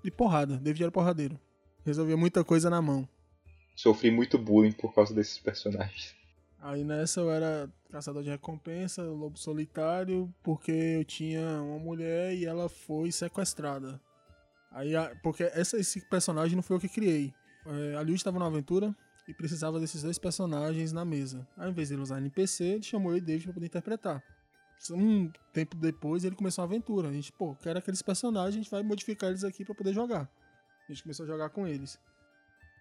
E 0.03 0.11
porrada. 0.11 0.57
David 0.57 0.83
era 0.83 0.91
porradeiro. 0.91 1.39
Resolvia 1.85 2.17
muita 2.17 2.43
coisa 2.43 2.69
na 2.69 2.83
mão. 2.83 3.09
Sofri 3.77 4.11
muito 4.11 4.37
bullying 4.37 4.73
por 4.73 4.93
causa 4.93 5.15
desses 5.15 5.39
personagens. 5.39 6.13
Aí 6.61 6.83
nessa 6.83 7.21
eu 7.21 7.31
era 7.31 7.71
caçador 7.89 8.25
de 8.25 8.31
recompensa, 8.31 9.05
lobo 9.05 9.39
solitário, 9.39 10.29
porque 10.43 10.73
eu 10.73 11.05
tinha 11.05 11.63
uma 11.63 11.79
mulher 11.79 12.35
e 12.35 12.45
ela 12.45 12.69
foi 12.69 13.13
sequestrada. 13.13 14.01
Aí, 14.73 14.91
porque 15.23 15.45
essa, 15.45 15.77
esse 15.79 16.01
personagem 16.09 16.57
não 16.57 16.65
foi 16.65 16.75
eu 16.75 16.81
que 16.81 16.89
criei. 16.89 17.33
É, 17.65 17.95
a 17.95 18.03
Liu 18.03 18.17
estava 18.17 18.41
na 18.41 18.47
aventura 18.47 18.93
e 19.27 19.35
precisava 19.35 19.81
desses 19.81 20.03
dois 20.03 20.19
personagens 20.19 20.93
na 20.93 21.05
mesa. 21.05 21.47
Ao 21.57 21.69
invés 21.69 21.89
dele 21.89 22.03
usar 22.03 22.19
NPC, 22.19 22.65
ele 22.65 22.83
chamou 22.83 23.13
eu 23.13 23.19
e 23.19 23.21
David 23.21 23.45
pra 23.45 23.55
poder 23.55 23.67
interpretar. 23.67 24.23
Um 24.91 25.31
tempo 25.53 25.77
depois 25.77 26.25
ele 26.25 26.37
começou 26.37 26.63
a 26.63 26.67
aventura. 26.67 27.09
A 27.09 27.13
gente, 27.13 27.33
pô, 27.33 27.55
quero 27.57 27.79
aqueles 27.79 28.03
personagens, 28.03 28.55
a 28.55 28.59
gente 28.59 28.71
vai 28.71 28.83
modificar 28.83 29.31
eles 29.31 29.45
aqui 29.45 29.65
pra 29.65 29.75
poder 29.75 29.95
jogar. 29.95 30.29
A 30.87 30.93
gente 30.93 31.03
começou 31.03 31.25
a 31.25 31.27
jogar 31.27 31.49
com 31.51 31.67
eles. 31.67 31.99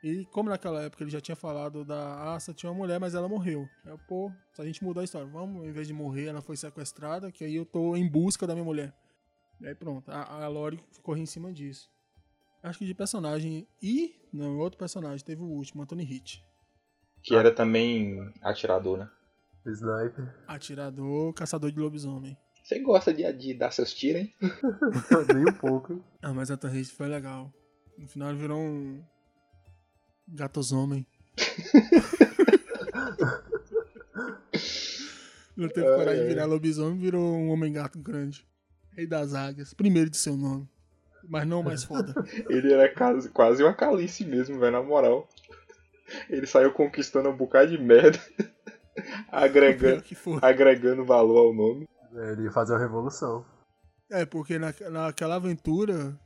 E 0.03 0.25
como 0.25 0.49
naquela 0.49 0.81
época 0.81 1.01
ele 1.01 1.11
já 1.11 1.21
tinha 1.21 1.35
falado 1.35 1.85
da 1.85 2.33
Asa, 2.33 2.53
tinha 2.53 2.69
uma 2.69 2.77
mulher, 2.77 2.99
mas 2.99 3.15
ela 3.15 3.29
morreu. 3.29 3.69
Eu, 3.85 3.97
pô, 3.99 4.29
se 4.51 4.61
a 4.61 4.65
gente 4.65 4.83
mudar 4.83 4.99
a 4.99 5.03
história, 5.05 5.25
vamos, 5.25 5.65
em 5.65 5.71
vez 5.71 5.87
de 5.87 5.93
morrer, 5.93 6.25
ela 6.25 6.41
foi 6.41 6.57
sequestrada, 6.57 7.31
que 7.31 7.45
aí 7.45 7.55
eu 7.55 7.65
tô 7.65 7.95
em 7.95 8.05
busca 8.05 8.45
da 8.45 8.53
minha 8.53 8.65
mulher. 8.65 8.93
E 9.61 9.67
aí 9.67 9.73
pronto, 9.73 10.11
a, 10.11 10.43
a 10.43 10.47
Lori 10.49 10.83
correu 11.01 11.23
em 11.23 11.25
cima 11.25 11.53
disso. 11.53 11.89
Acho 12.63 12.79
que 12.79 12.85
de 12.85 12.95
personagem. 12.95 13.67
E, 13.81 14.15
não, 14.31 14.57
outro 14.57 14.79
personagem, 14.79 15.23
teve 15.25 15.41
o 15.41 15.47
último, 15.47 15.83
Anthony 15.83 16.05
Hit. 16.05 16.41
Que 17.21 17.35
era 17.35 17.53
também 17.53 18.33
atirador, 18.41 18.97
né? 18.99 19.09
Sniper. 19.65 20.33
Atirador, 20.47 21.33
caçador 21.33 21.71
de 21.71 21.79
lobisomem. 21.79 22.37
Você 22.63 22.79
gosta 22.79 23.13
de, 23.13 23.31
de 23.33 23.53
dar 23.53 23.71
seus 23.71 23.93
tiros, 23.93 24.21
hein? 24.21 24.33
Nem 25.35 25.43
um 25.49 25.53
pouco, 25.53 25.91
hein? 25.93 26.01
Ah, 26.21 26.33
mas 26.33 26.49
Anthony 26.49 26.77
Hit 26.77 26.93
foi 26.93 27.07
legal. 27.07 27.53
No 27.97 28.07
final 28.07 28.29
ele 28.29 28.39
virou 28.39 28.57
um. 28.59 29.03
Gatosomem. 30.25 31.05
Não 35.55 35.67
teve 35.67 35.87
Ai, 35.87 35.95
coragem 35.97 36.21
de 36.23 36.29
virar 36.29 36.45
lobisomem, 36.45 36.97
virou 36.97 37.21
um 37.21 37.49
homem 37.49 37.71
gato 37.71 37.99
grande. 37.99 38.47
Rei 38.91 39.05
das 39.05 39.33
águias. 39.33 39.73
Primeiro 39.73 40.09
de 40.09 40.17
seu 40.17 40.35
nome. 40.37 40.67
Mas 41.27 41.47
não 41.47 41.63
mais 41.63 41.83
foda. 41.83 42.13
Ele 42.49 42.73
era 42.73 42.93
quase, 42.93 43.29
quase 43.29 43.63
uma 43.63 43.73
calice 43.73 44.25
mesmo, 44.25 44.59
velho, 44.59 44.73
na 44.73 44.83
moral. 44.83 45.27
Ele 46.29 46.45
saiu 46.45 46.71
conquistando 46.73 47.29
um 47.29 47.35
bocado 47.35 47.71
de 47.71 47.77
merda, 47.77 48.19
agregando, 49.31 50.01
que 50.01 50.15
agregando 50.41 51.05
valor 51.05 51.47
ao 51.47 51.53
nome. 51.53 51.87
Ele 52.11 52.43
ia 52.43 52.51
fazer 52.51 52.73
uma 52.73 52.79
revolução. 52.79 53.45
É, 54.11 54.25
porque 54.25 54.59
na, 54.59 54.73
naquela 54.91 55.35
aventura 55.35 56.19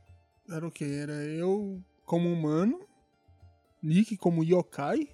era 0.50 0.66
o 0.66 0.70
quê? 0.70 0.84
Era 1.02 1.12
eu 1.24 1.80
como 2.04 2.30
humano, 2.30 2.80
Nick 3.82 4.16
como 4.16 4.44
yokai 4.44 5.08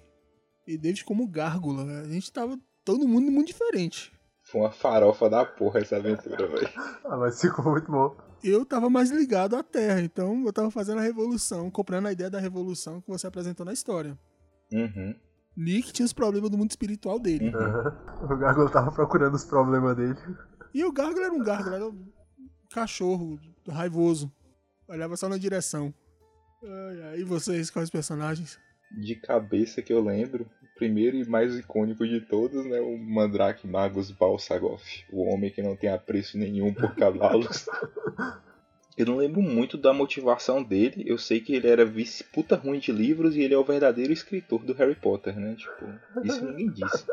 e 0.67 0.77
David 0.77 1.05
como 1.05 1.27
gárgula. 1.27 1.83
A 2.01 2.07
gente 2.09 2.31
tava 2.31 2.57
todo 2.83 3.07
mundo 3.07 3.31
muito 3.31 3.47
diferente. 3.47 4.11
Foi 4.43 4.61
uma 4.61 4.71
farofa 4.71 5.29
da 5.29 5.43
porra 5.43 5.79
essa 5.79 5.97
aventura, 5.97 6.47
velho. 6.47 6.69
Ah, 7.03 7.17
mas 7.17 7.41
ficou 7.41 7.65
muito 7.65 7.91
bom. 7.91 8.15
Eu 8.49 8.65
tava 8.65 8.89
mais 8.89 9.11
ligado 9.11 9.55
à 9.55 9.63
Terra, 9.63 10.01
então 10.01 10.45
eu 10.45 10.53
tava 10.53 10.69
fazendo 10.71 10.99
a 10.99 11.03
revolução, 11.03 11.71
comprando 11.71 12.07
a 12.07 12.11
ideia 12.11 12.29
da 12.29 12.39
revolução 12.39 13.01
que 13.01 13.09
você 13.09 13.27
apresentou 13.27 13.65
na 13.65 13.73
história. 13.73 14.17
Uhum. 14.71 15.15
Nick 15.55 15.93
tinha 15.93 16.05
os 16.05 16.13
problemas 16.13 16.49
do 16.49 16.57
mundo 16.57 16.71
espiritual 16.71 17.19
dele. 17.19 17.49
Uhum. 17.49 18.25
O 18.33 18.37
Gargoyle 18.37 18.71
tava 18.71 18.91
procurando 18.91 19.35
os 19.35 19.45
problemas 19.45 19.95
dele. 19.95 20.17
E 20.73 20.83
o 20.83 20.91
Gargoyle 20.91 21.25
era 21.25 21.33
um 21.33 21.43
Gargoyle, 21.43 21.75
era 21.75 21.87
um 21.87 22.05
cachorro 22.71 23.39
raivoso. 23.67 24.31
Olhava 24.87 25.15
só 25.15 25.29
na 25.29 25.37
direção. 25.37 25.93
Ai, 26.63 27.01
ai, 27.03 27.19
E 27.19 27.23
vocês, 27.23 27.69
quais 27.69 27.89
personagens? 27.89 28.59
De 28.91 29.15
cabeça 29.15 29.81
que 29.81 29.93
eu 29.93 30.03
lembro, 30.03 30.49
primeiro 30.75 31.17
e 31.17 31.25
mais 31.25 31.57
icônico 31.57 32.07
de 32.07 32.21
todos, 32.21 32.65
né? 32.65 32.79
O 32.79 32.97
Mandrake 32.97 33.67
Magus 33.67 34.11
Balsagoth. 34.11 35.05
O 35.11 35.23
homem 35.23 35.49
que 35.49 35.61
não 35.61 35.75
tem 35.75 35.89
apreço 35.89 36.37
nenhum 36.37 36.73
por 36.73 36.93
cavalos. 36.95 37.65
Eu 38.97 39.07
não 39.07 39.17
lembro 39.17 39.41
muito 39.41 39.77
da 39.77 39.93
motivação 39.93 40.63
dele. 40.63 41.03
Eu 41.05 41.17
sei 41.17 41.41
que 41.41 41.53
ele 41.53 41.67
era 41.67 41.83
vice 41.83 42.23
puta 42.23 42.55
ruim 42.55 42.79
de 42.79 42.93
livros 42.93 43.35
e 43.35 43.41
ele 43.41 43.53
é 43.53 43.57
o 43.57 43.63
verdadeiro 43.63 44.13
escritor 44.13 44.63
do 44.63 44.73
Harry 44.73 44.95
Potter, 44.95 45.37
né? 45.37 45.53
Tipo, 45.55 46.23
isso 46.23 46.45
ninguém 46.45 46.69
disse. 46.69 47.03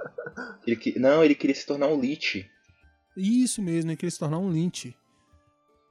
Ele 0.64 0.76
que... 0.76 0.96
Não, 0.96 1.24
ele 1.24 1.34
queria 1.34 1.56
se 1.56 1.66
tornar 1.66 1.88
um 1.88 2.00
Lich. 2.00 2.48
Isso 3.16 3.60
mesmo, 3.60 3.90
ele 3.90 3.96
queria 3.96 4.10
se 4.10 4.18
tornar 4.18 4.38
um 4.38 4.50
Lynch. 4.50 4.96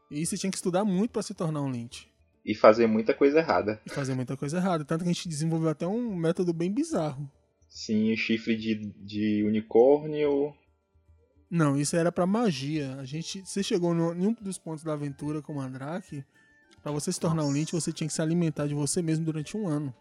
E 0.10 0.26
você 0.26 0.38
tinha 0.38 0.50
que 0.50 0.58
estudar 0.58 0.84
muito 0.84 1.12
pra 1.12 1.22
se 1.22 1.34
tornar 1.34 1.62
um 1.62 1.70
Lynch. 1.70 2.10
E 2.44 2.56
fazer 2.56 2.88
muita 2.88 3.14
coisa 3.14 3.40
errada. 3.40 3.80
E 3.86 3.90
fazer 3.90 4.16
muita 4.16 4.36
coisa 4.36 4.58
errada. 4.58 4.84
Tanto 4.84 5.04
que 5.04 5.10
a 5.10 5.14
gente 5.14 5.30
desenvolveu 5.30 5.70
até 5.70 5.86
um 5.86 6.16
método 6.16 6.52
bem 6.52 6.72
bizarro. 6.72 7.30
Sim, 7.74 8.14
chifre 8.18 8.56
de, 8.58 8.76
de 8.98 9.44
unicórnio. 9.46 10.54
Não, 11.50 11.78
isso 11.78 11.96
era 11.96 12.12
pra 12.12 12.26
magia. 12.26 12.96
A 12.98 13.06
gente, 13.06 13.42
você 13.46 13.64
chegou 13.64 13.94
no- 13.94 14.14
em 14.14 14.28
um 14.28 14.34
dos 14.34 14.58
pontos 14.58 14.84
da 14.84 14.92
aventura 14.94 15.42
com 15.42 15.54
o 15.54 15.56
Mandrake. 15.56 16.24
Pra 16.84 16.92
você 16.92 17.12
se 17.14 17.20
tornar 17.20 17.44
um 17.44 17.46
Nossa. 17.46 17.58
Lynch, 17.58 17.72
você 17.72 17.94
tinha 17.94 18.08
que 18.08 18.14
se 18.14 18.22
alimentar 18.22 18.68
de 18.68 18.74
você 18.74 19.02
mesmo 19.02 19.24
durante 19.24 19.56
um 19.56 19.68
ano. 19.68 19.94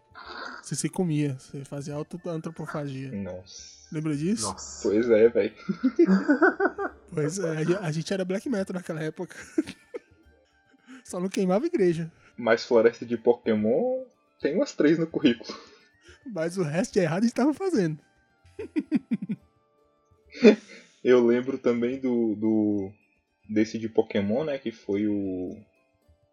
Você 0.61 0.75
se 0.75 0.89
comia, 0.89 1.37
você 1.39 1.63
fazia 1.63 1.93
autoantropofagia. 1.93 3.11
Nossa. 3.11 3.87
Lembra 3.91 4.15
disso? 4.17 4.43
Nossa. 4.51 4.81
Pois 4.89 5.09
é, 5.09 5.29
velho. 5.29 5.53
Pois 7.13 7.37
é, 7.39 7.57
a 7.81 7.91
gente 7.91 8.13
era 8.13 8.23
black 8.23 8.47
metal 8.49 8.73
naquela 8.73 9.01
época. 9.03 9.35
Só 11.03 11.19
não 11.19 11.27
queimava 11.27 11.65
igreja. 11.65 12.09
Mas 12.37 12.63
floresta 12.65 13.05
de 13.05 13.17
Pokémon 13.17 14.05
tem 14.39 14.55
umas 14.55 14.71
três 14.73 14.97
no 14.97 15.05
currículo. 15.05 15.53
Mas 16.25 16.57
o 16.57 16.63
resto 16.63 16.93
de 16.93 16.99
errado 16.99 17.23
a 17.23 17.25
gente 17.25 17.33
tava 17.33 17.53
fazendo. 17.53 17.99
Eu 21.03 21.25
lembro 21.25 21.57
também 21.57 21.99
do, 21.99 22.35
do 22.35 22.91
desse 23.49 23.77
de 23.79 23.89
Pokémon, 23.89 24.43
né? 24.43 24.57
Que 24.57 24.71
foi 24.71 25.07
o 25.07 25.57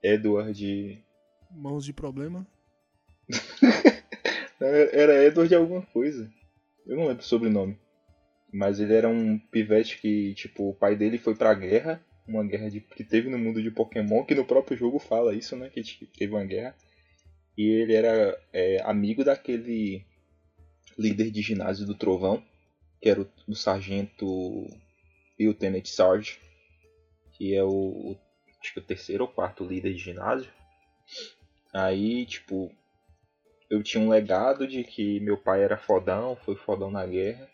Edward. 0.02 1.02
Mãos 1.50 1.84
de 1.84 1.92
problema. 1.92 2.46
Era 4.60 5.24
Edward 5.24 5.54
alguma 5.54 5.82
coisa. 5.82 6.30
Eu 6.86 6.96
não 6.96 7.06
lembro 7.06 7.22
o 7.22 7.26
sobrenome. 7.26 7.78
Mas 8.52 8.80
ele 8.80 8.94
era 8.94 9.08
um 9.08 9.38
pivete 9.38 10.00
que, 10.00 10.34
tipo, 10.34 10.70
o 10.70 10.74
pai 10.74 10.96
dele 10.96 11.18
foi 11.18 11.34
pra 11.34 11.52
guerra. 11.52 12.02
Uma 12.26 12.44
guerra 12.44 12.70
de, 12.70 12.80
que 12.80 13.04
teve 13.04 13.28
no 13.30 13.38
mundo 13.38 13.62
de 13.62 13.70
Pokémon, 13.70 14.24
que 14.24 14.34
no 14.34 14.44
próprio 14.44 14.76
jogo 14.76 14.98
fala 14.98 15.34
isso, 15.34 15.56
né? 15.56 15.70
Que 15.70 15.82
teve 16.06 16.32
uma 16.32 16.44
guerra. 16.44 16.74
E 17.58 17.68
ele 17.68 17.94
era 17.94 18.38
é, 18.54 18.80
amigo 18.84 19.22
daquele 19.24 20.02
líder 20.98 21.30
de 21.30 21.42
ginásio 21.42 21.86
do 21.86 21.94
Trovão, 21.94 22.42
que 23.00 23.08
era 23.10 23.22
o, 23.22 23.28
o 23.48 23.54
sargento 23.56 24.26
Lieutenant 25.38 25.86
Sarge, 25.86 26.38
que 27.32 27.54
é 27.54 27.64
o, 27.64 27.68
o- 27.70 28.16
acho 28.62 28.72
que 28.74 28.80
o 28.80 28.84
terceiro 28.84 29.24
ou 29.24 29.28
quarto 29.30 29.64
líder 29.64 29.92
de 29.94 29.98
ginásio. 29.98 30.50
Aí, 31.72 32.26
tipo, 32.26 32.70
eu 33.70 33.82
tinha 33.82 34.02
um 34.02 34.08
legado 34.10 34.66
de 34.66 34.84
que 34.84 35.20
meu 35.20 35.36
pai 35.38 35.62
era 35.62 35.76
fodão, 35.78 36.36
foi 36.36 36.56
fodão 36.56 36.90
na 36.90 37.06
guerra. 37.06 37.48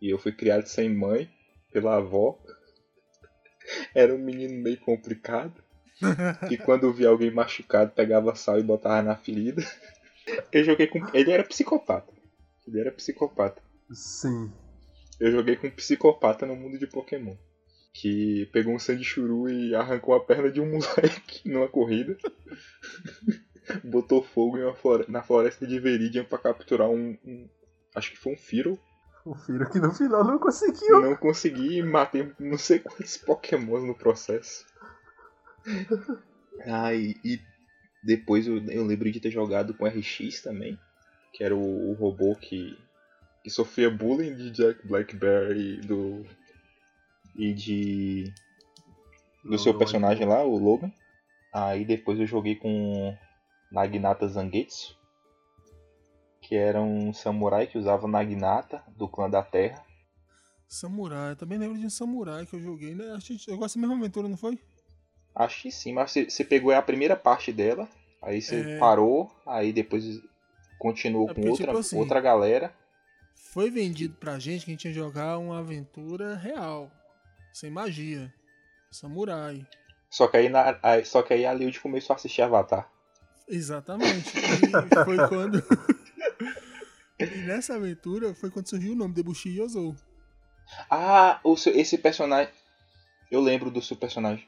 E 0.00 0.10
eu 0.10 0.18
fui 0.18 0.32
criado 0.32 0.66
sem 0.66 0.88
mãe, 0.90 1.28
pela 1.72 1.96
avó. 1.96 2.38
Era 3.94 4.14
um 4.14 4.18
menino 4.18 4.54
meio 4.62 4.78
complicado. 4.80 5.62
E 6.50 6.56
quando 6.56 6.92
via 6.92 7.08
alguém 7.08 7.30
machucado, 7.30 7.90
pegava 7.92 8.34
sal 8.34 8.58
e 8.58 8.62
botava 8.62 9.02
na 9.02 9.16
ferida. 9.16 9.62
Eu 10.52 10.62
joguei 10.64 10.86
com. 10.86 11.00
Ele 11.14 11.30
era 11.30 11.42
psicopata. 11.44 12.12
Ele 12.66 12.80
era 12.80 12.92
psicopata. 12.92 13.60
Sim. 13.92 14.52
Eu 15.18 15.32
joguei 15.32 15.56
com 15.56 15.66
um 15.66 15.70
psicopata 15.70 16.44
no 16.46 16.54
mundo 16.54 16.78
de 16.78 16.86
Pokémon. 16.86 17.34
Que 17.94 18.46
pegou 18.52 18.74
um 18.74 18.78
Sandshuru 18.78 19.48
e 19.48 19.74
arrancou 19.74 20.14
a 20.14 20.20
perna 20.24 20.50
de 20.52 20.60
um 20.60 20.66
moleque 20.70 21.48
numa 21.48 21.66
corrida. 21.68 22.16
Botou 23.84 24.22
fogo 24.22 24.58
flore- 24.74 25.06
na 25.08 25.22
floresta 25.22 25.66
de 25.66 25.78
Viridian 25.80 26.24
pra 26.24 26.38
capturar 26.38 26.88
um, 26.88 27.16
um- 27.24 27.48
Acho 27.94 28.10
que 28.12 28.18
foi 28.18 28.34
um 28.34 28.36
Firo. 28.36 28.78
O 29.24 29.34
Firo 29.34 29.68
que 29.68 29.78
no 29.80 29.92
final 29.92 30.24
não 30.24 30.38
conseguiu. 30.38 31.00
Não 31.00 31.16
consegui 31.16 31.78
e 31.78 31.82
matei 31.82 32.30
não 32.38 32.56
sei 32.56 32.78
quantos 32.78 33.16
Pokémons 33.16 33.82
no 33.82 33.94
processo. 33.96 34.64
Ah, 36.66 36.92
e, 36.92 37.16
e 37.24 37.40
depois 38.02 38.46
eu, 38.46 38.58
eu 38.66 38.84
lembro 38.84 39.10
de 39.10 39.20
ter 39.20 39.30
jogado 39.30 39.74
com 39.74 39.86
RX 39.86 40.42
também. 40.42 40.78
Que 41.32 41.44
era 41.44 41.54
o, 41.54 41.90
o 41.90 41.94
robô 41.94 42.34
que, 42.34 42.76
que 43.42 43.50
sofria 43.50 43.90
bullying 43.90 44.34
de 44.34 44.50
Jack 44.50 44.86
Blackberry 44.86 45.80
do. 45.80 46.24
E 47.36 47.52
de. 47.52 48.24
Do 49.44 49.52
Não, 49.52 49.58
seu 49.58 49.76
personagem 49.76 50.26
lá, 50.26 50.42
o 50.42 50.58
Logan. 50.58 50.92
Aí 51.52 51.84
depois 51.84 52.18
eu 52.18 52.26
joguei 52.26 52.56
com 52.56 53.16
Naginata 53.70 54.26
Zangetsu. 54.26 54.96
Que 56.40 56.56
era 56.56 56.80
um 56.80 57.12
samurai 57.12 57.66
que 57.66 57.78
usava 57.78 58.08
Naginata 58.08 58.82
do 58.96 59.08
clã 59.08 59.28
da 59.28 59.42
Terra. 59.42 59.84
Samurai, 60.66 61.32
eu 61.32 61.36
também 61.36 61.58
lembro 61.58 61.78
de 61.78 61.86
um 61.86 61.90
samurai 61.90 62.44
que 62.44 62.54
eu 62.54 62.60
joguei, 62.60 62.94
né? 62.94 63.18
Eu 63.46 63.56
gosto 63.56 63.76
da 63.76 63.80
mesma 63.80 63.96
aventura, 63.96 64.28
não 64.28 64.36
foi? 64.36 64.58
Acho 65.38 65.62
que 65.62 65.70
sim, 65.70 65.92
mas 65.92 66.12
você, 66.12 66.44
pegou 66.44 66.72
a 66.72 66.82
primeira 66.82 67.14
parte 67.14 67.52
dela, 67.52 67.88
aí 68.20 68.42
você 68.42 68.56
É. 68.74 68.78
parou, 68.78 69.30
aí 69.46 69.72
depois 69.72 70.04
continuou 70.78 71.30
É 71.30 71.34
com 71.34 71.48
outra, 71.48 71.66
tipo 71.68 71.78
assim, 71.78 71.96
outra 71.96 72.20
galera. 72.20 72.74
Foi 73.52 73.70
vendido 73.70 74.16
pra 74.16 74.38
gente 74.40 74.64
que 74.64 74.72
a 74.72 74.74
gente 74.74 74.88
ia 74.88 74.92
jogar 74.94 75.38
uma 75.38 75.60
aventura 75.60 76.34
real, 76.36 76.90
sem 77.52 77.70
magia. 77.70 78.34
Samurai. 78.90 79.64
Só 80.10 80.26
que 80.26 80.38
aí, 80.38 80.48
na, 80.48 80.76
só 81.04 81.22
que 81.22 81.34
aí 81.34 81.46
a 81.46 81.52
Lild 81.54 81.78
começou 81.80 82.14
a 82.14 82.16
assistir 82.16 82.42
Avatar. 82.42 82.90
Exatamente. 83.46 84.32
E 84.36 85.04
foi 85.04 85.16
quando. 85.28 85.62
e 87.20 87.26
nessa 87.46 87.76
aventura 87.76 88.34
foi 88.34 88.50
quando 88.50 88.68
surgiu 88.68 88.92
o 88.92 88.96
nome 88.96 89.14
Debushi 89.14 89.50
Yozou. 89.58 89.94
Ah, 90.90 91.38
o 91.44 91.56
seu- 91.56 91.74
esse 91.78 91.96
personagem. 91.98 92.52
Eu 93.30 93.40
lembro 93.40 93.70
do 93.70 93.80
seu 93.82 93.96
personagem. 93.96 94.46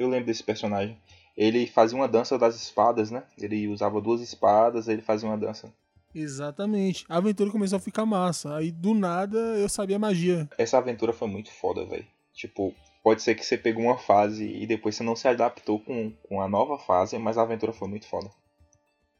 Eu 0.00 0.08
lembro 0.08 0.24
desse 0.24 0.42
personagem. 0.42 0.96
Ele 1.36 1.66
fazia 1.66 1.94
uma 1.94 2.08
dança 2.08 2.38
das 2.38 2.56
espadas, 2.56 3.10
né? 3.10 3.22
Ele 3.38 3.68
usava 3.68 4.00
duas 4.00 4.22
espadas, 4.22 4.88
aí 4.88 4.94
ele 4.94 5.02
fazia 5.02 5.28
uma 5.28 5.36
dança. 5.36 5.70
Exatamente. 6.14 7.04
A 7.06 7.18
aventura 7.18 7.50
começou 7.50 7.76
a 7.76 7.80
ficar 7.80 8.06
massa. 8.06 8.56
Aí 8.56 8.72
do 8.72 8.94
nada 8.94 9.38
eu 9.58 9.68
sabia 9.68 9.98
magia. 9.98 10.48
Essa 10.56 10.78
aventura 10.78 11.12
foi 11.12 11.28
muito 11.28 11.52
foda, 11.52 11.84
velho. 11.84 12.06
Tipo, 12.32 12.74
pode 13.04 13.20
ser 13.20 13.34
que 13.34 13.44
você 13.44 13.58
pegou 13.58 13.84
uma 13.84 13.98
fase 13.98 14.44
e 14.44 14.66
depois 14.66 14.96
você 14.96 15.02
não 15.02 15.14
se 15.14 15.28
adaptou 15.28 15.78
com, 15.78 16.10
com 16.26 16.40
a 16.40 16.48
nova 16.48 16.78
fase, 16.78 17.18
mas 17.18 17.36
a 17.36 17.42
aventura 17.42 17.74
foi 17.74 17.86
muito 17.86 18.06
foda. 18.08 18.30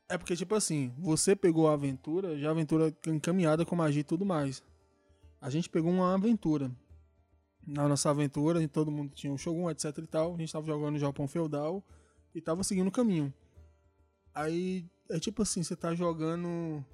É 0.08 0.16
porque, 0.16 0.34
tipo 0.34 0.54
assim, 0.54 0.94
você 0.98 1.36
pegou 1.36 1.68
a 1.68 1.74
aventura, 1.74 2.38
já 2.38 2.48
a 2.48 2.52
aventura 2.52 2.90
encaminhada 3.06 3.66
com 3.66 3.76
magia 3.76 4.00
e 4.00 4.04
tudo 4.04 4.24
mais. 4.24 4.62
A 5.42 5.50
gente 5.50 5.68
pegou 5.68 5.92
uma 5.92 6.14
aventura. 6.14 6.70
Na 7.72 7.88
nossa 7.88 8.10
aventura, 8.10 8.66
todo 8.68 8.90
mundo 8.90 9.14
tinha 9.14 9.32
um 9.32 9.38
Shogun, 9.38 9.70
etc 9.70 9.96
e 9.98 10.06
tal. 10.06 10.34
A 10.34 10.38
gente 10.38 10.52
tava 10.52 10.66
jogando 10.66 10.92
no 10.92 10.98
Japão 10.98 11.28
feudal 11.28 11.84
e 12.34 12.40
tava 12.40 12.64
seguindo 12.64 12.88
o 12.88 12.92
caminho. 12.92 13.32
Aí, 14.34 14.84
é 15.08 15.20
tipo 15.20 15.42
assim, 15.42 15.62
você 15.62 15.76
tá 15.76 15.94
jogando 15.94 16.84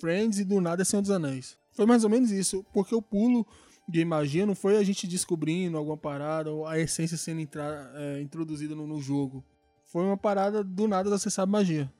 Friends 0.00 0.38
e 0.38 0.44
do 0.44 0.60
nada 0.60 0.82
é 0.82 0.84
Senhor 0.84 1.02
dos 1.02 1.10
Anéis. 1.10 1.58
Foi 1.72 1.84
mais 1.84 2.02
ou 2.02 2.10
menos 2.10 2.30
isso, 2.30 2.64
porque 2.72 2.94
o 2.94 3.02
pulo 3.02 3.46
de 3.88 4.04
magia 4.04 4.46
não 4.46 4.54
foi 4.54 4.78
a 4.78 4.82
gente 4.82 5.06
descobrindo 5.06 5.76
alguma 5.76 5.96
parada 5.96 6.50
ou 6.50 6.66
a 6.66 6.78
essência 6.78 7.16
sendo 7.16 7.40
entra- 7.40 7.92
é, 7.94 8.20
introduzida 8.20 8.74
no, 8.74 8.86
no 8.86 9.00
jogo. 9.00 9.44
Foi 9.84 10.02
uma 10.02 10.16
parada 10.16 10.64
do 10.64 10.88
nada 10.88 11.10
você 11.10 11.30
sabe 11.30 11.52
magia. 11.52 11.92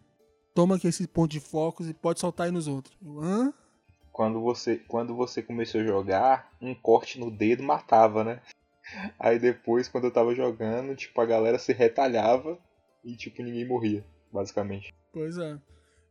Toma 0.55 0.77
aqui 0.77 0.89
esse 0.89 1.07
ponto 1.07 1.31
de 1.31 1.41
foco 1.41 1.85
e 1.85 1.93
pode 1.93 2.19
soltar 2.19 2.47
aí 2.47 2.53
nos 2.53 2.67
outros. 2.67 2.97
Hã? 3.23 3.53
Quando 4.17 4.41
você, 4.41 4.79
quando 4.89 5.14
você 5.14 5.43
começou 5.43 5.83
a 5.83 5.85
jogar, 5.85 6.51
um 6.59 6.75
corte 6.75 7.21
no 7.21 7.31
dedo 7.31 7.62
matava, 7.62 8.25
né? 8.25 8.41
Aí 9.19 9.39
depois, 9.39 9.89
quando 9.89 10.05
eu 10.05 10.11
tava 10.11 10.35
jogando, 10.35 10.97
tipo, 10.97 11.21
a 11.21 11.27
galera 11.27 11.59
se 11.59 11.71
retalhava 11.75 12.59
e, 13.05 13.14
tipo, 13.14 13.43
ninguém 13.43 13.69
morria, 13.69 14.03
basicamente. 14.33 14.91
Pois 15.12 15.37
é. 15.37 15.61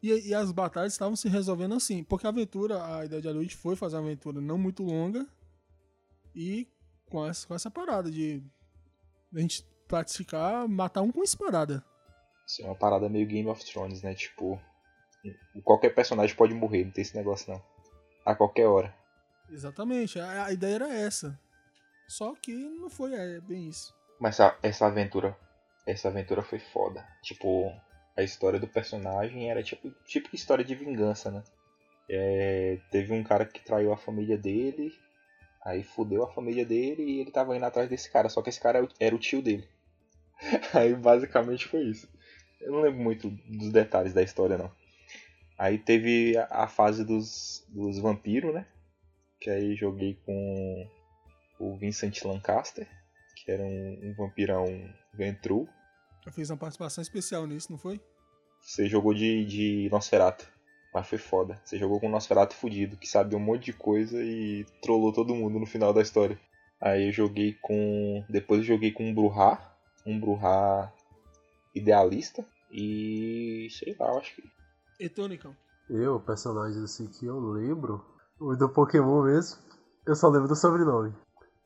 E, 0.03 0.29
e 0.29 0.35
as 0.35 0.51
batalhas 0.51 0.93
estavam 0.93 1.15
se 1.15 1.27
resolvendo 1.27 1.73
assim, 1.73 2.03
porque 2.03 2.27
a 2.27 2.29
aventura, 2.29 2.95
a 2.95 3.05
ideia 3.05 3.19
de 3.19 3.27
Aluid 3.27 3.55
foi 3.55 3.75
fazer 3.75 3.95
uma 3.95 4.03
aventura 4.03 4.39
não 4.39 4.59
muito 4.59 4.83
longa 4.83 5.25
e 6.35 6.67
com 7.09 7.25
essa, 7.25 7.47
com 7.47 7.55
essa 7.55 7.71
parada 7.71 8.11
de 8.11 8.43
a 9.33 9.39
gente 9.39 9.65
praticar, 9.87 10.67
matar 10.67 11.01
um 11.01 11.11
com 11.11 11.23
espadada. 11.23 11.83
Isso 12.47 12.61
é 12.61 12.65
uma 12.65 12.75
parada 12.75 13.09
meio 13.09 13.25
Game 13.25 13.49
of 13.49 13.65
Thrones, 13.65 14.03
né? 14.03 14.13
Tipo, 14.13 14.61
qualquer 15.63 15.89
personagem 15.95 16.35
pode 16.35 16.53
morrer, 16.53 16.85
não 16.85 16.91
tem 16.91 17.01
esse 17.01 17.15
negócio 17.17 17.51
não. 17.51 17.74
A 18.25 18.35
qualquer 18.35 18.67
hora. 18.67 18.93
Exatamente, 19.49 20.19
a, 20.19 20.45
a 20.45 20.51
ideia 20.51 20.75
era 20.75 20.93
essa. 20.93 21.39
Só 22.07 22.33
que 22.35 22.53
não 22.53 22.89
foi 22.89 23.13
é, 23.13 23.39
bem 23.39 23.69
isso. 23.69 23.93
Mas 24.19 24.39
essa, 24.39 24.57
essa 24.61 24.87
aventura, 24.87 25.37
essa 25.85 26.07
aventura 26.07 26.41
foi 26.41 26.59
foda. 26.59 27.05
Tipo, 27.21 27.71
a 28.17 28.23
história 28.23 28.59
do 28.59 28.67
personagem 28.67 29.49
era 29.49 29.61
tipo, 29.61 29.91
tipo 30.05 30.35
história 30.35 30.63
de 30.63 30.75
vingança, 30.75 31.31
né? 31.31 31.43
É, 32.09 32.79
teve 32.91 33.13
um 33.13 33.23
cara 33.23 33.45
que 33.45 33.63
traiu 33.63 33.91
a 33.91 33.97
família 33.97 34.37
dele, 34.37 34.93
aí 35.63 35.83
fudeu 35.83 36.23
a 36.23 36.31
família 36.31 36.65
dele 36.65 37.03
e 37.03 37.19
ele 37.21 37.31
tava 37.31 37.55
indo 37.55 37.65
atrás 37.65 37.89
desse 37.89 38.09
cara, 38.11 38.29
só 38.29 38.41
que 38.41 38.49
esse 38.49 38.59
cara 38.59 38.87
era 38.99 39.15
o 39.15 39.19
tio 39.19 39.41
dele. 39.41 39.67
Aí 40.73 40.93
basicamente 40.93 41.67
foi 41.67 41.81
isso. 41.83 42.09
Eu 42.59 42.73
não 42.73 42.81
lembro 42.81 43.01
muito 43.01 43.29
dos 43.29 43.71
detalhes 43.71 44.13
da 44.13 44.21
história 44.21 44.57
não. 44.57 44.71
Aí 45.57 45.77
teve 45.77 46.37
a, 46.49 46.67
fase 46.67 47.05
dos, 47.05 47.65
dos 47.69 47.97
vampiros, 47.99 48.53
né? 48.53 48.65
Que 49.39 49.49
aí 49.49 49.75
joguei 49.75 50.19
com 50.25 50.89
o 51.59 51.77
Vincent 51.77 52.23
Lancaster, 52.23 52.87
que 53.35 53.51
era 53.51 53.63
um, 53.63 53.99
um 54.03 54.13
vampirão 54.13 54.65
Ventru. 55.13 55.67
Eu 56.25 56.31
fiz 56.31 56.49
uma 56.49 56.57
participação 56.57 57.01
especial 57.01 57.45
nisso, 57.45 57.71
não 57.71 57.77
foi? 57.77 58.01
Você 58.59 58.87
jogou 58.87 59.13
de, 59.13 59.45
de 59.45 59.89
Nosferatu. 59.91 60.45
Mas 60.93 61.07
foi 61.07 61.17
foda. 61.17 61.61
Você 61.63 61.77
jogou 61.77 61.99
com 61.99 62.07
o 62.07 62.09
Nosferatu 62.09 62.55
fudido, 62.55 62.97
que 62.97 63.07
sabia 63.07 63.37
um 63.37 63.41
monte 63.41 63.65
de 63.65 63.73
coisa 63.73 64.23
e 64.23 64.65
trollou 64.81 65.11
todo 65.11 65.35
mundo 65.35 65.59
no 65.59 65.65
final 65.65 65.93
da 65.93 66.01
história. 66.01 66.39
Aí 66.79 67.07
eu 67.07 67.11
joguei 67.11 67.53
com. 67.61 68.23
Depois 68.29 68.61
eu 68.61 68.65
joguei 68.65 68.91
com 68.91 69.09
um 69.09 69.13
Bruhá. 69.13 69.77
Um 70.05 70.17
Bruhá 70.17 70.93
idealista. 71.75 72.45
E. 72.71 73.67
sei 73.71 73.93
lá, 73.99 74.07
eu 74.07 74.19
acho 74.19 74.35
que. 74.35 74.43
E 74.99 75.09
Tonicão? 75.09 75.55
Eu, 75.89 76.19
personagens 76.19 76.81
assim 76.81 77.07
que 77.07 77.25
eu 77.25 77.39
lembro. 77.39 78.03
O 78.39 78.55
do 78.55 78.69
Pokémon 78.69 79.23
mesmo. 79.23 79.61
Eu 80.05 80.15
só 80.15 80.29
lembro 80.29 80.47
do 80.47 80.55
sobrenome. 80.55 81.13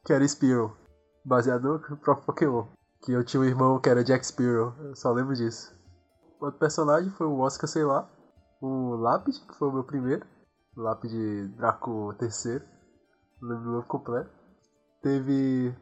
Que 0.03 0.13
era 0.13 0.27
Spearow. 0.27 0.75
Baseado 1.23 1.79
no 1.89 1.97
próprio 1.97 2.25
Pokémon. 2.25 2.67
Que 3.03 3.11
eu 3.11 3.23
tinha 3.23 3.41
um 3.41 3.45
irmão 3.45 3.79
que 3.79 3.89
era 3.89 4.03
Jack 4.03 4.25
Spearow. 4.25 4.73
Eu 4.79 4.95
só 4.95 5.11
lembro 5.11 5.35
disso. 5.35 5.73
Outro 6.39 6.59
personagem 6.59 7.11
foi 7.11 7.27
o 7.27 7.39
Oscar, 7.39 7.69
sei 7.69 7.83
lá. 7.83 8.09
O 8.61 8.95
Lápide, 8.95 9.39
que 9.45 9.55
foi 9.57 9.69
o 9.69 9.73
meu 9.73 9.83
primeiro. 9.83 10.25
Lápide 10.75 11.47
Draco. 11.49 12.15
Não 13.41 13.49
lembro 13.49 13.69
o 13.69 13.73
nome 13.73 13.87
completo. 13.87 14.31
Teve 15.01 15.75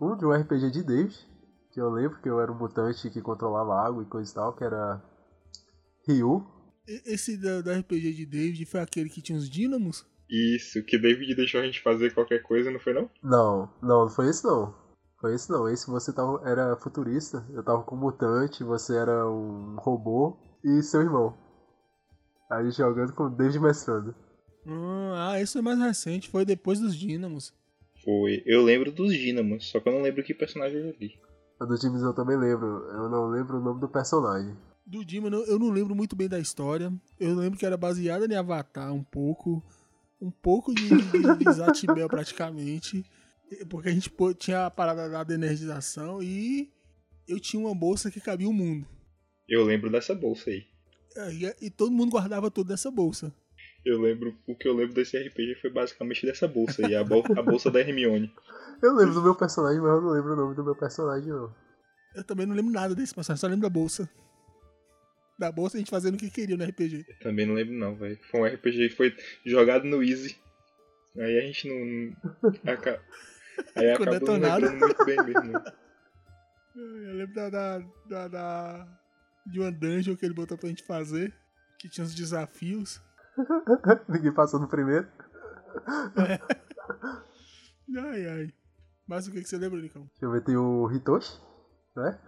um 0.00 0.16
de 0.16 0.24
um 0.24 0.32
RPG 0.32 0.70
de 0.70 0.82
David. 0.82 1.34
Que 1.72 1.80
eu 1.80 1.90
lembro 1.90 2.20
que 2.20 2.28
eu 2.28 2.40
era 2.40 2.50
um 2.50 2.58
mutante 2.58 3.10
que 3.10 3.20
controlava 3.20 3.80
água 3.80 4.02
e 4.02 4.06
coisa 4.06 4.30
e 4.30 4.34
tal. 4.34 4.52
Que 4.54 4.64
era 4.64 5.02
Ryu. 6.06 6.53
Esse 6.86 7.36
da, 7.36 7.60
da 7.60 7.78
RPG 7.78 8.12
de 8.12 8.26
David 8.26 8.66
foi 8.66 8.80
aquele 8.80 9.08
que 9.08 9.22
tinha 9.22 9.38
os 9.38 9.48
dínamos? 9.48 10.06
Isso, 10.28 10.82
que 10.84 10.98
David 10.98 11.34
deixou 11.34 11.60
a 11.60 11.64
gente 11.64 11.82
fazer 11.82 12.12
qualquer 12.14 12.42
coisa, 12.42 12.70
não 12.70 12.80
foi 12.80 12.92
não? 12.92 13.10
Não, 13.22 13.70
não, 13.82 14.02
não 14.02 14.08
foi 14.08 14.28
esse 14.28 14.44
não. 14.44 14.74
Foi 15.20 15.34
esse 15.34 15.50
não. 15.50 15.68
Esse 15.68 15.90
você 15.90 16.12
tava, 16.12 16.42
era 16.44 16.76
futurista. 16.76 17.46
Eu 17.52 17.62
tava 17.62 17.82
com 17.82 17.96
um 17.96 18.00
mutante, 18.00 18.64
você 18.64 18.96
era 18.96 19.28
um 19.28 19.76
robô 19.76 20.36
e 20.62 20.82
seu 20.82 21.00
irmão. 21.00 21.36
Aí 22.50 22.70
jogando 22.70 23.12
com 23.14 23.24
o 23.24 23.30
David 23.30 23.58
mestrando. 23.60 24.14
Ah, 25.14 25.40
esse 25.40 25.58
é 25.58 25.62
mais 25.62 25.78
recente, 25.78 26.28
foi 26.28 26.44
depois 26.44 26.80
dos 26.80 26.94
dínamos. 26.96 27.52
Foi. 28.02 28.42
Eu 28.44 28.62
lembro 28.62 28.92
dos 28.92 29.12
dínamos, 29.12 29.70
só 29.70 29.80
que 29.80 29.88
eu 29.88 29.92
não 29.92 30.02
lembro 30.02 30.22
que 30.22 30.34
personagem 30.34 30.78
eu 30.78 30.92
joguei. 30.92 31.12
A 31.60 31.64
do 31.64 31.76
James 31.76 32.02
eu 32.02 32.14
também 32.14 32.36
lembro. 32.36 32.66
Eu 32.66 33.08
não 33.08 33.28
lembro 33.28 33.58
o 33.58 33.62
nome 33.62 33.80
do 33.80 33.88
personagem. 33.88 34.56
Do 34.86 35.04
Dínamo 35.04 35.36
eu 35.44 35.58
não 35.58 35.70
lembro 35.70 35.94
muito 35.94 36.14
bem 36.14 36.28
da 36.28 36.38
história. 36.38 36.92
Eu 37.18 37.34
lembro 37.34 37.58
que 37.58 37.64
era 37.64 37.76
baseada 37.76 38.26
em 38.26 38.36
Avatar 38.36 38.92
um 38.92 39.02
pouco. 39.02 39.62
Um 40.20 40.30
pouco 40.30 40.74
de, 40.74 40.88
de, 40.88 41.44
de 41.44 41.52
Zatibel 41.52 42.08
praticamente. 42.08 43.04
Porque 43.68 43.88
a 43.88 43.92
gente 43.92 44.10
tinha 44.38 44.66
a 44.66 44.70
parada 44.70 45.24
da 45.24 45.34
energização 45.34 46.22
e 46.22 46.70
eu 47.28 47.40
tinha 47.40 47.60
uma 47.60 47.74
bolsa 47.74 48.10
que 48.10 48.20
cabia 48.20 48.48
o 48.48 48.52
mundo. 48.52 48.86
Eu 49.48 49.64
lembro 49.64 49.90
dessa 49.90 50.14
bolsa 50.14 50.50
aí. 50.50 50.64
E, 51.32 51.66
e 51.66 51.70
todo 51.70 51.92
mundo 51.92 52.10
guardava 52.10 52.50
tudo 52.50 52.68
dessa 52.68 52.90
bolsa. 52.90 53.32
Eu 53.84 54.00
lembro, 54.00 54.34
o 54.48 54.56
que 54.56 54.66
eu 54.66 54.74
lembro 54.74 54.94
desse 54.94 55.16
RPG 55.18 55.56
foi 55.60 55.70
basicamente 55.70 56.24
dessa 56.24 56.48
bolsa 56.48 56.86
aí, 56.86 56.94
a, 56.94 57.04
bol 57.04 57.22
a 57.36 57.42
bolsa 57.42 57.70
da 57.70 57.80
Hermione. 57.80 58.32
Eu 58.82 58.94
lembro 58.94 59.14
do 59.14 59.22
meu 59.22 59.34
personagem, 59.34 59.80
mas 59.80 59.90
eu 59.90 60.00
não 60.00 60.10
lembro 60.10 60.32
o 60.32 60.36
nome 60.36 60.56
do 60.56 60.64
meu 60.64 60.74
personagem, 60.74 61.28
não. 61.28 61.54
Eu 62.14 62.24
também 62.24 62.46
não 62.46 62.54
lembro 62.54 62.72
nada 62.72 62.94
desse 62.94 63.14
personagem, 63.14 63.40
só 63.40 63.46
lembro 63.46 63.62
da 63.62 63.68
bolsa. 63.68 64.08
Da 65.38 65.50
bolsa 65.50 65.76
a 65.76 65.80
gente 65.80 65.90
fazendo 65.90 66.14
o 66.14 66.18
que 66.18 66.30
queria 66.30 66.56
no 66.56 66.64
RPG. 66.64 67.06
Eu 67.08 67.18
também 67.18 67.46
não 67.46 67.54
lembro 67.54 67.74
não, 67.74 67.96
velho. 67.96 68.18
Foi 68.30 68.40
um 68.40 68.54
RPG 68.54 68.90
que 68.90 68.96
foi 68.96 69.16
jogado 69.44 69.84
no 69.84 70.02
Easy. 70.02 70.38
Aí 71.16 71.38
a 71.38 71.40
gente 71.42 71.68
não. 71.68 72.52
Aca... 72.72 73.02
Aí 73.74 73.90
acabou 73.90 74.14
detonado. 74.14 74.70
não 74.70 74.78
muito 74.78 75.04
bem 75.04 75.16
mesmo. 75.24 75.52
Não. 75.52 75.64
Eu 76.76 77.14
lembro 77.14 77.34
da, 77.34 77.50
da, 77.50 77.78
da, 78.08 78.28
da, 78.28 78.98
de 79.46 79.60
uma 79.60 79.70
dungeon 79.70 80.16
que 80.16 80.24
ele 80.24 80.34
botou 80.34 80.58
pra 80.58 80.68
gente 80.68 80.84
fazer. 80.84 81.32
Que 81.78 81.88
tinha 81.88 82.04
uns 82.04 82.14
desafios. 82.14 83.00
Ninguém 84.08 84.32
passou 84.32 84.60
no 84.60 84.68
primeiro. 84.68 85.06
É. 86.16 86.40
Ai, 87.96 88.26
ai. 88.26 88.54
Mas 89.06 89.26
o 89.26 89.30
que, 89.30 89.42
que 89.42 89.48
você 89.48 89.58
lembra, 89.58 89.80
Nicão? 89.80 90.02
Deixa 90.06 90.24
eu 90.24 90.32
ver, 90.32 90.42
tem 90.42 90.56
o 90.56 90.90
Hitoshi, 90.90 91.38
né? 91.94 92.18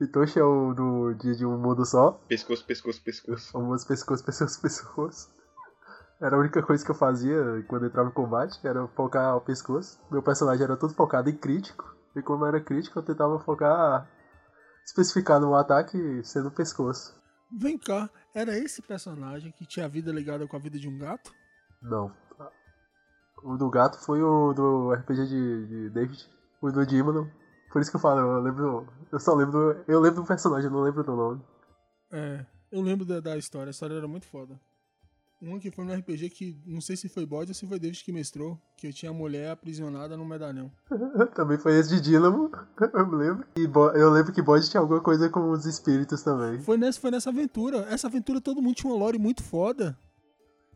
Hitoshi 0.00 0.38
é 0.38 0.44
o 0.44 0.74
do 0.74 1.14
dia 1.14 1.34
de 1.34 1.46
um 1.46 1.56
mundo 1.58 1.84
só. 1.86 2.12
Pescoço, 2.28 2.64
pescoço, 2.66 3.02
pescoço. 3.02 3.48
O 3.48 3.52
famoso 3.52 3.86
pescoço, 3.86 4.24
pescoço, 4.24 4.60
pescoço. 4.60 5.36
Era 6.20 6.36
a 6.36 6.38
única 6.38 6.62
coisa 6.62 6.84
que 6.84 6.90
eu 6.90 6.94
fazia 6.94 7.64
quando 7.68 7.86
entrava 7.86 8.08
em 8.08 8.12
combate, 8.12 8.58
era 8.66 8.86
focar 8.88 9.36
o 9.36 9.40
pescoço. 9.40 10.00
Meu 10.10 10.22
personagem 10.22 10.64
era 10.64 10.76
todo 10.76 10.94
focado 10.94 11.30
em 11.30 11.36
crítico. 11.36 11.94
E 12.14 12.22
como 12.22 12.46
era 12.46 12.60
crítico, 12.60 12.98
eu 12.98 13.02
tentava 13.02 13.38
focar 13.38 14.08
especificar 14.84 15.40
no 15.40 15.54
ataque 15.54 15.98
sendo 16.22 16.48
o 16.48 16.52
pescoço. 16.52 17.14
Vem 17.50 17.78
cá, 17.78 18.08
era 18.34 18.56
esse 18.56 18.82
personagem 18.82 19.52
que 19.52 19.66
tinha 19.66 19.86
a 19.86 19.88
vida 19.88 20.12
ligada 20.12 20.46
com 20.46 20.56
a 20.56 20.60
vida 20.60 20.78
de 20.78 20.88
um 20.88 20.98
gato? 20.98 21.32
Não. 21.82 22.12
O 23.42 23.56
do 23.56 23.70
gato 23.70 23.98
foi 24.04 24.22
o 24.22 24.52
do 24.52 24.92
RPG 24.92 25.26
de, 25.26 25.66
de 25.66 25.90
David. 25.90 26.28
O 26.60 26.70
do 26.70 26.86
Dimano. 26.86 27.30
Por 27.76 27.82
isso 27.82 27.90
que 27.90 27.96
eu 27.96 28.00
falo, 28.00 28.20
eu 28.20 28.40
lembro. 28.40 28.88
Eu 29.12 29.20
só 29.20 29.34
lembro. 29.34 29.84
Eu 29.86 30.00
lembro 30.00 30.22
do 30.22 30.26
personagem, 30.26 30.64
eu 30.64 30.72
não 30.72 30.80
lembro 30.80 31.04
do 31.04 31.14
nome. 31.14 31.42
É, 32.10 32.46
eu 32.72 32.80
lembro 32.80 33.04
da, 33.04 33.20
da 33.20 33.36
história, 33.36 33.68
a 33.68 33.70
história 33.70 33.94
era 33.94 34.08
muito 34.08 34.26
foda. 34.26 34.58
Um 35.42 35.58
que 35.58 35.70
foi 35.70 35.84
no 35.84 35.92
RPG 35.92 36.30
que 36.30 36.58
não 36.64 36.80
sei 36.80 36.96
se 36.96 37.06
foi 37.06 37.26
Bode 37.26 37.50
ou 37.50 37.54
se 37.54 37.66
foi 37.66 37.78
David 37.78 38.02
que 38.02 38.10
mestrou, 38.10 38.58
que 38.78 38.86
eu 38.86 38.94
tinha 38.94 39.10
a 39.10 39.14
mulher 39.14 39.50
aprisionada 39.50 40.16
no 40.16 40.24
medalhão. 40.24 40.72
também 41.36 41.58
foi 41.58 41.78
esse 41.78 41.90
de 41.90 42.00
Dínamo, 42.00 42.50
eu 42.80 43.10
lembro. 43.10 43.46
E 43.58 43.64
eu 44.00 44.10
lembro 44.10 44.32
que 44.32 44.40
Bode 44.40 44.70
tinha 44.70 44.80
alguma 44.80 45.02
coisa 45.02 45.28
com 45.28 45.50
os 45.50 45.66
espíritos 45.66 46.22
também. 46.22 46.58
Foi 46.60 46.78
nessa, 46.78 46.98
foi 46.98 47.10
nessa 47.10 47.28
aventura. 47.28 47.86
Essa 47.90 48.06
aventura 48.06 48.40
todo 48.40 48.62
mundo 48.62 48.76
tinha 48.76 48.90
uma 48.90 48.98
lore 48.98 49.18
muito 49.18 49.42
foda. 49.42 49.94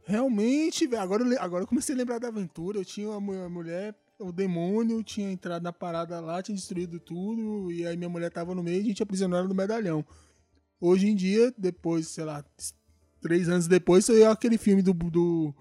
Realmente, 0.05 0.87
velho. 0.87 1.01
Agora, 1.01 1.25
eu, 1.25 1.41
agora 1.41 1.63
eu 1.63 1.67
comecei 1.67 1.95
a 1.95 1.99
lembrar 1.99 2.19
da 2.19 2.29
aventura. 2.29 2.77
Eu 2.77 2.85
tinha 2.85 3.09
uma 3.09 3.49
mulher, 3.49 3.95
o 4.21 4.31
demônio 4.31 5.03
tinha 5.03 5.31
entrado 5.31 5.63
na 5.63 5.73
parada 5.73 6.21
lá, 6.21 6.43
tinha 6.43 6.55
destruído 6.55 7.01
tudo. 7.01 7.73
E 7.73 7.87
aí 7.87 7.97
minha 7.97 8.09
mulher 8.09 8.31
tava 8.31 8.55
no 8.55 8.63
meio 8.63 8.79
e 8.79 8.81
a 8.81 8.85
gente 8.85 9.03
aprisionou 9.03 9.39
ela 9.39 9.49
no 9.49 9.55
medalhão. 9.55 10.05
Hoje 10.81 11.09
em 11.09 11.15
dia, 11.15 11.53
depois, 11.59 12.09
sei 12.09 12.25
lá, 12.25 12.45
três 13.21 13.49
anos 13.49 13.67
depois, 13.67 14.05
saiu 14.05 14.31
aquele 14.31 14.59
filme 14.59 14.83
do, 14.83 14.93
do, 14.93 15.55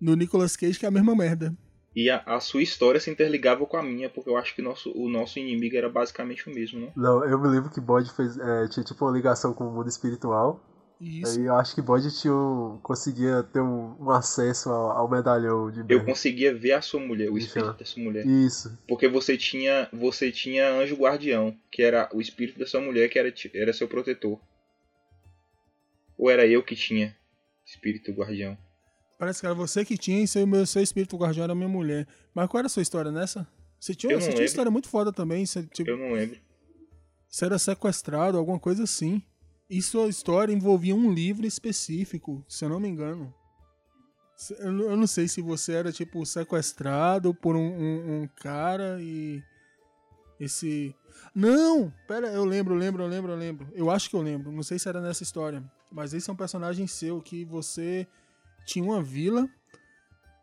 do 0.00 0.16
Nicolas 0.16 0.56
Cage 0.56 0.78
que 0.78 0.84
é 0.84 0.88
a 0.88 0.92
mesma 0.92 1.14
merda. 1.14 1.56
E 1.94 2.10
a, 2.10 2.22
a, 2.26 2.38
sua 2.38 2.62
história 2.62 3.00
se 3.00 3.10
interligava 3.10 3.66
com 3.66 3.76
a 3.76 3.82
minha, 3.82 4.08
porque 4.08 4.30
eu 4.30 4.36
acho 4.36 4.54
que 4.54 4.62
nosso, 4.62 4.92
o 4.94 5.08
nosso 5.08 5.38
inimigo 5.38 5.76
era 5.76 5.88
basicamente 5.88 6.48
o 6.48 6.54
mesmo, 6.54 6.80
né? 6.80 6.92
Não, 6.94 7.24
eu 7.24 7.40
me 7.40 7.48
lembro 7.48 7.70
que 7.70 7.80
Bode 7.80 8.12
fez, 8.14 8.38
é, 8.38 8.68
tinha 8.68 8.84
tipo 8.84 9.04
uma 9.04 9.12
ligação 9.12 9.52
com 9.52 9.66
o 9.66 9.72
mundo 9.72 9.88
espiritual. 9.88 10.62
Isso. 11.00 11.38
Aí 11.38 11.46
eu 11.46 11.54
acho 11.54 11.74
que 11.76 11.80
um, 12.28 12.78
conseguia 12.82 13.44
ter 13.44 13.60
um, 13.60 13.94
um 14.00 14.10
acesso 14.10 14.68
ao, 14.68 14.90
ao, 14.90 15.08
medalhão 15.08 15.70
de 15.70 15.84
Eu 15.88 16.04
conseguia 16.04 16.52
ver 16.52 16.72
a 16.72 16.82
sua 16.82 16.98
mulher, 16.98 17.30
o 17.30 17.38
espírito 17.38 17.78
da 17.78 17.84
sua 17.84 18.02
mulher. 18.02 18.26
Isso. 18.26 18.76
Porque 18.88 19.06
você 19.06 19.36
tinha, 19.36 19.88
você 19.92 20.32
tinha 20.32 20.68
anjo 20.72 20.96
guardião, 20.96 21.56
que 21.70 21.82
era 21.82 22.08
o 22.12 22.20
espírito 22.20 22.58
da 22.58 22.66
sua 22.66 22.80
mulher, 22.80 23.08
que 23.08 23.18
era, 23.18 23.32
era 23.54 23.72
seu 23.72 23.86
protetor. 23.86 24.40
Ou 26.18 26.28
era 26.28 26.44
eu 26.44 26.64
que 26.64 26.74
tinha 26.74 27.16
espírito 27.64 28.10
guardião? 28.12 28.58
Parece 29.18 29.40
que 29.40 29.46
era 29.46 29.54
você 29.54 29.84
que 29.84 29.96
tinha 29.96 30.22
e 30.22 30.26
seu, 30.26 30.46
meu, 30.46 30.66
seu 30.66 30.82
espírito 30.82 31.16
guardião 31.16 31.44
era 31.44 31.54
minha 31.54 31.68
mulher. 31.68 32.08
Mas 32.34 32.48
qual 32.48 32.58
era 32.58 32.66
a 32.66 32.70
sua 32.70 32.82
história 32.82 33.12
nessa? 33.12 33.46
Você 33.78 33.94
tinha, 33.94 34.18
você 34.18 34.30
tinha 34.30 34.40
uma 34.40 34.46
história 34.46 34.70
muito 34.70 34.88
foda 34.88 35.12
também. 35.12 35.46
Você, 35.46 35.64
tipo, 35.66 35.90
eu 35.90 35.96
não 35.96 36.12
lembro. 36.12 36.38
Você 37.28 37.44
era 37.44 37.58
sequestrado, 37.58 38.36
alguma 38.36 38.58
coisa 38.58 38.82
assim. 38.82 39.22
E 39.70 39.82
sua 39.82 40.08
história 40.08 40.52
envolvia 40.52 40.94
um 40.94 41.12
livro 41.12 41.46
específico, 41.46 42.42
se 42.48 42.64
eu 42.64 42.68
não 42.70 42.80
me 42.80 42.88
engano. 42.88 43.32
Eu 44.60 44.96
não 44.96 45.06
sei 45.06 45.26
se 45.26 45.42
você 45.42 45.72
era, 45.72 45.92
tipo, 45.92 46.24
sequestrado 46.24 47.34
por 47.34 47.56
um, 47.56 47.60
um, 47.60 48.22
um 48.22 48.28
cara 48.36 48.98
e. 49.00 49.42
Esse. 50.38 50.94
Não! 51.34 51.92
Pera, 52.06 52.28
eu 52.28 52.44
lembro, 52.44 52.74
eu 52.74 52.78
lembro, 52.78 53.02
eu 53.02 53.08
lembro, 53.08 53.32
eu 53.32 53.36
lembro. 53.36 53.68
Eu 53.74 53.90
acho 53.90 54.08
que 54.08 54.16
eu 54.16 54.22
lembro. 54.22 54.52
Não 54.52 54.62
sei 54.62 54.78
se 54.78 54.88
era 54.88 55.00
nessa 55.00 55.24
história. 55.24 55.62
Mas 55.90 56.14
esse 56.14 56.30
é 56.30 56.32
um 56.32 56.36
personagem 56.36 56.86
seu 56.86 57.20
que 57.20 57.44
você 57.44 58.06
tinha 58.64 58.84
uma 58.84 59.02
vila. 59.02 59.48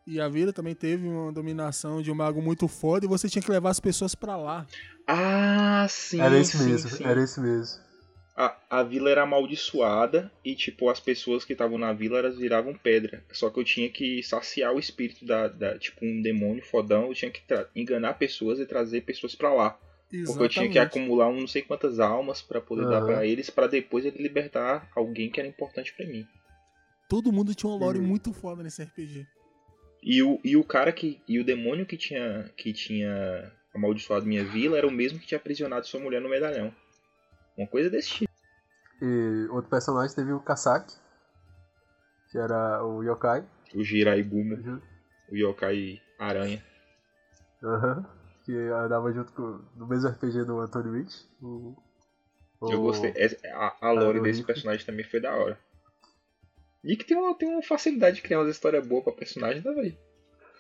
E 0.06 0.20
a 0.20 0.28
vila 0.28 0.54
também 0.54 0.76
teve 0.76 1.08
uma 1.08 1.32
dominação 1.32 2.02
de 2.02 2.12
um 2.12 2.16
mago 2.16 2.42
muito 2.42 2.68
foda 2.68 3.06
e 3.06 3.10
você 3.10 3.28
tinha 3.28 3.42
que 3.42 3.50
levar 3.50 3.72
as 3.72 3.80
pessoas 3.80 4.14
pra 4.14 4.36
lá. 4.36 4.68
Ah, 5.08 5.88
sim. 5.90 6.20
era 6.20 6.38
esse 6.38 6.58
sim, 6.58 6.66
mesmo, 6.66 6.90
sim. 6.92 7.04
era 7.04 7.24
esse 7.24 7.40
mesmo. 7.40 7.85
A, 8.38 8.58
a 8.70 8.84
vila 8.84 9.10
era 9.10 9.24
amaldiçoada 9.24 10.30
e, 10.44 10.56
tipo, 10.56 10.90
as 10.90 11.00
pessoas 11.00 11.46
que 11.46 11.54
estavam 11.54 11.78
na 11.78 11.94
vila 11.94 12.20
elas 12.20 12.38
viravam 12.38 12.74
pedra. 12.74 13.24
Só 13.32 13.50
que 13.50 13.60
eu 13.60 13.64
tinha 13.64 13.90
que 13.90 14.22
saciar 14.24 14.74
o 14.74 14.80
espírito 14.80 15.26
da, 15.26 15.48
da 15.48 15.78
tipo, 15.78 16.06
um 16.06 16.22
demônio 16.22 16.62
fodão. 16.62 17.08
Eu 17.08 17.14
tinha 17.14 17.32
que 17.32 17.42
enganar 17.74 18.16
pessoas 18.16 18.60
e 18.60 18.66
trazer 18.66 19.02
pessoas 19.02 19.36
pra 19.36 19.54
lá. 19.54 19.80
Porque 20.26 20.44
eu 20.44 20.50
tinha 20.50 20.70
que 20.70 20.78
acumular 20.80 21.30
um 21.30 21.40
não 21.42 21.48
sei 21.48 21.62
quantas 21.62 22.00
almas 22.00 22.42
pra 22.42 22.60
poder 22.60 22.86
dar 22.88 22.98
Aham. 22.98 23.06
pra 23.06 23.26
eles, 23.26 23.50
pra 23.50 23.68
depois 23.68 24.06
ele 24.06 24.22
libertar 24.22 24.90
alguém 24.96 25.30
que 25.30 25.40
era 25.40 25.48
importante 25.48 25.94
pra 25.94 26.06
mim. 26.06 26.28
Todo 27.08 27.32
mundo 27.32 27.56
tinha 27.56 27.70
uma 27.70 27.78
lore 27.80 28.00
Hum. 28.00 28.04
muito 28.04 28.34
foda 28.34 28.62
nesse 28.64 28.84
RPG. 28.84 29.26
E 30.04 30.22
o, 30.22 30.40
e 30.44 30.58
o 30.58 30.64
cara 30.64 30.92
que. 30.92 31.22
E 31.28 31.40
o 31.40 31.44
demônio 31.44 31.86
que 31.86 31.96
tinha. 31.98 32.52
que 32.58 32.74
tinha 32.74 33.52
amaldiçoado 33.74 34.26
minha 34.26 34.44
vila 34.44 34.78
era 34.78 34.88
o 34.88 34.92
mesmo 34.92 35.20
que 35.20 35.28
tinha 35.28 35.38
aprisionado 35.38 35.88
sua 35.88 36.00
mulher 36.00 36.22
no 36.22 36.30
medalhão. 36.30 36.74
Uma 37.58 37.68
coisa 37.68 37.90
desse 37.90 38.10
tipo. 38.10 38.34
E 39.02 39.48
outro 39.52 39.70
personagem 39.70 40.16
teve 40.16 40.32
o 40.32 40.40
Kasaki, 40.40 40.96
que 42.32 42.38
era 42.38 42.84
o 42.84 43.04
Yokai. 43.04 43.46
O 43.74 43.84
Jirai 43.84 44.22
Gumo, 44.24 44.56
Uhum. 44.56 44.82
o 45.32 45.36
Yokai 45.36 46.02
Aranha. 46.18 46.64
Aham. 47.64 48.06
Que 48.44 48.54
andava 48.70 49.12
junto 49.12 49.34
com. 49.34 49.60
no 49.76 49.88
mesmo 49.88 50.10
RPG 50.10 50.44
do 50.46 50.60
Anthony 50.60 51.00
Rich. 51.00 51.28
O, 51.42 51.76
Eu 52.62 52.80
o- 52.80 52.84
gostei. 52.84 53.12
Essa- 53.16 53.38
A, 53.54 53.88
a 53.88 53.92
lore 53.92 54.22
desse 54.22 54.44
personagem 54.44 54.86
também 54.86 55.04
foi 55.06 55.20
da 55.20 55.36
hora. 55.36 55.60
Nick 56.84 57.04
tem 57.06 57.18
uma, 57.18 57.34
tem 57.36 57.50
uma 57.50 57.64
facilidade 57.64 58.18
de 58.18 58.22
criar 58.22 58.40
umas 58.40 58.50
histórias 58.52 58.86
boas 58.86 59.04
pra 59.04 59.14
personagem, 59.14 59.64
né, 59.64 59.72
velho? 59.74 59.98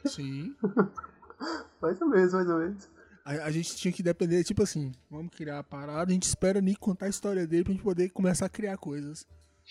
Sim. 0.06 0.56
Mais 1.82 2.02
ou 2.02 2.08
menos, 2.10 2.34
mais 2.34 2.50
ou 2.50 2.58
menos. 2.58 2.90
A, 3.26 3.32
a 3.46 3.52
gente 3.52 3.76
tinha 3.76 3.92
que 3.92 4.04
depender, 4.04 4.44
tipo 4.44 4.62
assim, 4.62 4.92
vamos 5.10 5.34
criar 5.36 5.58
a 5.60 5.64
parada, 5.64 6.12
a 6.12 6.14
gente 6.14 6.24
espera 6.24 6.60
o 6.60 6.62
Nick 6.62 6.80
contar 6.80 7.08
a 7.08 7.10
história 7.10 7.48
dele 7.48 7.64
pra 7.64 7.74
gente 7.74 7.82
poder 7.84 8.10
começar 8.10 8.46
a 8.46 8.50
criar 8.50 8.78
coisas. 8.78 9.26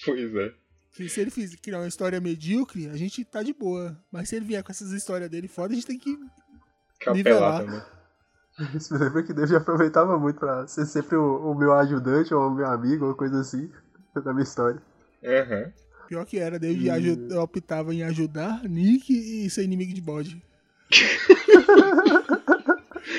Pois 0.04 0.34
é. 0.34 0.52
Que 0.96 1.08
se 1.08 1.20
ele 1.20 1.30
fiz, 1.30 1.54
criar 1.56 1.78
uma 1.78 1.88
história 1.88 2.20
medíocre, 2.20 2.88
a 2.88 2.96
gente 2.96 3.24
tá 3.24 3.42
de 3.42 3.52
boa. 3.52 3.96
Mas 4.12 4.28
se 4.28 4.36
ele 4.36 4.44
vier 4.44 4.62
com 4.62 4.70
essas 4.72 4.90
histórias 4.92 5.30
dele 5.30 5.46
foda, 5.48 5.72
a 5.72 5.76
gente 5.76 5.86
tem 5.86 5.98
que. 5.98 6.16
Capelar 7.00 7.14
Nivelar. 7.16 7.64
também. 7.64 7.82
Isso 8.76 8.92
me 8.94 9.00
lembra 9.00 9.22
que 9.22 9.32
Deus 9.32 9.50
já 9.50 9.58
aproveitava 9.58 10.18
muito 10.18 10.38
pra 10.38 10.66
ser 10.68 10.86
sempre 10.86 11.16
o, 11.16 11.50
o 11.50 11.54
meu 11.56 11.72
ajudante 11.74 12.32
ou 12.34 12.48
o 12.48 12.54
meu 12.54 12.66
amigo 12.66 13.06
ou 13.06 13.14
coisa 13.14 13.40
assim 13.40 13.68
da 14.24 14.32
minha 14.32 14.44
história. 14.44 14.80
Aham. 15.24 15.72
Pior 16.08 16.24
que 16.26 16.38
era, 16.38 16.56
Hum. 16.58 16.92
aju- 16.92 17.40
optava 17.40 17.92
em 17.94 18.02
ajudar 18.04 18.62
Nick 18.68 19.12
e 19.12 19.48
ser 19.50 19.64
inimigo 19.64 19.92
de 19.92 20.00
bode. 20.00 20.40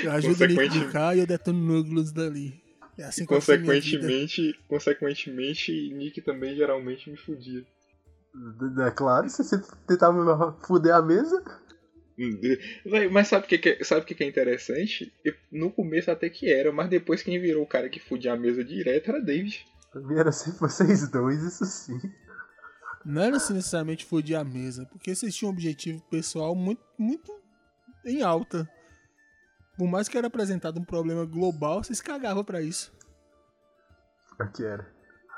eu 0.04 0.12
ajudo 0.12 0.32
Consequentemente- 0.38 0.92
cá 0.92 1.16
e 1.16 1.20
eu 1.20 1.28
detono 1.28 1.60
núcleos 1.60 2.12
dali. 2.12 2.62
É 2.98 3.04
assim. 3.04 3.26
Consequentemente, 3.26 4.58
consequentemente, 4.68 5.72
Nick 5.94 6.22
também 6.22 6.56
geralmente 6.56 7.10
me 7.10 7.18
fudia. 7.18 7.66
É 8.88 8.92
claro, 8.92 9.30
você 9.30 9.44
sempre 9.44 9.68
tentava 9.88 10.58
fuder 10.66 10.94
a 10.96 11.02
mesa. 11.02 11.44
Mas 13.12 13.28
sabe 13.28 13.46
o 13.46 13.48
que, 13.50 13.58
que 13.58 13.70
é- 13.70 13.84
sabe 13.84 14.02
o 14.02 14.06
que, 14.06 14.16
que 14.16 14.24
é 14.24 14.28
interessante? 14.28 15.12
Eu- 15.24 15.34
no 15.52 15.70
começo 15.72 16.10
até 16.10 16.30
que 16.30 16.50
era, 16.50 16.72
mas 16.72 16.90
depois 16.90 17.22
quem 17.22 17.40
virou 17.40 17.64
o 17.64 17.68
cara 17.68 17.90
que 17.90 18.00
fudia 18.00 18.34
a 18.34 18.38
mesa 18.38 18.64
direto 18.64 19.10
era 19.10 19.22
David. 19.22 19.66
Mim 19.96 20.18
era 20.18 20.32
sempre 20.32 20.60
vocês 20.60 21.10
dois, 21.10 21.42
isso 21.44 21.66
sim. 21.66 22.00
Não 23.06 23.22
era 23.22 23.38
assim 23.38 23.54
necessariamente 23.54 24.04
foder 24.06 24.40
a 24.40 24.44
mesa, 24.44 24.86
porque 24.88 25.14
vocês 25.14 25.36
tinham 25.36 25.52
um 25.52 25.54
objetivo 25.54 26.02
pessoal 26.10 26.56
muito, 26.56 26.82
muito 26.98 27.32
em 28.06 28.22
alta. 28.22 28.68
Por 29.78 29.88
mais 29.88 30.08
que 30.08 30.18
era 30.18 30.28
apresentado 30.28 30.80
um 30.80 30.86
problema 30.86 31.26
global, 31.26 31.84
vocês 31.84 32.02
cagavam 32.02 32.44
pra 32.44 32.62
isso. 32.62 32.94
Pior 34.38 34.52
que 34.52 34.64
era. 34.64 34.88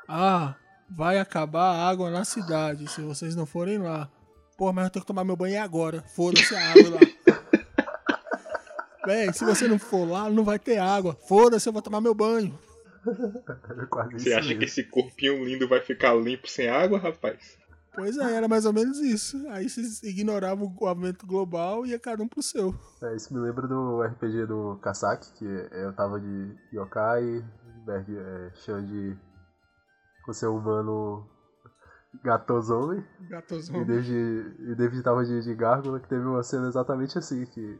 Ah, 0.07 0.55
vai 0.89 1.19
acabar 1.19 1.71
a 1.75 1.89
água 1.89 2.09
na 2.09 2.23
cidade 2.23 2.87
se 2.87 3.01
vocês 3.01 3.35
não 3.35 3.45
forem 3.45 3.77
lá. 3.79 4.09
Pô, 4.57 4.71
mas 4.73 4.85
eu 4.85 4.91
tenho 4.91 5.03
que 5.03 5.07
tomar 5.07 5.23
meu 5.23 5.35
banho 5.35 5.61
agora. 5.61 6.03
Foda-se 6.15 6.55
a 6.55 6.69
água 6.71 6.89
lá. 6.91 6.99
Véi, 9.05 9.31
se 9.31 9.45
você 9.45 9.67
não 9.67 9.79
for 9.79 10.05
lá, 10.07 10.29
não 10.29 10.43
vai 10.43 10.59
ter 10.59 10.77
água. 10.79 11.15
Foda-se, 11.27 11.69
eu 11.69 11.73
vou 11.73 11.81
tomar 11.81 12.01
meu 12.01 12.13
banho. 12.13 12.57
Quase 13.89 14.19
Você 14.19 14.33
acha 14.33 14.49
que 14.49 14.55
mesmo. 14.55 14.63
esse 14.65 14.83
corpinho 14.83 15.45
lindo 15.45 15.67
vai 15.67 15.79
ficar 15.79 16.13
limpo 16.15 16.47
sem 16.47 16.67
água, 16.67 16.99
rapaz? 16.99 17.57
Pois 17.97 18.15
é, 18.15 18.35
era 18.35 18.47
mais 18.47 18.63
ou 18.63 18.71
menos 18.71 18.99
isso. 18.99 19.43
Aí 19.49 19.67
vocês 19.67 20.03
ignoravam 20.03 20.71
o 20.79 20.85
aumento 20.85 21.25
global 21.25 21.83
e 21.83 21.89
ia 21.89 21.99
cada 21.99 22.21
um 22.21 22.27
pro 22.27 22.43
seu. 22.43 22.75
É, 23.01 23.15
isso 23.15 23.33
me 23.33 23.39
lembra 23.39 23.67
do 23.67 24.03
RPG 24.03 24.45
do 24.45 24.77
Kasaki, 24.83 25.33
que 25.33 25.45
eu 25.71 25.91
tava 25.95 26.19
de 26.19 26.55
Yokai, 26.71 27.43
Berg, 27.87 28.15
é, 28.15 28.51
Xande 28.53 29.19
com 30.23 30.31
seu 30.31 30.55
humano 30.55 31.27
gatosome, 32.23 33.03
e 33.19 33.27
Gatozão. 33.29 33.83
David, 33.83 34.55
e 34.59 34.75
David 34.75 35.01
tava 35.01 35.25
de, 35.25 35.41
de 35.41 35.55
Gárgula, 35.55 35.99
que 35.99 36.07
teve 36.07 36.23
uma 36.23 36.43
cena 36.43 36.67
exatamente 36.67 37.17
assim, 37.17 37.47
que 37.47 37.79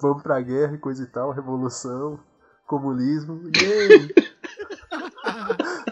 vamos 0.00 0.20
pra 0.20 0.40
guerra 0.40 0.74
e 0.74 0.78
coisa 0.78 1.04
e 1.04 1.06
tal, 1.06 1.30
revolução, 1.30 2.18
comunismo, 2.66 3.40
yay! 3.56 4.12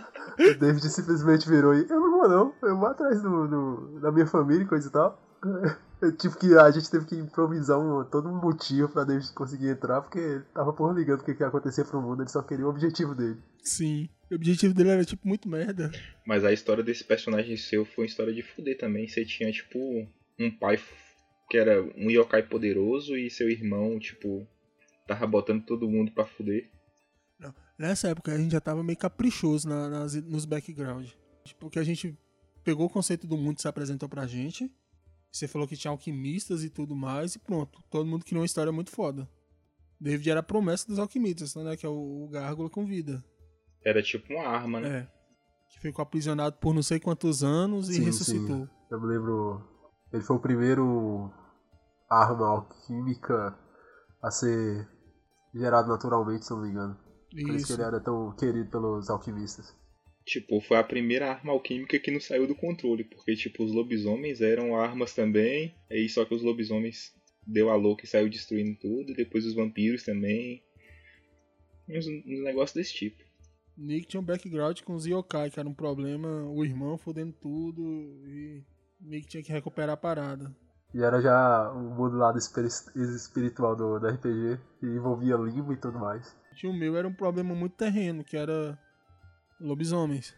o 0.38 0.58
David 0.58 0.88
simplesmente 0.88 1.48
virou 1.48 1.74
e 1.74 1.82
eu 1.88 2.00
não 2.00 2.10
vou 2.10 2.28
não, 2.28 2.54
eu 2.62 2.76
vou 2.78 2.86
atrás 2.88 3.20
do, 3.22 3.48
do- 3.48 4.00
da 4.00 4.10
minha 4.12 4.26
família 4.26 4.64
e 4.64 4.68
coisa 4.68 4.88
e 4.88 4.92
tal. 4.92 5.20
Eu 6.02 6.14
tive 6.14 6.36
que, 6.36 6.54
a 6.58 6.70
gente 6.70 6.90
teve 6.90 7.06
que 7.06 7.14
improvisar 7.16 7.78
um, 7.78 8.04
todo 8.04 8.28
um 8.28 8.34
motivo 8.38 8.90
pra 8.90 9.04
David 9.04 9.32
conseguir 9.32 9.70
entrar, 9.70 10.02
porque 10.02 10.18
ele 10.18 10.42
tava 10.52 10.70
por 10.70 10.94
ligando 10.94 11.20
o 11.20 11.24
que, 11.24 11.34
que 11.34 11.42
ia 11.42 11.46
acontecer 11.46 11.84
pro 11.86 12.02
mundo, 12.02 12.20
ele 12.22 12.28
só 12.28 12.42
queria 12.42 12.66
o 12.66 12.68
objetivo 12.68 13.14
dele. 13.14 13.38
Sim. 13.62 14.10
O 14.30 14.34
objetivo 14.34 14.74
dele 14.74 14.90
era 14.90 15.04
tipo 15.04 15.26
muito 15.26 15.48
merda. 15.48 15.90
Mas 16.26 16.44
a 16.44 16.52
história 16.52 16.84
desse 16.84 17.04
personagem 17.04 17.56
seu 17.56 17.86
foi 17.86 18.04
uma 18.04 18.08
história 18.08 18.34
de 18.34 18.42
fuder 18.42 18.76
também. 18.76 19.08
Você 19.08 19.24
tinha, 19.24 19.50
tipo, 19.50 19.78
um 20.38 20.50
pai 20.50 20.78
que 21.48 21.56
era 21.56 21.80
um 21.96 22.10
yokai 22.10 22.42
poderoso 22.42 23.16
e 23.16 23.30
seu 23.30 23.48
irmão, 23.48 23.98
tipo, 23.98 24.46
tava 25.06 25.26
botando 25.26 25.64
todo 25.64 25.88
mundo 25.88 26.12
pra 26.12 26.26
fuder. 26.26 26.68
Nessa 27.78 28.08
época 28.08 28.32
a 28.32 28.38
gente 28.38 28.52
já 28.52 28.60
tava 28.60 28.82
meio 28.84 28.98
caprichoso 28.98 29.68
na- 29.68 29.88
nas- 29.88 30.14
nos 30.14 30.44
background. 30.44 31.08
Porque 31.58 31.78
a 31.78 31.84
gente 31.84 32.16
pegou 32.62 32.86
o 32.86 32.90
conceito 32.90 33.26
do 33.26 33.36
mundo 33.36 33.58
e 33.58 33.62
se 33.62 33.68
apresentou 33.68 34.08
pra 34.08 34.26
gente. 34.26 34.72
Você 35.32 35.48
falou 35.48 35.66
que 35.66 35.76
tinha 35.76 35.90
alquimistas 35.90 36.62
e 36.62 36.70
tudo 36.70 36.94
mais, 36.94 37.34
e 37.34 37.38
pronto. 37.40 37.82
Todo 37.90 38.06
mundo 38.06 38.24
criou 38.24 38.40
uma 38.40 38.46
história 38.46 38.70
muito 38.70 38.90
foda. 38.90 39.28
David 40.00 40.30
era 40.30 40.40
a 40.40 40.44
promessa 40.44 40.86
dos 40.86 40.98
alquimistas, 40.98 41.54
né? 41.56 41.76
Que 41.76 41.84
é 41.84 41.88
o, 41.88 42.24
o 42.24 42.28
gárgula 42.28 42.70
com 42.70 42.86
vida. 42.86 43.24
Era 43.84 44.02
tipo 44.02 44.32
uma 44.32 44.46
arma, 44.46 44.80
né? 44.80 44.98
É. 45.00 45.08
Que 45.70 45.80
ficou 45.80 46.02
aprisionado 46.02 46.56
por 46.58 46.72
não 46.72 46.82
sei 46.82 47.00
quantos 47.00 47.42
anos 47.42 47.88
e 47.88 47.94
Sim, 47.94 48.04
ressuscitou. 48.04 48.68
Eu 48.90 49.00
me 49.00 49.06
lembro. 49.08 49.60
Ele 50.12 50.22
foi 50.22 50.36
o 50.36 50.40
primeiro 50.40 51.32
arma 52.08 52.46
alquímica 52.46 53.58
a 54.22 54.30
ser 54.30 54.88
gerado 55.52 55.88
naturalmente, 55.88 56.44
se 56.46 56.52
eu 56.52 56.56
não 56.58 56.64
me 56.64 56.70
engano. 56.70 56.96
Por 57.42 57.54
isso 57.54 57.66
que 57.66 57.72
ele 57.72 57.82
era 57.82 58.00
tão 58.00 58.34
querido 58.36 58.70
pelos 58.70 59.10
alquimistas. 59.10 59.74
Tipo, 60.24 60.60
foi 60.60 60.78
a 60.78 60.84
primeira 60.84 61.30
arma 61.30 61.52
alquímica 61.52 61.98
que 61.98 62.10
não 62.10 62.20
saiu 62.20 62.46
do 62.46 62.54
controle. 62.54 63.04
Porque, 63.04 63.34
tipo, 63.34 63.64
os 63.64 63.72
lobisomens 63.72 64.40
eram 64.40 64.76
armas 64.76 65.12
também. 65.14 65.74
Aí 65.90 66.08
só 66.08 66.24
que 66.24 66.34
os 66.34 66.42
lobisomens 66.42 67.12
deu 67.46 67.68
a 67.70 67.76
louca 67.76 68.04
e 68.04 68.08
saiu 68.08 68.28
destruindo 68.30 68.78
tudo. 68.80 69.12
E 69.12 69.16
depois 69.16 69.44
os 69.44 69.54
vampiros 69.54 70.02
também. 70.04 70.62
Uns, 71.88 72.06
uns 72.06 72.42
negócios 72.42 72.74
desse 72.74 72.94
tipo. 72.94 73.22
Nick 73.76 74.06
tinha 74.06 74.20
um 74.20 74.24
background 74.24 74.80
com 74.82 74.94
os 74.94 75.04
yokai, 75.04 75.50
que 75.50 75.58
era 75.58 75.68
um 75.68 75.74
problema, 75.74 76.28
o 76.48 76.64
irmão 76.64 76.96
fodendo 76.96 77.32
tudo, 77.32 77.82
e 78.24 78.62
Nick 79.00 79.26
tinha 79.26 79.42
que 79.42 79.50
recuperar 79.52 79.90
a 79.90 79.96
parada. 79.96 80.54
E 80.94 81.02
era 81.02 81.20
já 81.20 81.72
um 81.72 81.92
mundo 81.92 82.16
lado 82.16 82.38
espiri- 82.38 82.68
espiritual 82.94 83.74
do, 83.74 83.98
do 83.98 84.06
RPG, 84.06 84.60
que 84.78 84.86
envolvia 84.86 85.34
limbo 85.34 85.72
e 85.72 85.76
tudo 85.76 85.98
mais. 85.98 86.36
E 86.62 86.66
o 86.66 86.72
meu 86.72 86.96
era 86.96 87.06
um 87.08 87.12
problema 87.12 87.54
muito 87.54 87.76
terreno, 87.76 88.24
que 88.24 88.36
era 88.36 88.78
lobisomens. 89.60 90.34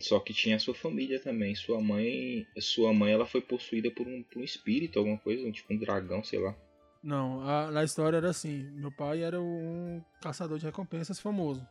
Só 0.00 0.18
que 0.20 0.32
tinha 0.32 0.56
a 0.56 0.58
sua 0.58 0.74
família 0.74 1.20
também. 1.20 1.54
Sua 1.54 1.80
mãe. 1.80 2.46
Sua 2.58 2.92
mãe 2.92 3.12
ela 3.12 3.26
foi 3.26 3.40
possuída 3.40 3.90
por 3.90 4.06
um, 4.06 4.22
por 4.22 4.40
um 4.40 4.44
espírito, 4.44 4.98
alguma 4.98 5.18
coisa, 5.18 5.50
tipo 5.50 5.72
um 5.72 5.78
dragão, 5.78 6.22
sei 6.24 6.38
lá. 6.38 6.56
Não, 7.02 7.40
a, 7.42 7.70
na 7.70 7.82
história 7.82 8.16
era 8.16 8.30
assim, 8.30 8.62
meu 8.76 8.92
pai 8.92 9.22
era 9.22 9.40
um 9.40 10.00
caçador 10.20 10.56
de 10.56 10.64
recompensas 10.64 11.18
famoso, 11.18 11.66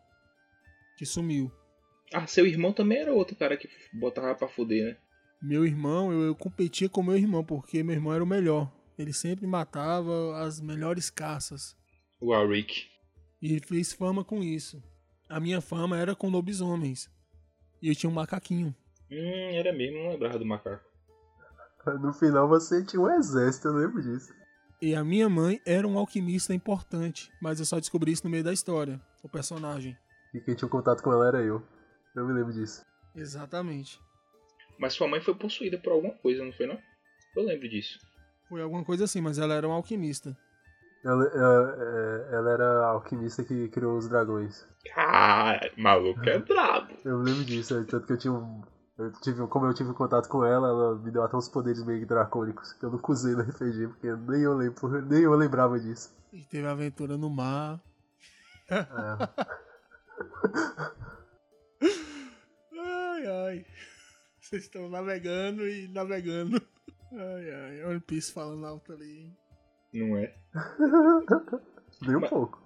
que 0.97 1.05
sumiu. 1.05 1.49
Ah, 2.13 2.27
seu 2.27 2.45
irmão 2.45 2.73
também 2.73 2.97
era 2.97 3.13
outro 3.13 3.34
cara 3.38 3.55
que 3.55 3.69
botava 3.93 4.36
pra 4.36 4.49
fuder, 4.49 4.84
né? 4.84 4.97
Meu 5.41 5.65
irmão, 5.65 6.11
eu, 6.11 6.23
eu 6.23 6.36
competia 6.36 6.89
com 6.89 7.01
meu 7.01 7.15
irmão, 7.15 7.45
porque 7.45 7.82
meu 7.82 7.95
irmão 7.95 8.13
era 8.13 8.23
o 8.23 8.27
melhor. 8.27 8.69
Ele 8.97 9.13
sempre 9.13 9.47
matava 9.47 10.38
as 10.38 10.59
melhores 10.59 11.09
caças. 11.09 11.77
O 12.19 12.34
Arik. 12.34 12.90
E 13.41 13.51
ele 13.51 13.65
fez 13.65 13.91
fama 13.91 14.23
com 14.23 14.43
isso. 14.43 14.81
A 15.27 15.39
minha 15.39 15.61
fama 15.61 15.97
era 15.97 16.15
com 16.15 16.29
lobisomens. 16.29 17.09
E 17.81 17.87
eu 17.87 17.95
tinha 17.95 18.09
um 18.09 18.13
macaquinho. 18.13 18.75
Hum, 19.09 19.55
era 19.55 19.73
mesmo, 19.73 20.03
não 20.03 20.11
lembrava 20.11 20.37
do 20.37 20.45
macaco. 20.45 20.85
No 21.99 22.13
final 22.13 22.47
você 22.47 22.85
tinha 22.85 23.01
um 23.01 23.09
exército, 23.09 23.69
eu 23.69 23.73
lembro 23.73 24.01
disso. 24.01 24.31
E 24.81 24.93
a 24.95 25.03
minha 25.03 25.27
mãe 25.27 25.59
era 25.65 25.87
um 25.87 25.97
alquimista 25.97 26.53
importante, 26.53 27.31
mas 27.41 27.59
eu 27.59 27.65
só 27.65 27.79
descobri 27.79 28.11
isso 28.11 28.23
no 28.23 28.29
meio 28.29 28.43
da 28.43 28.53
história, 28.53 29.01
o 29.23 29.29
personagem. 29.29 29.97
E 30.33 30.39
quem 30.39 30.55
tinha 30.55 30.69
contato 30.69 31.01
com 31.01 31.11
ela 31.11 31.27
era 31.27 31.41
eu. 31.41 31.61
Eu 32.15 32.27
me 32.27 32.33
lembro 32.33 32.53
disso. 32.53 32.85
Exatamente. 33.15 33.99
Mas 34.79 34.93
sua 34.93 35.07
mãe 35.07 35.21
foi 35.21 35.35
possuída 35.35 35.77
por 35.77 35.91
alguma 35.93 36.13
coisa, 36.15 36.43
não 36.43 36.53
foi 36.53 36.67
não? 36.67 36.79
Eu 37.35 37.43
lembro 37.43 37.67
disso. 37.69 37.99
Foi 38.47 38.61
alguma 38.61 38.83
coisa 38.83 39.05
assim, 39.05 39.21
mas 39.21 39.37
ela 39.37 39.53
era 39.53 39.67
um 39.67 39.71
alquimista. 39.71 40.37
Ela, 41.03 41.25
ela, 41.33 41.75
é, 41.79 42.35
ela 42.35 42.51
era 42.51 42.85
a 42.85 42.89
alquimista 42.89 43.43
que 43.43 43.67
criou 43.69 43.97
os 43.97 44.07
dragões. 44.07 44.67
Caralho, 44.93 45.71
maluco 45.77 46.27
é 46.29 46.37
brabo. 46.39 46.93
Eu 47.03 47.19
me 47.19 47.25
lembro 47.29 47.45
disso, 47.45 47.75
é, 47.77 47.83
tanto 47.83 48.05
que 48.05 48.13
eu 48.13 48.17
tinha 48.17 48.33
um. 48.33 48.61
Eu 48.97 49.11
tive, 49.13 49.47
como 49.47 49.65
eu 49.65 49.73
tive 49.73 49.93
contato 49.93 50.29
com 50.29 50.45
ela, 50.45 50.67
ela 50.67 50.95
me 50.99 51.09
deu 51.09 51.23
até 51.23 51.35
uns 51.35 51.49
poderes 51.49 51.83
meio 51.83 52.05
dracônicos 52.05 52.73
que 52.73 52.85
eu 52.85 52.91
não 52.91 53.01
usei 53.09 53.33
no 53.33 53.41
RPG, 53.41 53.87
porque 53.87 54.13
nem 54.13 54.41
eu, 54.43 54.53
lembro, 54.55 55.01
nem 55.07 55.23
eu 55.23 55.33
lembrava 55.33 55.79
disso. 55.79 56.13
E 56.31 56.43
teve 56.45 56.67
aventura 56.67 57.17
no 57.17 57.29
mar. 57.29 57.81
É. 58.69 58.85
Ai, 62.79 63.27
ai. 63.27 63.65
Vocês 64.39 64.63
estão 64.63 64.89
navegando 64.89 65.67
e 65.67 65.87
navegando. 65.89 66.61
Ai, 67.11 67.51
ai. 67.51 67.83
One 67.85 67.99
Piece 67.99 68.31
falando 68.31 68.65
alto 68.65 68.93
ali. 68.93 69.19
hein? 69.21 69.37
Não 69.93 70.17
é? 70.17 70.33
Nem 72.01 72.15
um 72.15 72.19
Mas- 72.21 72.29
pouco. 72.29 72.61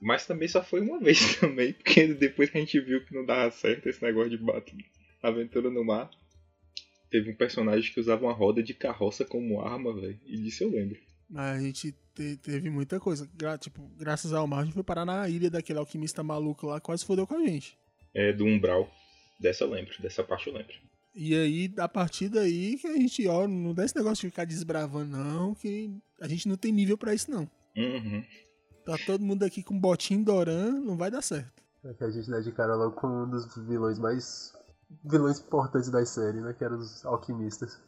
Mas 0.00 0.26
também 0.26 0.48
só 0.48 0.62
foi 0.62 0.80
uma 0.80 0.98
vez 1.02 1.36
também, 1.36 1.72
porque 1.72 2.12
depois 2.14 2.50
que 2.50 2.58
a 2.58 2.60
gente 2.60 2.78
viu 2.80 3.04
que 3.04 3.14
não 3.14 3.24
dava 3.24 3.50
certo 3.50 3.88
esse 3.88 4.02
negócio 4.02 4.30
de 4.30 4.36
bato, 4.38 4.72
aventura 5.22 5.70
no 5.70 5.82
mar, 5.84 6.10
teve 7.10 7.30
um 7.30 7.36
personagem 7.36 7.90
que 7.92 8.00
usava 8.00 8.24
uma 8.26 8.32
roda 8.32 8.62
de 8.62 8.74
carroça 8.74 9.24
como 9.24 9.60
arma, 9.62 9.94
velho. 9.94 10.18
E 10.26 10.36
disso 10.36 10.64
eu 10.64 10.70
lembro. 10.70 10.98
Mas 11.30 11.58
a 11.58 11.62
gente 11.62 11.92
te- 12.14 12.36
teve 12.36 12.68
muita 12.68 13.00
coisa. 13.00 13.26
Gra- 13.34 13.56
tipo, 13.56 13.88
graças 13.96 14.32
ao 14.34 14.46
mar, 14.46 14.60
a 14.60 14.64
gente 14.64 14.74
foi 14.74 14.82
parar 14.84 15.06
na 15.06 15.26
ilha 15.28 15.48
daquele 15.50 15.78
alquimista 15.78 16.22
maluco 16.22 16.66
lá, 16.66 16.80
quase 16.80 17.04
fodeu 17.06 17.26
com 17.26 17.36
a 17.36 17.46
gente. 17.46 17.78
É 18.12 18.30
do 18.32 18.44
Umbral. 18.44 18.90
Dessa 19.40 19.64
eu 19.64 19.70
lembro, 19.70 19.94
dessa 20.02 20.22
parte 20.22 20.48
eu 20.48 20.52
lembro. 20.54 20.74
E 21.14 21.34
aí, 21.34 21.72
a 21.78 21.88
partir 21.88 22.28
daí, 22.28 22.76
que 22.76 22.88
a 22.88 22.92
gente, 22.92 23.26
ó, 23.28 23.46
não 23.46 23.72
dá 23.72 23.84
esse 23.84 23.94
negócio 23.94 24.22
de 24.22 24.30
ficar 24.30 24.44
desbravando, 24.44 25.16
não, 25.16 25.54
que 25.54 25.96
a 26.20 26.26
gente 26.26 26.48
não 26.48 26.56
tem 26.56 26.72
nível 26.72 26.98
pra 26.98 27.14
isso, 27.14 27.30
não. 27.30 27.48
Uhum. 27.76 28.24
Tá 28.84 28.96
todo 29.06 29.24
mundo 29.24 29.44
aqui 29.44 29.62
com 29.62 29.78
botinho 29.78 30.24
Doran, 30.24 30.72
não 30.80 30.96
vai 30.96 31.10
dar 31.10 31.22
certo. 31.22 31.62
É 31.84 31.94
que 31.94 32.04
a 32.04 32.10
gente 32.10 32.30
dá 32.30 32.40
de 32.40 32.50
cara 32.52 32.74
logo 32.74 32.96
com 32.96 33.06
um 33.06 33.30
dos 33.30 33.56
vilões 33.66 33.98
mais. 33.98 34.52
vilões 35.04 35.38
importantes 35.38 35.90
da 35.90 36.04
série, 36.04 36.40
né? 36.40 36.52
Que 36.52 36.64
eram 36.64 36.78
os 36.78 37.04
alquimistas. 37.04 37.80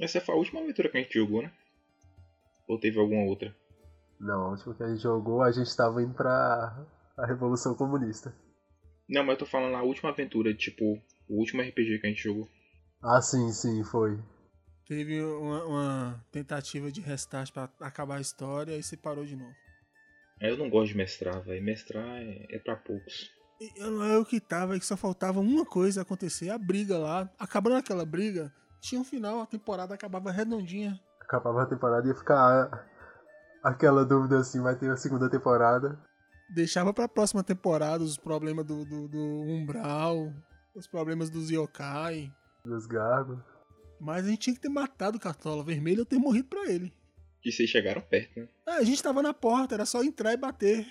Essa 0.00 0.20
foi 0.20 0.34
a 0.34 0.38
última 0.38 0.60
aventura 0.60 0.88
que 0.88 0.96
a 0.96 1.00
gente 1.00 1.18
jogou, 1.18 1.42
né? 1.42 1.52
Ou 2.68 2.78
teve 2.78 2.98
alguma 2.98 3.24
outra? 3.24 3.54
Não, 4.18 4.42
a 4.42 4.48
última 4.50 4.74
que 4.74 4.82
a 4.82 4.88
gente 4.88 5.02
jogou, 5.02 5.42
a 5.42 5.52
gente 5.52 5.76
tava 5.76 6.02
indo 6.02 6.14
pra. 6.14 6.86
a 7.16 7.26
Revolução 7.26 7.74
Comunista. 7.74 8.34
Não, 9.08 9.22
mas 9.22 9.34
eu 9.34 9.38
tô 9.40 9.46
falando 9.46 9.74
a 9.74 9.82
última 9.82 10.10
aventura, 10.10 10.54
tipo, 10.54 10.84
o 11.28 11.38
último 11.38 11.62
RPG 11.62 11.98
que 11.98 12.06
a 12.06 12.10
gente 12.10 12.22
jogou. 12.22 12.48
Ah, 13.02 13.20
sim, 13.22 13.50
sim, 13.52 13.82
foi. 13.82 14.18
Teve 14.86 15.22
uma, 15.22 15.64
uma 15.64 16.24
tentativa 16.30 16.90
de 16.90 17.00
restart 17.00 17.52
pra 17.52 17.70
acabar 17.80 18.16
a 18.16 18.20
história 18.20 18.76
e 18.76 18.82
você 18.82 18.96
parou 18.96 19.24
de 19.24 19.36
novo. 19.36 19.54
É, 20.40 20.50
Eu 20.50 20.56
não 20.56 20.68
gosto 20.68 20.92
de 20.92 20.96
mestrar, 20.96 21.40
velho. 21.42 21.62
Mestrar 21.62 22.04
é, 22.04 22.46
é 22.50 22.58
pra 22.58 22.76
poucos. 22.76 23.30
Eu 23.76 23.90
não 23.90 24.20
é 24.20 24.24
que 24.24 24.40
tava, 24.40 24.74
é 24.74 24.78
que 24.78 24.86
só 24.86 24.96
faltava 24.96 25.38
uma 25.38 25.66
coisa 25.66 26.00
acontecer, 26.02 26.48
a 26.50 26.58
briga 26.58 26.98
lá. 26.98 27.30
Acabando 27.38 27.76
aquela 27.76 28.06
briga, 28.06 28.52
tinha 28.80 29.00
um 29.00 29.04
final, 29.04 29.40
a 29.40 29.46
temporada 29.46 29.94
acabava 29.94 30.30
redondinha. 30.30 30.98
Acabava 31.20 31.62
a 31.62 31.66
temporada 31.66 32.06
e 32.06 32.10
ia 32.10 32.16
ficar 32.16 32.88
aquela 33.62 34.04
dúvida 34.04 34.38
assim, 34.38 34.60
vai 34.62 34.74
ter 34.76 34.90
a 34.90 34.96
segunda 34.96 35.28
temporada. 35.30 35.98
Deixava 36.48 36.92
pra 36.92 37.06
próxima 37.06 37.44
temporada 37.44 38.02
os 38.02 38.16
problemas 38.16 38.64
do, 38.64 38.84
do, 38.84 39.06
do 39.08 39.42
Umbral, 39.42 40.32
os 40.74 40.86
problemas 40.86 41.30
dos 41.30 41.50
Yokai. 41.50 42.32
Dos 42.64 42.86
gargos. 42.86 43.38
Mas 44.00 44.24
a 44.24 44.28
gente 44.28 44.38
tinha 44.40 44.54
que 44.54 44.60
ter 44.60 44.68
matado 44.68 45.18
o 45.18 45.20
Cartola 45.20 45.62
Vermelho 45.64 46.00
ou 46.00 46.06
ter 46.06 46.18
morrido 46.18 46.48
pra 46.48 46.70
ele. 46.70 46.92
Que 47.42 47.52
vocês 47.52 47.68
chegaram 47.68 48.00
perto, 48.00 48.40
né? 48.40 48.48
Ah, 48.66 48.76
a 48.76 48.82
gente 48.82 49.02
tava 49.02 49.22
na 49.22 49.34
porta, 49.34 49.74
era 49.74 49.84
só 49.86 50.02
entrar 50.02 50.32
e 50.32 50.36
bater. 50.36 50.86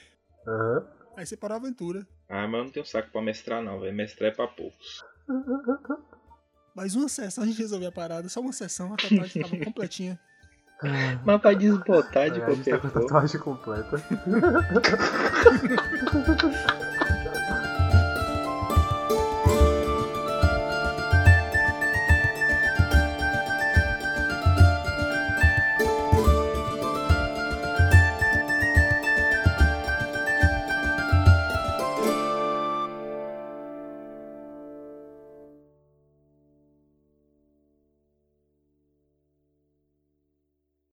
Aham. 0.47 0.85
Aí 1.17 1.25
você 1.25 1.35
parou 1.35 1.55
a 1.55 1.59
aventura. 1.59 2.07
Ah, 2.29 2.47
mas 2.47 2.59
eu 2.59 2.63
não 2.65 2.71
tenho 2.71 2.85
saco 2.85 3.11
pra 3.11 3.21
mestrar, 3.21 3.63
não, 3.63 3.79
velho. 3.79 3.95
Mestrar 3.95 4.31
é 4.31 4.35
pra 4.35 4.47
poucos. 4.47 5.03
Mas 6.75 6.95
uma 6.95 7.09
sessão 7.09 7.43
a 7.43 7.47
gente 7.47 7.57
resolveu 7.59 7.89
a 7.89 7.91
parada, 7.91 8.29
só 8.29 8.39
uma 8.39 8.53
sessão, 8.53 8.93
a 8.93 8.97
tatuagem 8.97 9.41
tava 9.41 9.57
completinha. 9.65 10.17
Mas 11.25 11.41
pra 11.41 11.53
desbotar 11.53 12.27
É, 12.27 12.29
a 12.29 12.53
gente 12.53 12.69
tá 12.69 12.79
com 12.79 12.87
a 12.87 12.91
tatuagem 12.91 13.41
completa. 13.41 13.97